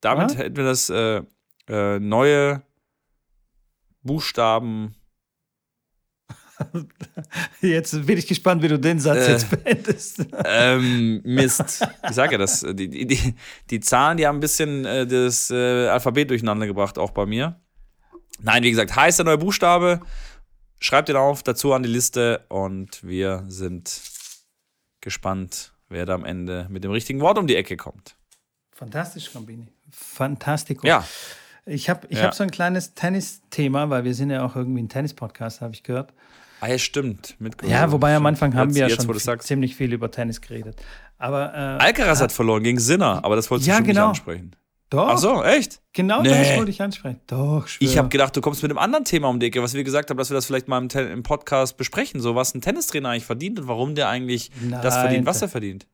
Damit 0.00 0.32
Ja? 0.32 0.38
hätten 0.38 0.56
wir 0.56 0.64
das 0.64 0.90
äh, 0.90 1.22
äh, 1.68 2.00
neue 2.00 2.64
Buchstaben. 4.02 4.96
Jetzt 7.60 8.06
bin 8.06 8.18
ich 8.18 8.26
gespannt, 8.26 8.62
wie 8.62 8.68
du 8.68 8.78
den 8.78 8.98
Satz 9.00 9.26
Äh. 9.28 9.32
jetzt 9.32 9.50
beendest. 9.50 10.26
Ähm, 10.44 11.20
Mist. 11.24 11.86
Ich 12.08 12.14
sage 12.14 12.32
ja 12.32 12.38
das. 12.38 12.60
Die, 12.72 12.88
die, 12.88 13.06
die, 13.06 13.34
die 13.70 13.80
Zahlen, 13.80 14.16
die 14.16 14.26
haben 14.26 14.36
ein 14.38 14.40
bisschen 14.40 14.84
äh, 14.84 15.06
das 15.06 15.50
äh, 15.50 15.88
Alphabet 15.88 16.30
durcheinander 16.30 16.66
gebracht, 16.66 16.98
auch 16.98 17.10
bei 17.10 17.26
mir. 17.26 17.60
Nein, 18.40 18.62
wie 18.62 18.70
gesagt, 18.70 18.94
heißt 18.94 19.18
der 19.18 19.26
neue 19.26 19.38
Buchstabe. 19.38 20.00
Schreibt 20.80 21.08
den 21.08 21.16
auf, 21.16 21.42
dazu 21.42 21.72
an 21.72 21.82
die 21.82 21.88
Liste 21.88 22.44
und 22.48 23.02
wir 23.02 23.44
sind 23.48 24.00
gespannt, 25.00 25.72
wer 25.88 26.06
da 26.06 26.14
am 26.14 26.24
Ende 26.24 26.66
mit 26.70 26.84
dem 26.84 26.90
richtigen 26.92 27.20
Wort 27.20 27.38
um 27.38 27.46
die 27.46 27.56
Ecke 27.56 27.76
kommt. 27.76 28.16
Fantastisch, 28.72 29.32
Gambini. 29.32 29.66
Fantastico. 29.90 30.86
Ja, 30.86 31.04
Ich 31.66 31.90
habe 31.90 32.06
ich 32.10 32.18
Ja. 32.18 32.24
hab 32.24 32.34
so 32.34 32.44
ein 32.44 32.50
kleines 32.50 32.94
Tennis-Thema, 32.94 33.90
weil 33.90 34.04
wir 34.04 34.14
sind 34.14 34.30
ja 34.30 34.44
auch 34.44 34.54
irgendwie 34.56 34.82
ein 34.82 34.88
Tennis-Podcast, 34.88 35.60
habe 35.60 35.74
ich 35.74 35.82
gehört. 35.82 36.12
Ah, 36.60 36.66
ja 36.68 36.78
stimmt. 36.78 37.36
Mit 37.38 37.56
Ja, 37.66 37.90
wobei 37.92 38.14
am 38.16 38.26
Anfang 38.26 38.54
haben 38.54 38.74
wir 38.74 38.88
ja 38.88 38.94
schon 38.94 39.12
viel- 39.14 39.38
ziemlich 39.40 39.76
viel 39.76 39.92
über 39.92 40.10
Tennis 40.10 40.40
geredet. 40.40 40.80
Aber 41.18 41.52
äh, 41.52 41.56
Alcaraz 41.82 42.20
hat 42.20 42.32
verloren 42.32 42.62
gegen 42.62 42.78
Sinner, 42.78 43.24
aber 43.24 43.36
das 43.36 43.50
wolltest 43.50 43.66
du 43.66 43.70
Ja, 43.72 43.76
schon 43.78 43.86
genau. 43.86 44.08
nicht 44.10 44.20
ansprechen. 44.20 44.52
doch, 44.90 45.08
Ach 45.10 45.18
so, 45.18 45.42
echt? 45.42 45.80
genau 45.92 46.22
Nee. 46.22 46.28
das 46.30 46.56
wollte 46.56 46.70
ich 46.70 46.80
ansprechen. 46.80 47.20
Doch, 47.26 47.66
schwör. 47.66 47.86
Ich 47.88 47.98
habe 47.98 48.08
gedacht, 48.08 48.36
du 48.36 48.40
kommst 48.40 48.62
mit 48.62 48.70
einem 48.70 48.78
anderen 48.78 49.04
Thema 49.04 49.28
um 49.28 49.40
die 49.40 49.46
Ecke, 49.46 49.62
was 49.62 49.74
wir 49.74 49.82
gesagt 49.84 50.10
haben, 50.10 50.16
dass 50.16 50.30
wir 50.30 50.34
das 50.34 50.46
vielleicht 50.46 50.68
mal 50.68 50.78
im, 50.78 50.88
Ten- 50.88 51.10
im 51.10 51.22
Podcast 51.24 51.76
besprechen, 51.76 52.20
so 52.20 52.34
was 52.36 52.54
ein 52.54 52.60
Tennistrainer 52.60 53.10
eigentlich 53.10 53.24
verdient 53.26 53.58
und 53.60 53.66
warum 53.68 53.94
der 53.96 54.08
eigentlich 54.08 54.50
das 54.80 54.94
Nein, 54.94 55.02
verdient, 55.02 55.26
was 55.26 55.42
er 55.42 55.48
verdient. 55.48 55.86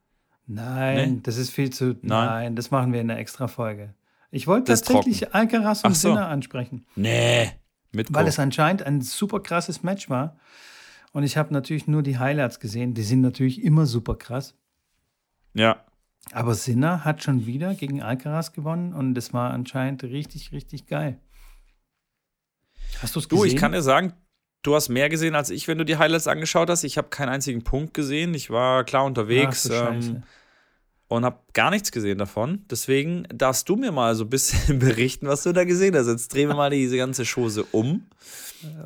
Nein, 0.46 1.12
Nee? 1.14 1.20
das 1.22 1.38
ist 1.38 1.50
viel 1.50 1.70
zu. 1.70 1.96
Nein? 2.02 2.26
Nein, 2.26 2.56
das 2.56 2.70
machen 2.70 2.92
wir 2.92 3.00
in 3.00 3.10
einer 3.10 3.18
extra 3.18 3.48
Folge. 3.48 3.94
Ich 4.30 4.46
wollte 4.46 4.72
Das 4.72 4.82
tatsächlich 4.82 5.34
Alcaraz 5.34 5.84
und 5.84 5.92
Ach 5.92 5.94
so. 5.94 6.08
Sinner 6.10 6.28
ansprechen, 6.28 6.84
Nee. 6.96 7.50
Mit 7.94 8.12
weil 8.12 8.26
es 8.26 8.38
anscheinend 8.38 8.82
ein 8.82 9.00
super 9.00 9.40
krasses 9.40 9.82
Match 9.82 10.10
war. 10.10 10.36
Und 11.12 11.22
ich 11.22 11.36
habe 11.36 11.52
natürlich 11.52 11.86
nur 11.86 12.02
die 12.02 12.18
Highlights 12.18 12.58
gesehen. 12.60 12.94
Die 12.94 13.02
sind 13.02 13.20
natürlich 13.20 13.62
immer 13.62 13.86
super 13.86 14.16
krass. 14.16 14.54
Ja. 15.54 15.84
Aber 16.32 16.54
Sinner 16.54 17.04
hat 17.04 17.22
schon 17.22 17.46
wieder 17.46 17.74
gegen 17.74 18.02
Alcaraz 18.02 18.52
gewonnen 18.52 18.92
und 18.94 19.14
das 19.14 19.32
war 19.32 19.50
anscheinend 19.52 20.02
richtig, 20.02 20.52
richtig 20.52 20.86
geil. 20.86 21.20
Hast 23.00 23.14
du 23.14 23.20
es 23.20 23.28
Du, 23.28 23.36
gesehen? 23.36 23.54
ich 23.54 23.60
kann 23.60 23.72
dir 23.72 23.82
sagen, 23.82 24.14
du 24.62 24.74
hast 24.74 24.88
mehr 24.88 25.08
gesehen 25.08 25.34
als 25.34 25.50
ich, 25.50 25.68
wenn 25.68 25.78
du 25.78 25.84
die 25.84 25.98
Highlights 25.98 26.26
angeschaut 26.26 26.70
hast. 26.70 26.84
Ich 26.84 26.96
habe 26.98 27.08
keinen 27.08 27.28
einzigen 27.28 27.62
Punkt 27.62 27.94
gesehen. 27.94 28.34
Ich 28.34 28.50
war 28.50 28.84
klar 28.84 29.04
unterwegs. 29.04 29.66
Ach, 29.70 29.70
du 29.70 29.76
Scheiße. 29.94 30.10
ähm, 30.10 30.22
und 31.14 31.24
habe 31.24 31.38
gar 31.52 31.70
nichts 31.70 31.90
gesehen 31.92 32.18
davon. 32.18 32.64
Deswegen 32.70 33.24
darfst 33.34 33.68
du 33.68 33.76
mir 33.76 33.92
mal 33.92 34.14
so 34.14 34.24
ein 34.24 34.30
bisschen 34.30 34.78
berichten, 34.80 35.26
was 35.26 35.42
du 35.42 35.52
da 35.52 35.64
gesehen 35.64 35.94
hast. 35.96 36.06
Jetzt 36.08 36.32
drehen 36.34 36.48
wir 36.48 36.56
mal 36.56 36.70
diese 36.70 36.96
ganze 36.96 37.24
Chose 37.24 37.64
um. 37.72 38.02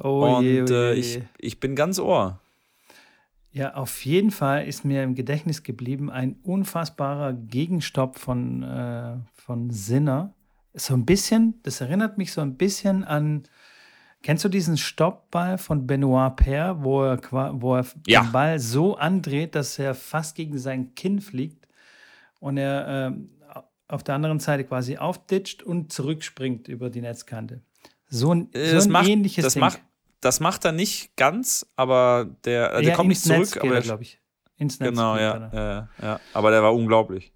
oh 0.03 0.37
und 0.37 0.45
je, 0.45 0.63
oh 0.63 0.67
je, 0.67 0.75
äh, 0.75 0.91
oh 0.91 0.95
ich, 0.95 1.23
ich 1.39 1.61
bin 1.61 1.75
ganz 1.77 1.99
ohr. 1.99 2.41
Ja, 3.51 3.75
auf 3.75 4.05
jeden 4.05 4.31
Fall 4.31 4.67
ist 4.67 4.85
mir 4.85 5.03
im 5.03 5.15
Gedächtnis 5.15 5.63
geblieben 5.63 6.11
ein 6.11 6.37
unfassbarer 6.43 7.33
Gegenstopp 7.33 8.19
von, 8.19 8.63
äh, 8.63 9.17
von 9.35 9.71
Sinner. 9.71 10.35
So 10.75 10.95
ein 10.95 11.05
bisschen, 11.07 11.55
das 11.63 11.81
erinnert 11.81 12.19
mich 12.19 12.33
so 12.33 12.41
ein 12.41 12.57
bisschen 12.57 13.03
an, 13.05 13.45
kennst 14.23 14.45
du 14.45 14.49
diesen 14.49 14.77
Stoppball 14.77 15.59
von 15.59 15.87
Benoit 15.87 16.37
Paire, 16.37 16.85
wo 16.85 17.03
er, 17.05 17.19
wo 17.61 17.77
er 17.77 17.87
Ja. 18.07 18.23
den 18.23 18.33
Ball 18.33 18.59
so 18.61 18.97
andreht, 18.97 19.55
dass 19.55 19.79
er 19.79 19.95
fast 19.95 20.37
gegen 20.37 20.59
sein 20.59 20.95
Kinn 20.95 21.21
fliegt 21.21 21.67
und 22.41 22.57
er 22.57 23.09
ähm, 23.09 23.31
auf 23.89 24.03
der 24.03 24.15
anderen 24.15 24.39
Seite 24.41 24.65
quasi 24.65 24.97
aufditscht 24.99 25.63
und 25.63 25.93
zurückspringt 25.93 26.69
über 26.69 26.91
die 26.91 27.01
Netzkante. 27.01 27.63
So 28.09 28.35
ein, 28.35 28.53
Äh, 28.53 28.79
so 28.79 28.87
ein 28.87 28.93
macht, 28.93 29.09
ähnliches 29.09 29.45
das 29.45 29.55
Ding. 29.55 29.61
macht, 29.61 29.81
das 30.21 30.41
macht 30.41 30.65
er 30.65 30.73
nicht 30.73 31.17
ganz, 31.17 31.67
aber 31.77 32.29
der, 32.45 32.73
äh, 32.75 32.83
der 32.83 32.91
Ja, 32.91 32.97
kommt 32.97 33.09
nicht 33.09 33.25
Netz 33.27 33.51
zurück. 33.51 33.63
geht 33.63 33.71
Aber 33.71 33.75
er, 33.81 33.83
glaube 33.83 34.03
ich. 34.03 34.21
Ins 34.57 34.81
Netz 34.81 34.91
genau, 34.91 35.17
ja, 35.17 35.49
er. 35.53 35.89
äh, 36.01 36.05
ja. 36.05 36.21
Aber 36.35 36.51
der 36.51 36.63
war 36.63 36.75
unglaublich. 36.75 37.33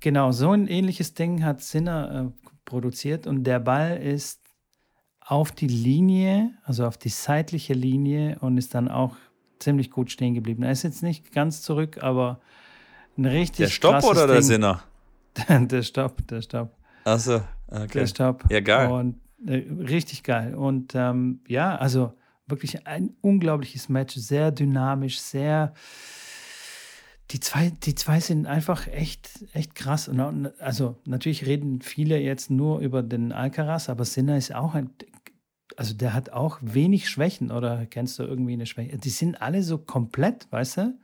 Genau, 0.00 0.32
so 0.32 0.50
ein 0.52 0.66
ähnliches 0.68 1.14
Ding 1.14 1.44
hat 1.44 1.60
Sinner 1.60 2.32
äh, 2.34 2.48
produziert 2.64 3.26
und 3.26 3.44
der 3.44 3.58
Ball 3.60 3.98
ist 3.98 4.40
auf 5.20 5.52
die 5.52 5.66
Linie, 5.68 6.52
also 6.64 6.86
auf 6.86 6.96
die 6.96 7.08
seitliche 7.10 7.74
Linie 7.74 8.38
und 8.40 8.56
ist 8.58 8.74
dann 8.74 8.88
auch 8.88 9.16
ziemlich 9.58 9.90
gut 9.90 10.10
stehen 10.10 10.34
geblieben. 10.34 10.62
Er 10.62 10.72
ist 10.72 10.84
jetzt 10.84 11.02
nicht 11.02 11.32
ganz 11.32 11.60
zurück, 11.62 12.02
aber 12.02 12.40
ein 13.18 13.26
richtig 13.26 13.66
Der 13.66 13.72
Stopp 13.72 14.04
oder 14.04 14.26
der 14.26 14.36
Ding. 14.36 14.44
Sinner? 14.44 14.82
der 15.48 15.82
Stopp, 15.82 16.26
der 16.28 16.42
Stopp, 16.42 16.74
Achso, 17.04 17.42
der 17.70 17.82
okay. 17.82 18.06
Stopp. 18.06 18.44
Ja, 18.50 18.60
geil. 18.60 18.90
Und 18.90 19.20
äh, 19.46 19.64
richtig 19.70 20.22
geil. 20.22 20.54
Und 20.54 20.94
ähm, 20.94 21.40
ja, 21.46 21.76
also 21.76 22.12
wirklich 22.46 22.86
ein 22.86 23.10
unglaubliches 23.20 23.88
Match, 23.88 24.14
sehr 24.16 24.50
dynamisch, 24.50 25.20
sehr. 25.20 25.74
Die 27.30 27.40
zwei, 27.40 27.70
die 27.82 27.94
zwei 27.94 28.20
sind 28.20 28.46
einfach 28.46 28.86
echt, 28.86 29.44
echt 29.52 29.74
krass. 29.74 30.08
Und, 30.08 30.50
also 30.60 30.96
natürlich 31.04 31.44
reden 31.44 31.82
viele 31.82 32.18
jetzt 32.18 32.50
nur 32.50 32.78
über 32.80 33.02
den 33.02 33.32
Alcaraz, 33.32 33.90
aber 33.90 34.06
Sinner 34.06 34.38
ist 34.38 34.54
auch 34.54 34.74
ein, 34.74 34.90
also 35.76 35.94
der 35.94 36.14
hat 36.14 36.30
auch 36.30 36.58
wenig 36.62 37.08
Schwächen 37.10 37.50
oder 37.50 37.84
kennst 37.84 38.18
du 38.18 38.22
irgendwie 38.22 38.54
eine 38.54 38.64
Schwäche? 38.64 38.96
Die 38.96 39.10
sind 39.10 39.42
alle 39.42 39.62
so 39.62 39.76
komplett, 39.76 40.50
weißt 40.50 40.78
du? 40.78 40.98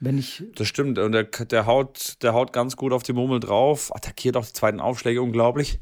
Wenn 0.00 0.18
ich, 0.18 0.44
Das 0.54 0.68
stimmt. 0.68 0.98
Und 0.98 1.12
der, 1.12 1.24
der, 1.24 1.66
haut, 1.66 2.22
der 2.22 2.32
haut 2.32 2.52
ganz 2.52 2.76
gut 2.76 2.92
auf 2.92 3.02
die 3.02 3.12
Murmel 3.12 3.40
drauf, 3.40 3.94
attackiert 3.94 4.36
auch 4.36 4.46
die 4.46 4.52
zweiten 4.52 4.80
Aufschläge 4.80 5.20
unglaublich. 5.20 5.80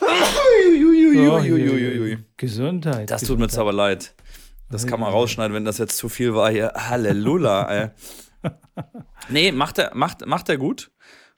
Uiuiuiuiui. 0.00 2.18
Gesundheit. 2.36 3.10
Das 3.10 3.22
tut 3.22 3.38
mir 3.38 3.44
jetzt 3.44 3.58
aber 3.58 3.72
leid. 3.72 4.14
Das 4.70 4.86
kann 4.86 5.00
man 5.00 5.10
rausschneiden, 5.10 5.54
wenn 5.54 5.64
das 5.64 5.78
jetzt 5.78 5.96
zu 5.96 6.08
viel 6.08 6.34
war 6.34 6.50
hier. 6.50 6.72
Halleluja, 6.74 7.70
ey. 7.70 7.90
Nee, 9.28 9.52
macht 9.52 9.78
er, 9.78 9.94
macht, 9.94 10.26
macht 10.26 10.48
er 10.48 10.56
gut. 10.56 10.90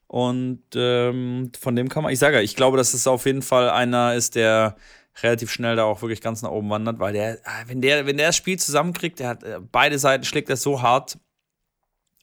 Und 0.07 0.62
ähm, 0.74 1.51
von 1.59 1.74
dem 1.74 1.88
kann 1.88 2.05
man, 2.05 2.12
ich 2.12 2.18
sage 2.18 2.36
ja, 2.36 2.43
ich 2.43 2.55
glaube, 2.55 2.76
dass 2.76 2.95
es 2.95 3.07
auf 3.07 3.26
jeden 3.26 3.43
Fall 3.43 3.70
einer 3.70 4.14
ist, 4.14 4.34
der 4.34 4.76
relativ 5.22 5.51
schnell 5.51 5.74
da 5.74 5.84
auch 5.84 6.03
wirklich 6.03 6.20
ganz 6.20 6.43
nach 6.43 6.51
oben 6.51 6.70
wandert, 6.70 7.01
weil 7.01 7.12
der, 7.12 7.38
ah, 7.45 7.64
wenn 7.66 7.80
der, 7.80 8.07
wenn 8.07 8.16
der 8.16 8.28
das 8.28 8.36
Spiel 8.36 8.59
zusammenkriegt, 8.59 9.18
der 9.18 9.28
hat 9.28 9.43
äh, 9.43 9.59
beide 9.61 9.99
Seiten 9.99 10.24
schlägt 10.24 10.49
er 10.49 10.57
so 10.57 10.80
hart, 10.80 11.18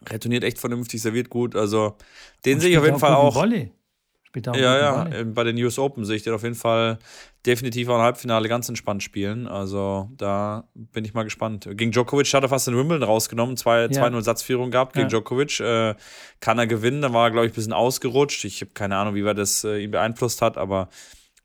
retourniert 0.07 0.43
echt 0.43 0.59
vernünftig, 0.59 1.01
serviert 1.01 1.29
gut. 1.29 1.55
Also 1.55 1.95
den 2.45 2.59
sehe 2.59 2.71
ich 2.71 2.77
auf 2.77 2.85
jeden 2.85 2.99
Fall 2.99 3.13
auch. 3.13 3.35
Volley. 3.35 3.71
Spielt 4.23 4.47
auch 4.47 4.55
Ja, 4.55 5.07
ja, 5.09 5.23
bei 5.23 5.43
den 5.43 5.57
US 5.63 5.79
Open 5.79 6.05
sehe 6.05 6.15
ich 6.17 6.21
den 6.23 6.33
auf 6.33 6.43
jeden 6.43 6.53
Fall 6.53 6.99
definitiv 7.47 7.89
auch 7.89 7.95
im 7.95 8.01
Halbfinale 8.01 8.47
ganz 8.47 8.69
entspannt 8.69 9.01
spielen. 9.01 9.47
Also 9.47 10.07
da 10.15 10.69
bin 10.75 11.03
ich 11.03 11.15
mal 11.15 11.23
gespannt. 11.23 11.67
Gegen 11.71 11.91
Djokovic 11.91 12.31
hat 12.33 12.43
er 12.43 12.49
fast 12.49 12.67
den 12.67 12.77
Wimbledon 12.77 13.09
rausgenommen, 13.09 13.57
zwei- 13.57 13.85
2-0 13.85 14.21
Satzführung 14.21 14.69
gehabt 14.69 14.93
gegen 14.93 15.05
Ja. 15.05 15.09
Djokovic. 15.09 15.59
Äh, 15.61 15.95
kann 16.41 16.59
er 16.59 16.67
gewinnen, 16.67 17.01
da 17.01 17.11
war 17.11 17.27
er, 17.27 17.31
glaube 17.31 17.47
ich, 17.47 17.53
ein 17.53 17.55
bisschen 17.55 17.73
ausgerutscht. 17.73 18.45
Ich 18.45 18.61
habe 18.61 18.71
keine 18.71 18.97
Ahnung, 18.97 19.15
wie 19.15 19.25
weit 19.25 19.39
das 19.39 19.63
äh, 19.63 19.79
ihn 19.83 19.89
beeinflusst 19.91 20.43
hat, 20.43 20.57
aber 20.57 20.89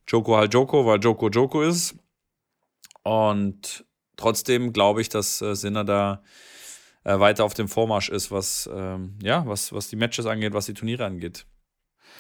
Joko 0.07 0.37
halt 0.37 0.53
Joko, 0.53 0.85
weil 0.85 1.01
Joko 1.01 1.31
Joko 1.31 1.63
ist. 1.63 1.95
Und 3.03 3.85
trotzdem 4.17 4.73
glaube 4.73 5.01
ich, 5.01 5.09
dass 5.09 5.41
äh, 5.43 5.55
Sinner 5.55 5.85
da 5.85 6.23
äh, 7.05 7.19
weiter 7.19 7.45
auf 7.45 7.55
dem 7.55 7.69
Vormarsch 7.69 8.09
ist, 8.09 8.31
was, 8.31 8.69
ähm, 8.73 9.19
ja, 9.23 9.47
was, 9.47 9.73
was 9.73 9.89
die 9.89 9.97
Matches 9.97 10.27
angeht, 10.27 10.53
was 10.53 10.67
die 10.67 10.75
Turniere 10.75 11.05
angeht. 11.05 11.47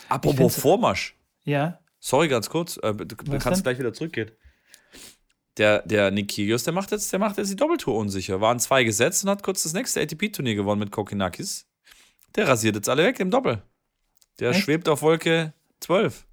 Apropos 0.08 0.56
Vormarsch. 0.56 1.16
Ja, 1.44 1.80
Sorry, 2.04 2.28
ganz 2.28 2.50
kurz. 2.50 2.76
Äh, 2.82 2.92
du 2.92 3.16
Was 3.28 3.42
kannst 3.42 3.60
denn? 3.60 3.62
gleich 3.62 3.78
wieder 3.78 3.94
zurückgehen. 3.94 4.30
Der, 5.56 5.80
der 5.86 6.10
Nick 6.10 6.34
Kyrgios, 6.34 6.62
der 6.62 6.74
macht, 6.74 6.90
jetzt, 6.90 7.10
der 7.10 7.18
macht 7.18 7.38
jetzt 7.38 7.50
die 7.50 7.56
Doppeltour 7.56 7.96
unsicher. 7.96 8.42
Waren 8.42 8.58
zwei 8.60 8.84
gesetzt 8.84 9.24
und 9.24 9.30
hat 9.30 9.42
kurz 9.42 9.62
das 9.62 9.72
nächste 9.72 10.02
ATP-Turnier 10.02 10.54
gewonnen 10.54 10.80
mit 10.80 10.90
Kokinakis. 10.90 11.66
Der 12.36 12.46
rasiert 12.46 12.76
jetzt 12.76 12.90
alle 12.90 13.04
weg 13.04 13.20
im 13.20 13.30
Doppel. 13.30 13.62
Der 14.38 14.50
Echt? 14.50 14.60
schwebt 14.60 14.86
auf 14.90 15.00
Wolke 15.00 15.54
12. 15.80 16.26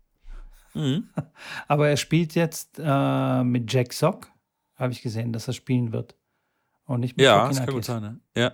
Mhm. 0.74 1.08
aber 1.70 1.88
er 1.88 1.96
spielt 1.96 2.36
jetzt 2.36 2.78
äh, 2.78 3.44
mit 3.46 3.72
Jack 3.72 3.94
Sock, 3.94 4.30
habe 4.76 4.92
ich 4.92 5.02
gesehen, 5.02 5.32
dass 5.32 5.48
er 5.48 5.54
spielen 5.54 5.94
wird. 5.94 6.18
Und 6.92 7.00
nicht 7.02 7.18
mit 7.18 7.26
Ja, 7.26 7.48
das 7.48 7.58
kann 7.64 7.74
gut 7.74 7.86
sein. 7.86 8.02
Ne? 8.02 8.20
Ja. 8.36 8.52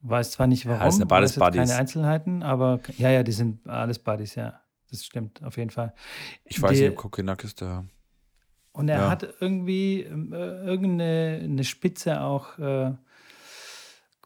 Weiß 0.00 0.32
zwar 0.32 0.46
nicht 0.46 0.66
warum, 0.66 0.80
das 0.80 0.94
sind 0.96 1.02
ja 1.02 1.06
beides 1.06 1.30
weiß 1.30 1.34
jetzt 1.36 1.44
Buddies. 1.54 1.68
keine 1.70 1.80
Einzelheiten, 1.80 2.42
aber 2.42 2.80
ja, 2.98 3.10
ja, 3.10 3.22
die 3.22 3.32
sind 3.32 3.66
alles 3.66 3.98
Buddies, 3.98 4.34
ja. 4.34 4.60
Das 4.90 5.04
stimmt, 5.04 5.42
auf 5.42 5.56
jeden 5.56 5.70
Fall. 5.70 5.94
Ich 6.44 6.60
weiß 6.60 6.72
Der- 6.78 6.88
nicht, 6.90 6.98
ob 6.98 7.02
Kokinakis 7.02 7.54
da. 7.54 7.84
Und 8.72 8.88
er 8.88 8.98
Ja. 9.02 9.10
hat 9.10 9.26
irgendwie 9.40 10.00
äh, 10.02 10.06
irgendeine 10.66 11.40
eine 11.42 11.64
Spitze 11.64 12.20
auch 12.20 12.58
äh, 12.58 12.92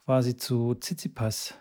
quasi 0.04 0.36
zu 0.36 0.74
Tsitsipas, 0.74 1.54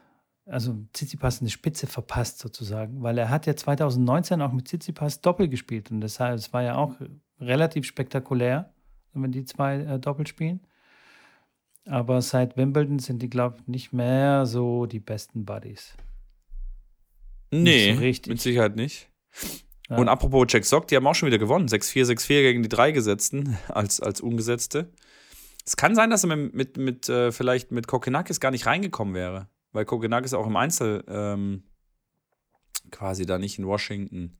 also 0.46 0.76
Tsitsipas 0.94 1.42
eine 1.42 1.50
Spitze 1.50 1.86
verpasst 1.88 2.40
sozusagen, 2.40 3.04
weil 3.04 3.18
er 3.18 3.30
hat 3.30 3.46
ja 3.46 3.56
2019 3.56 4.42
auch 4.42 4.52
mit 4.54 4.68
Tsitsipas 4.68 5.22
Doppel 5.22 5.48
gespielt 5.50 5.92
und 5.92 6.02
deshalb, 6.02 6.36
es 6.38 6.54
war 6.54 6.64
ja 6.64 6.76
auch 6.76 6.96
relativ 7.40 7.86
spektakulär, 7.86 8.74
wenn 9.14 9.32
die 9.32 9.46
zwei 9.46 9.76
äh, 9.82 10.00
Doppel 10.00 10.26
spielen. 10.28 10.62
Aber 11.88 12.22
seit 12.22 12.58
Wimbledon 12.58 13.00
sind 13.00 13.22
die, 13.22 13.30
glaube 13.30 13.58
ich, 13.60 13.68
nicht 13.68 13.94
mehr 13.94 14.46
so 14.46 14.86
die 14.86 15.00
besten 15.00 15.46
Buddies. 15.46 15.94
Nee, 17.52 17.94
so 17.94 18.00
richtig. 18.00 18.32
mit 18.32 18.42
Sicherheit 18.42 18.76
nicht. 18.76 19.10
Ja. 19.90 19.98
Und 19.98 20.10
apropos 20.10 20.48
Jack 20.50 20.66
Sock, 20.66 20.88
die 20.88 20.98
haben 20.98 21.08
auch 21.08 21.16
schon 21.16 21.28
wieder 21.28 21.38
gewonnen. 21.38 21.68
6-4, 21.68 22.06
6-4 22.06 22.28
gegen 22.42 22.64
die 22.64 22.70
drei 22.70 22.92
Gesetzten 22.92 23.58
als, 23.70 24.02
als 24.02 24.20
Ungesetzte. 24.20 24.92
Es 25.66 25.78
kann 25.78 25.96
sein, 25.96 26.10
dass 26.10 26.24
er 26.24 26.36
mit, 26.36 26.54
mit, 26.54 26.78
mit 26.78 27.10
äh, 27.10 27.32
vielleicht 27.32 27.72
mit 27.72 27.88
Kokenakis 27.88 28.40
gar 28.40 28.52
nicht 28.52 28.66
reingekommen 28.66 29.14
wäre. 29.14 29.48
Weil 29.72 29.86
Kokenakis 29.86 30.34
auch 30.34 30.48
im 30.48 30.56
Einzel 30.56 31.04
ähm, 31.08 31.64
quasi 32.92 33.26
da 33.26 33.38
nicht 33.38 33.60
in 33.60 33.68
Washington 33.68 34.38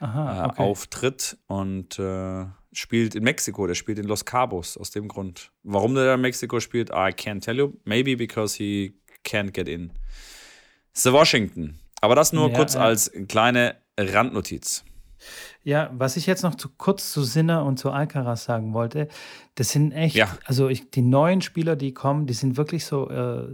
Aha, 0.00 0.44
äh, 0.44 0.48
okay. 0.48 0.62
auftritt 0.62 1.38
und 1.46 1.98
äh, 1.98 2.46
spielt 2.74 3.14
in 3.14 3.24
Mexiko. 3.24 3.66
Der 3.66 3.74
spielt 3.74 3.98
in 3.98 4.06
Los 4.06 4.24
Cabos 4.24 4.76
aus 4.76 4.90
dem 4.90 5.08
Grund. 5.08 5.50
Warum 5.62 5.94
der 5.94 6.14
in 6.14 6.20
Mexiko 6.20 6.60
spielt, 6.60 6.90
I 6.90 7.12
can't 7.12 7.40
tell 7.40 7.56
you. 7.56 7.72
Maybe 7.84 8.16
because 8.16 8.56
he 8.56 8.94
can't 9.24 9.52
get 9.52 9.68
in. 9.68 9.92
The 10.92 11.12
Washington. 11.12 11.78
Aber 12.00 12.14
das 12.14 12.32
nur 12.32 12.50
Ja, 12.50 12.56
kurz 12.56 12.74
ja. 12.74 12.80
als 12.80 13.10
kleine 13.28 13.76
Randnotiz. 13.98 14.84
Ja, 15.62 15.90
was 15.94 16.18
ich 16.18 16.26
jetzt 16.26 16.42
noch 16.42 16.54
zu 16.54 16.68
kurz 16.76 17.10
zu 17.10 17.22
Sinner 17.22 17.64
und 17.64 17.78
zu 17.78 17.90
Alcaraz 17.90 18.44
sagen 18.44 18.74
wollte, 18.74 19.08
das 19.54 19.70
sind 19.70 19.92
echt, 19.92 20.14
Ja. 20.14 20.36
also 20.44 20.68
ich, 20.68 20.90
die 20.90 21.00
neuen 21.00 21.40
Spieler, 21.40 21.76
die 21.76 21.94
kommen, 21.94 22.26
die 22.26 22.34
sind 22.34 22.58
wirklich 22.58 22.84
so, 22.84 23.08
äh, 23.08 23.46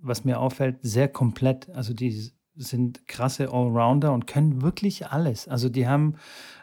was 0.00 0.24
mir 0.24 0.38
auffällt, 0.38 0.76
sehr 0.82 1.08
komplett. 1.08 1.68
Also 1.70 1.92
die 1.94 2.30
sind 2.56 3.06
krasse 3.06 3.52
Allrounder 3.52 4.12
und 4.12 4.26
können 4.26 4.62
wirklich 4.62 5.06
alles. 5.06 5.48
Also 5.48 5.68
die 5.68 5.86
haben 5.86 6.16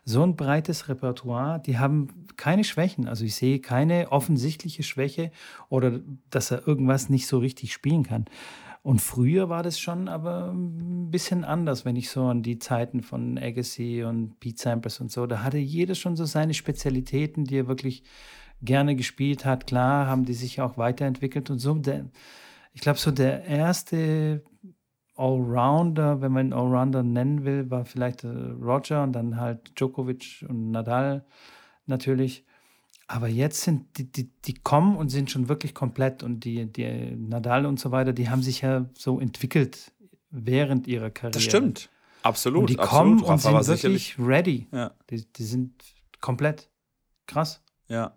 so 0.06 0.24
ein 0.24 0.36
breites 0.36 0.90
Repertoire, 0.90 1.60
die 1.60 1.80
haben 1.80 2.08
keine 2.36 2.64
Schwächen. 2.64 3.08
Also 3.08 3.26
ich 3.26 3.36
sehe 3.36 3.60
keine 3.60 4.12
offensichtliche 4.12 4.84
Schwäche 4.84 5.32
oder 5.70 6.00
dass 6.30 6.52
er 6.52 6.68
irgendwas 6.68 7.10
nicht 7.10 7.28
so 7.28 7.40
richtig 7.40 7.74
spielen 7.74 8.04
kann. 8.04 8.26
Und 8.84 9.02
früher 9.02 9.50
war 9.50 9.64
das 9.64 9.80
schon 9.80 10.08
aber 10.08 10.52
ein 10.54 11.12
bisschen 11.12 11.44
anders, 11.44 11.84
wenn 11.84 11.98
ich 11.98 12.10
so 12.10 12.24
an 12.28 12.42
die 12.42 12.58
Zeiten 12.58 13.02
von 13.02 13.38
Agassi 13.38 14.04
und 14.04 14.40
Pete 14.40 14.62
Sampras 14.62 15.02
und 15.02 15.12
so, 15.12 15.28
da 15.28 15.44
hatte 15.44 15.58
jeder 15.58 15.94
schon 15.94 16.16
so 16.16 16.24
seine 16.24 16.54
Spezialitäten, 16.54 17.44
die 17.44 17.58
er 17.58 17.68
wirklich 17.68 18.04
gerne 18.62 18.96
gespielt 18.96 19.44
hat. 19.44 19.68
Klar 19.68 20.08
haben 20.08 20.24
die 20.24 20.34
sich 20.34 20.62
auch 20.62 20.78
weiterentwickelt 20.78 21.50
und 21.50 21.60
so. 21.60 21.74
Der, 21.74 22.06
ich 22.74 22.80
glaube, 22.80 22.98
so 22.98 23.12
der 23.12 23.44
erste 23.44 24.44
Allrounder, 25.18 26.22
wenn 26.22 26.32
man 26.32 26.48
ihn 26.48 26.54
Allrounder 26.54 27.04
nennen 27.04 27.44
will, 27.44 27.70
war 27.70 27.86
vielleicht 27.86 28.24
äh, 28.24 28.28
Roger 28.28 29.04
und 29.04 29.14
dann 29.14 29.40
halt 29.40 29.80
Djokovic 29.80 30.46
und 30.48 30.72
Nadal 30.72 31.26
natürlich. 31.86 32.46
Aber 33.08 33.28
jetzt 33.28 33.62
sind 33.62 33.98
die, 33.98 34.12
die, 34.12 34.30
die 34.46 34.54
kommen 34.54 34.98
und 34.98 35.10
sind 35.10 35.32
schon 35.32 35.48
wirklich 35.48 35.74
komplett 35.74 36.24
und 36.24 36.44
die, 36.44 36.66
die 36.66 37.16
Nadal 37.16 37.66
und 37.66 37.80
so 37.80 37.92
weiter, 37.92 38.12
die 38.14 38.30
haben 38.30 38.44
sich 38.44 38.62
ja 38.62 38.86
so 38.98 39.20
entwickelt 39.20 39.94
während 40.30 40.88
ihrer 40.88 41.10
Karriere. 41.10 41.34
Das 41.34 41.44
stimmt. 41.44 41.90
Absolut. 42.24 42.62
Und 42.62 42.70
die 42.70 42.80
absolut. 42.80 43.04
kommen 43.04 43.20
und 43.20 43.30
Rafa 43.30 43.54
war 43.54 43.64
sind 43.64 43.76
sicherlich. 43.76 44.18
wirklich 44.18 44.30
ready. 44.30 44.68
Ja. 44.72 44.92
Die, 45.10 45.26
die 45.26 45.44
sind 45.44 45.72
komplett 46.20 46.70
krass. 47.28 47.62
Ja. 47.88 48.14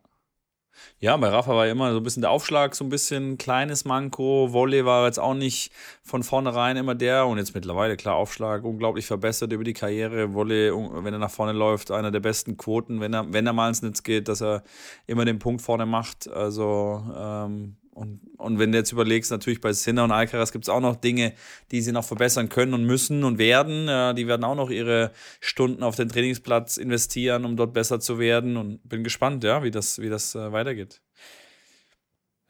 Ja, 0.99 1.17
bei 1.17 1.29
Rafa 1.29 1.55
war 1.55 1.67
ja 1.67 1.73
immer 1.73 1.93
so 1.93 1.99
ein 1.99 2.03
bisschen 2.03 2.23
der 2.23 2.31
Aufschlag, 2.31 2.75
so 2.75 2.85
ein 2.85 2.89
bisschen 2.91 3.39
kleines 3.39 3.85
Manko. 3.85 4.53
Volley 4.53 4.85
war 4.85 5.07
jetzt 5.07 5.19
auch 5.19 5.35
nicht 5.35 5.73
von 6.03 6.23
vornherein 6.23 6.77
immer 6.77 6.95
der. 6.95 7.27
Und 7.27 7.39
jetzt 7.39 7.55
mittlerweile, 7.55 7.97
klar, 7.97 8.17
Aufschlag 8.17 8.65
unglaublich 8.65 9.07
verbessert 9.07 9.53
über 9.53 9.65
die 9.65 9.73
Karriere. 9.73 10.35
Volley, 10.35 10.71
un- 10.71 11.05
wenn 11.05 11.13
er 11.15 11.19
nach 11.19 11.31
vorne 11.31 11.53
läuft, 11.53 11.91
einer 11.91 12.11
der 12.11 12.21
besten 12.21 12.57
Quoten, 12.57 13.01
wenn 13.01 13.15
er, 13.15 13.33
wenn 13.33 13.47
er 13.47 13.53
mal 13.53 13.69
ins 13.69 13.83
Netz 13.83 14.03
geht, 14.03 14.29
dass 14.29 14.43
er 14.43 14.63
immer 15.07 15.25
den 15.25 15.39
Punkt 15.39 15.63
vorne 15.63 15.87
macht. 15.87 16.29
Also, 16.31 17.03
ähm, 17.17 17.77
und, 18.01 18.21
und 18.39 18.59
wenn 18.59 18.73
du 18.73 18.79
jetzt 18.79 18.93
überlegst, 18.93 19.31
natürlich 19.31 19.61
bei 19.61 19.75
Sinner 19.75 20.05
und 20.05 20.11
Alcaraz 20.11 20.53
gibt 20.53 20.65
es 20.65 20.71
auch 20.71 20.81
noch 20.81 20.97
Dinge, 20.97 21.35
die 21.71 21.83
sie 21.83 21.93
noch 21.93 22.05
verbessern 22.05 22.49
können 22.49 22.73
und 22.73 22.85
müssen 22.85 23.25
und 23.25 23.37
werden. 23.37 23.89
Äh, 23.89 24.15
die 24.15 24.27
werden 24.27 24.43
auch 24.45 24.55
noch 24.55 24.71
ihre 24.71 25.13
Stunden 25.41 25.83
auf 25.83 25.97
den 25.97 26.09
Trainingsplatz 26.09 26.79
investieren, 26.79 27.45
um 27.45 27.57
dort 27.59 27.75
besser 27.75 28.01
zu 28.01 28.19
werden. 28.19 28.57
Und 28.57 28.81
bin 28.89 29.05
gespannt, 29.05 29.45
ja, 29.45 29.63
wie 29.63 29.71
das, 29.71 29.99
wie 30.01 30.09
das 30.09 30.35
äh, 30.35 30.51
weitergeht. 30.51 31.03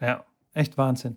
Ja, 0.00 0.24
echt 0.54 0.78
Wahnsinn. 0.78 1.16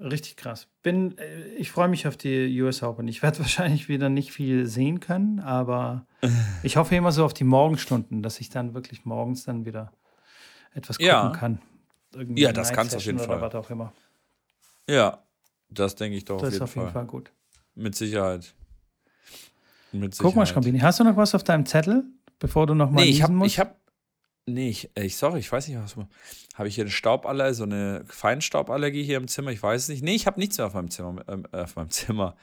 Richtig 0.00 0.36
krass. 0.36 0.66
Bin, 0.82 1.16
äh, 1.18 1.44
ich 1.56 1.70
freue 1.70 1.88
mich 1.88 2.08
auf 2.08 2.16
die 2.16 2.60
US 2.62 2.82
Open. 2.82 3.06
Ich 3.06 3.22
werde 3.22 3.38
wahrscheinlich 3.40 3.88
wieder 3.88 4.08
nicht 4.08 4.32
viel 4.32 4.66
sehen 4.66 4.98
können, 4.98 5.38
aber 5.38 6.06
ich 6.64 6.76
hoffe 6.76 6.96
immer 6.96 7.12
so 7.12 7.24
auf 7.24 7.34
die 7.34 7.44
Morgenstunden, 7.44 8.20
dass 8.20 8.40
ich 8.40 8.50
dann 8.50 8.74
wirklich 8.74 9.04
morgens 9.04 9.44
dann 9.44 9.64
wieder 9.64 9.92
etwas 10.74 10.98
gucken 10.98 11.06
Ja. 11.08 11.30
kann. 11.30 11.60
Irgendwie 12.18 12.42
Ja, 12.42 12.52
das 12.52 12.72
kannst 12.72 12.92
du 12.92 12.96
auf 12.98 13.04
jeden 13.04 13.18
Fall. 13.18 13.40
Was 13.40 13.54
auch 13.54 13.70
immer. 13.70 13.92
Ja, 14.88 15.22
das 15.70 15.94
denke 15.94 16.16
ich 16.16 16.24
doch 16.24 16.38
Das 16.40 16.48
auf 16.48 16.54
ist 16.54 16.60
auf 16.62 16.74
jeden 16.74 16.86
Fall. 16.86 16.92
Fall 16.94 17.06
gut. 17.06 17.30
Mit 17.74 17.94
Sicherheit. 17.94 18.54
Mit 19.92 20.16
Guck 20.18 20.34
mal, 20.34 20.44
Sicherheit. 20.44 20.48
Schrambini, 20.48 20.78
hast 20.80 21.00
du 21.00 21.04
noch 21.04 21.16
was 21.16 21.34
auf 21.34 21.44
deinem 21.44 21.66
Zettel, 21.66 22.04
bevor 22.38 22.66
du 22.66 22.74
noch 22.74 22.90
mal 22.90 23.02
Nee, 23.02 23.10
ich 23.10 23.22
habe, 23.22 23.46
ich 23.46 23.58
habe, 23.58 23.74
nee, 24.46 24.68
ich, 24.70 24.90
ich, 24.96 25.16
sorry, 25.16 25.38
ich 25.38 25.50
weiß 25.50 25.68
nicht, 25.68 25.78
was, 25.78 25.96
habe 26.54 26.68
ich 26.68 26.74
hier 26.74 26.84
eine 26.84 26.90
Stauballergie, 26.90 27.54
so 27.54 27.62
eine 27.64 28.04
Feinstauballergie 28.06 29.04
hier 29.04 29.16
im 29.18 29.28
Zimmer? 29.28 29.50
Ich 29.52 29.62
weiß 29.62 29.82
es 29.82 29.88
nicht. 29.88 30.02
Nee, 30.02 30.14
ich 30.14 30.26
habe 30.26 30.40
nichts 30.40 30.58
mehr 30.58 30.66
auf 30.66 30.74
meinem 30.74 30.90
Zimmer, 30.90 31.22
äh, 31.52 31.56
auf 31.56 31.76
meinem 31.76 31.90
Zimmer. 31.90 32.36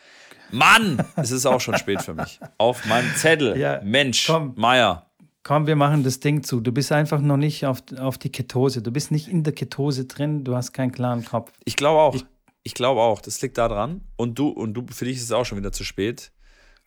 Mann, 0.51 1.03
es 1.17 1.31
ist 1.31 1.45
auch 1.45 1.59
schon 1.59 1.77
spät 1.77 2.01
für 2.01 2.13
mich. 2.13 2.39
Auf 2.57 2.85
meinem 2.85 3.13
Zettel. 3.15 3.57
Ja, 3.57 3.81
Mensch, 3.83 4.27
komm. 4.27 4.53
Meier. 4.55 5.05
Komm, 5.47 5.67
wir 5.67 5.75
machen 5.75 6.03
das 6.03 6.19
Ding 6.19 6.41
zu. 6.41 6.59
Du 6.59 6.71
bist 6.71 6.91
einfach 6.91 7.21
noch 7.21 7.37
nicht 7.37 7.67
auf, 7.67 7.83
auf 7.99 8.17
die 8.17 8.31
Ketose. 8.31 8.81
Du 8.81 8.91
bist 8.91 9.11
nicht 9.11 9.27
in 9.27 9.43
der 9.43 9.53
Ketose 9.53 10.05
drin. 10.05 10.43
Du 10.43 10.55
hast 10.55 10.73
keinen 10.73 10.91
klaren 10.91 11.23
Kopf. 11.23 11.51
Ich 11.65 11.75
glaube 11.75 11.99
auch. 12.01 12.15
Ich- 12.15 12.25
Ich, 12.63 12.73
glaube 12.73 12.99
auch. 13.01 13.21
Das 13.21 13.39
liegt 13.43 13.59
da 13.59 13.67
dran. 13.67 14.01
Und 14.15 14.39
du, 14.39 14.47
und 14.49 14.73
du, 14.73 14.83
für 14.91 15.05
dich 15.05 15.17
ist 15.17 15.23
es 15.25 15.31
auch 15.31 15.45
schon 15.45 15.59
wieder 15.59 15.71
zu 15.71 15.83
spät. 15.83 16.31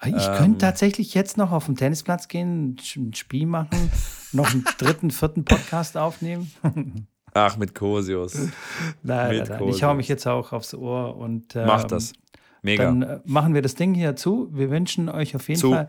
Ich 0.05 0.27
Ähm. 0.27 0.35
könnte 0.37 0.59
tatsächlich 0.59 1.15
jetzt 1.15 1.37
noch 1.37 1.53
auf 1.53 1.67
den 1.67 1.77
Tennisplatz 1.77 2.27
gehen, 2.27 2.77
ein 2.97 3.15
Spiel 3.15 3.47
machen, 3.47 3.93
noch 4.33 4.51
einen 4.53 4.65
dritten, 4.79 5.13
vierten 5.13 5.45
Podcast 5.45 5.97
aufnehmen. 5.97 6.51
Ach, 7.35 7.57
mit 7.59 7.77
Kosius. 7.77 8.35
Nein, 8.35 8.51
nein, 9.05 9.37
Mit 9.39 9.49
nein. 9.51 9.69
Ich 9.69 9.85
hau 9.85 9.95
mich 9.95 10.09
jetzt 10.09 10.27
auch 10.27 10.53
aufs 10.53 10.75
Ohr 10.75 11.17
und 11.17 11.55
ähm, 11.55 11.67
Mach 11.67 11.85
das. 11.85 12.13
Mega. 12.63 12.85
Dann 12.87 13.03
äh, 13.03 13.21
machen 13.25 13.55
wir 13.55 13.63
das 13.63 13.77
Ding 13.77 13.95
hier 13.95 14.17
zu. 14.17 14.49
Wir 14.53 14.71
wünschen 14.71 15.09
euch 15.09 15.37
auf 15.37 15.47
jeden 15.49 15.61
Zu. 15.61 15.71
Fall 15.71 15.89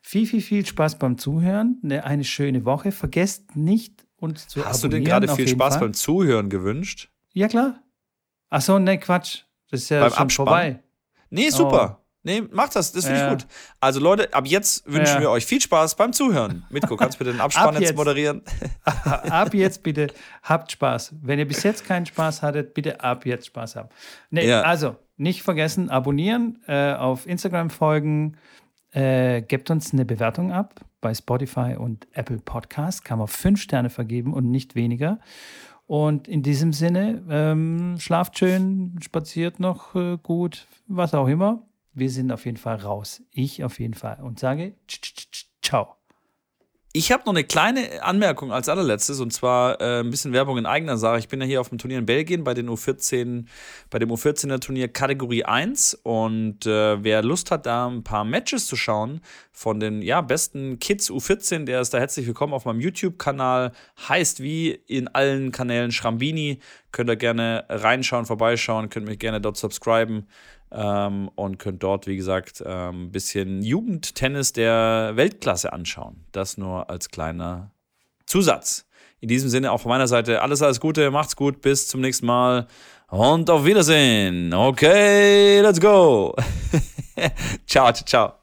viel, 0.00 0.26
viel, 0.26 0.40
viel 0.40 0.66
Spaß 0.66 0.98
beim 0.98 1.18
Zuhören. 1.18 1.78
Eine, 1.84 2.04
eine 2.04 2.24
schöne 2.24 2.64
Woche. 2.64 2.92
Vergesst 2.92 3.56
nicht, 3.56 4.04
uns 4.16 4.48
zu 4.48 4.64
Hast 4.64 4.82
du 4.82 4.88
dir 4.88 4.96
abonnieren. 4.96 5.04
gerade 5.20 5.30
auf 5.32 5.36
viel 5.36 5.48
Spaß 5.48 5.74
Fall. 5.74 5.80
beim 5.88 5.94
Zuhören 5.94 6.48
gewünscht? 6.50 7.10
Ja, 7.32 7.48
klar. 7.48 7.82
Ach 8.48 8.60
so, 8.60 8.78
ne, 8.78 8.98
Quatsch. 8.98 9.42
Das 9.70 9.82
ist 9.82 9.88
ja 9.90 10.00
Beim 10.00 10.10
schon 10.10 10.18
Abspann? 10.22 10.46
vorbei. 10.46 10.82
Nee, 11.30 11.50
super. 11.50 11.96
Nee, 12.22 12.42
macht 12.50 12.76
das. 12.76 12.92
Das 12.92 13.04
finde 13.06 13.20
Oh. 13.20 13.22
Ja. 13.22 13.32
ich 13.32 13.38
gut. 13.44 13.46
Also 13.80 13.98
Leute, 14.00 14.34
ab 14.34 14.46
jetzt 14.46 14.84
wünschen 14.92 15.14
Ja. 15.14 15.20
wir 15.20 15.30
euch 15.30 15.46
viel 15.46 15.60
Spaß 15.60 15.94
beim 15.96 16.12
Zuhören. 16.12 16.64
Mitko, 16.68 16.96
kannst 16.96 17.14
du 17.14 17.24
bitte 17.24 17.32
den 17.34 17.40
Abspann 17.40 17.68
Ab 17.68 17.74
jetzt 17.74 17.82
jetzt. 17.90 17.96
moderieren? 17.96 18.42
ab 19.04 19.54
jetzt 19.54 19.82
bitte 19.82 20.08
habt 20.42 20.70
Spaß. 20.72 21.14
Wenn 21.22 21.38
ihr 21.38 21.48
bis 21.48 21.62
jetzt 21.62 21.86
keinen 21.86 22.04
Spaß 22.04 22.42
hattet, 22.42 22.74
bitte 22.74 23.00
ab 23.02 23.24
jetzt 23.24 23.46
Spaß 23.46 23.76
haben. 23.76 23.88
Nee, 24.28 24.46
Ja. 24.48 24.62
also 24.62 24.96
nicht 25.16 25.42
vergessen, 25.42 25.88
abonnieren, 25.88 26.58
äh, 26.66 26.92
auf 26.94 27.26
Instagram 27.26 27.70
folgen, 27.70 28.36
äh, 28.92 29.42
gebt 29.42 29.70
uns 29.70 29.92
eine 29.92 30.04
Bewertung 30.04 30.52
ab 30.52 30.80
bei 31.00 31.14
Spotify 31.14 31.76
und 31.78 32.06
Apple 32.12 32.38
Podcast. 32.38 33.04
Kann 33.04 33.18
man 33.18 33.28
fünf 33.28 33.60
Sterne 33.60 33.90
vergeben 33.90 34.34
und 34.34 34.50
nicht 34.50 34.74
weniger. 34.74 35.18
Und 35.86 36.28
in 36.28 36.42
diesem 36.42 36.72
Sinne, 36.72 37.22
ähm, 37.28 37.96
schlaft 37.98 38.38
schön, 38.38 38.96
spaziert 39.02 39.58
noch 39.58 39.94
äh, 39.96 40.18
gut, 40.22 40.68
was 40.86 41.14
auch 41.14 41.26
immer. 41.26 41.66
Wir 41.92 42.10
sind 42.10 42.30
auf 42.30 42.44
jeden 42.44 42.58
Fall 42.58 42.76
raus. 42.76 43.22
Ich 43.32 43.64
auf 43.64 43.80
jeden 43.80 43.94
Fall. 43.94 44.20
Und 44.22 44.38
sage 44.38 44.74
tsch, 44.86 45.00
tsch, 45.00 45.30
tsch, 45.32 45.46
ciao. 45.62 45.99
Ich 46.92 47.12
habe 47.12 47.22
noch 47.24 47.32
eine 47.32 47.44
kleine 47.44 48.02
Anmerkung 48.02 48.52
als 48.52 48.68
allerletztes 48.68 49.20
und 49.20 49.32
zwar 49.32 49.80
äh, 49.80 50.00
ein 50.00 50.10
bisschen 50.10 50.32
Werbung 50.32 50.58
in 50.58 50.66
eigener 50.66 50.96
Sache. 50.96 51.20
Ich 51.20 51.28
bin 51.28 51.40
ja 51.40 51.46
hier 51.46 51.60
auf 51.60 51.68
dem 51.68 51.78
Turnier 51.78 51.98
in 51.98 52.06
Belgien 52.06 52.42
bei 52.42 52.52
den 52.52 52.68
U14, 52.68 53.44
bei 53.90 54.00
dem 54.00 54.10
U14er 54.10 54.58
Turnier 54.58 54.88
Kategorie 54.88 55.44
1 55.44 56.00
und 56.02 56.66
äh, 56.66 57.00
wer 57.04 57.22
Lust 57.22 57.52
hat, 57.52 57.66
da 57.66 57.86
ein 57.86 58.02
paar 58.02 58.24
Matches 58.24 58.66
zu 58.66 58.74
schauen 58.74 59.20
von 59.52 59.78
den 59.78 60.02
ja, 60.02 60.20
besten 60.20 60.80
Kids 60.80 61.12
U14, 61.12 61.64
der 61.64 61.80
ist 61.80 61.94
da 61.94 61.98
herzlich 61.98 62.26
willkommen 62.26 62.54
auf 62.54 62.64
meinem 62.64 62.80
YouTube-Kanal. 62.80 63.70
Heißt 64.08 64.42
wie 64.42 64.70
in 64.70 65.06
allen 65.06 65.52
Kanälen 65.52 65.92
Schrambini. 65.92 66.58
Könnt 66.90 67.08
ihr 67.08 67.14
gerne 67.14 67.66
reinschauen, 67.68 68.26
vorbeischauen, 68.26 68.88
könnt 68.88 69.06
mich 69.06 69.20
gerne 69.20 69.40
dort 69.40 69.56
subscriben 69.56 70.26
ähm, 70.72 71.30
und 71.34 71.58
könnt 71.58 71.82
dort, 71.82 72.06
wie 72.06 72.16
gesagt, 72.16 72.64
ein 72.64 73.10
bisschen 73.10 73.62
Jugendtennis 73.62 74.52
der 74.52 75.12
Weltklasse 75.14 75.72
anschauen. 75.72 76.24
Das 76.32 76.58
nur 76.58 76.90
als 76.90 77.08
kleiner 77.08 77.72
Zusatz. 78.26 78.86
In 79.20 79.28
diesem 79.28 79.50
Sinne 79.50 79.72
auch 79.72 79.80
von 79.80 79.90
meiner 79.90 80.08
Seite 80.08 80.40
alles, 80.40 80.62
alles 80.62 80.80
Gute, 80.80 81.10
macht's 81.10 81.36
gut, 81.36 81.60
bis 81.60 81.88
zum 81.88 82.00
nächsten 82.00 82.26
Mal 82.26 82.66
und 83.08 83.50
auf 83.50 83.64
Wiedersehen. 83.64 84.54
Okay, 84.54 85.60
let's 85.60 85.80
go. 85.80 86.34
ciao, 87.66 87.92
ciao, 87.92 88.04
ciao. 88.06 88.39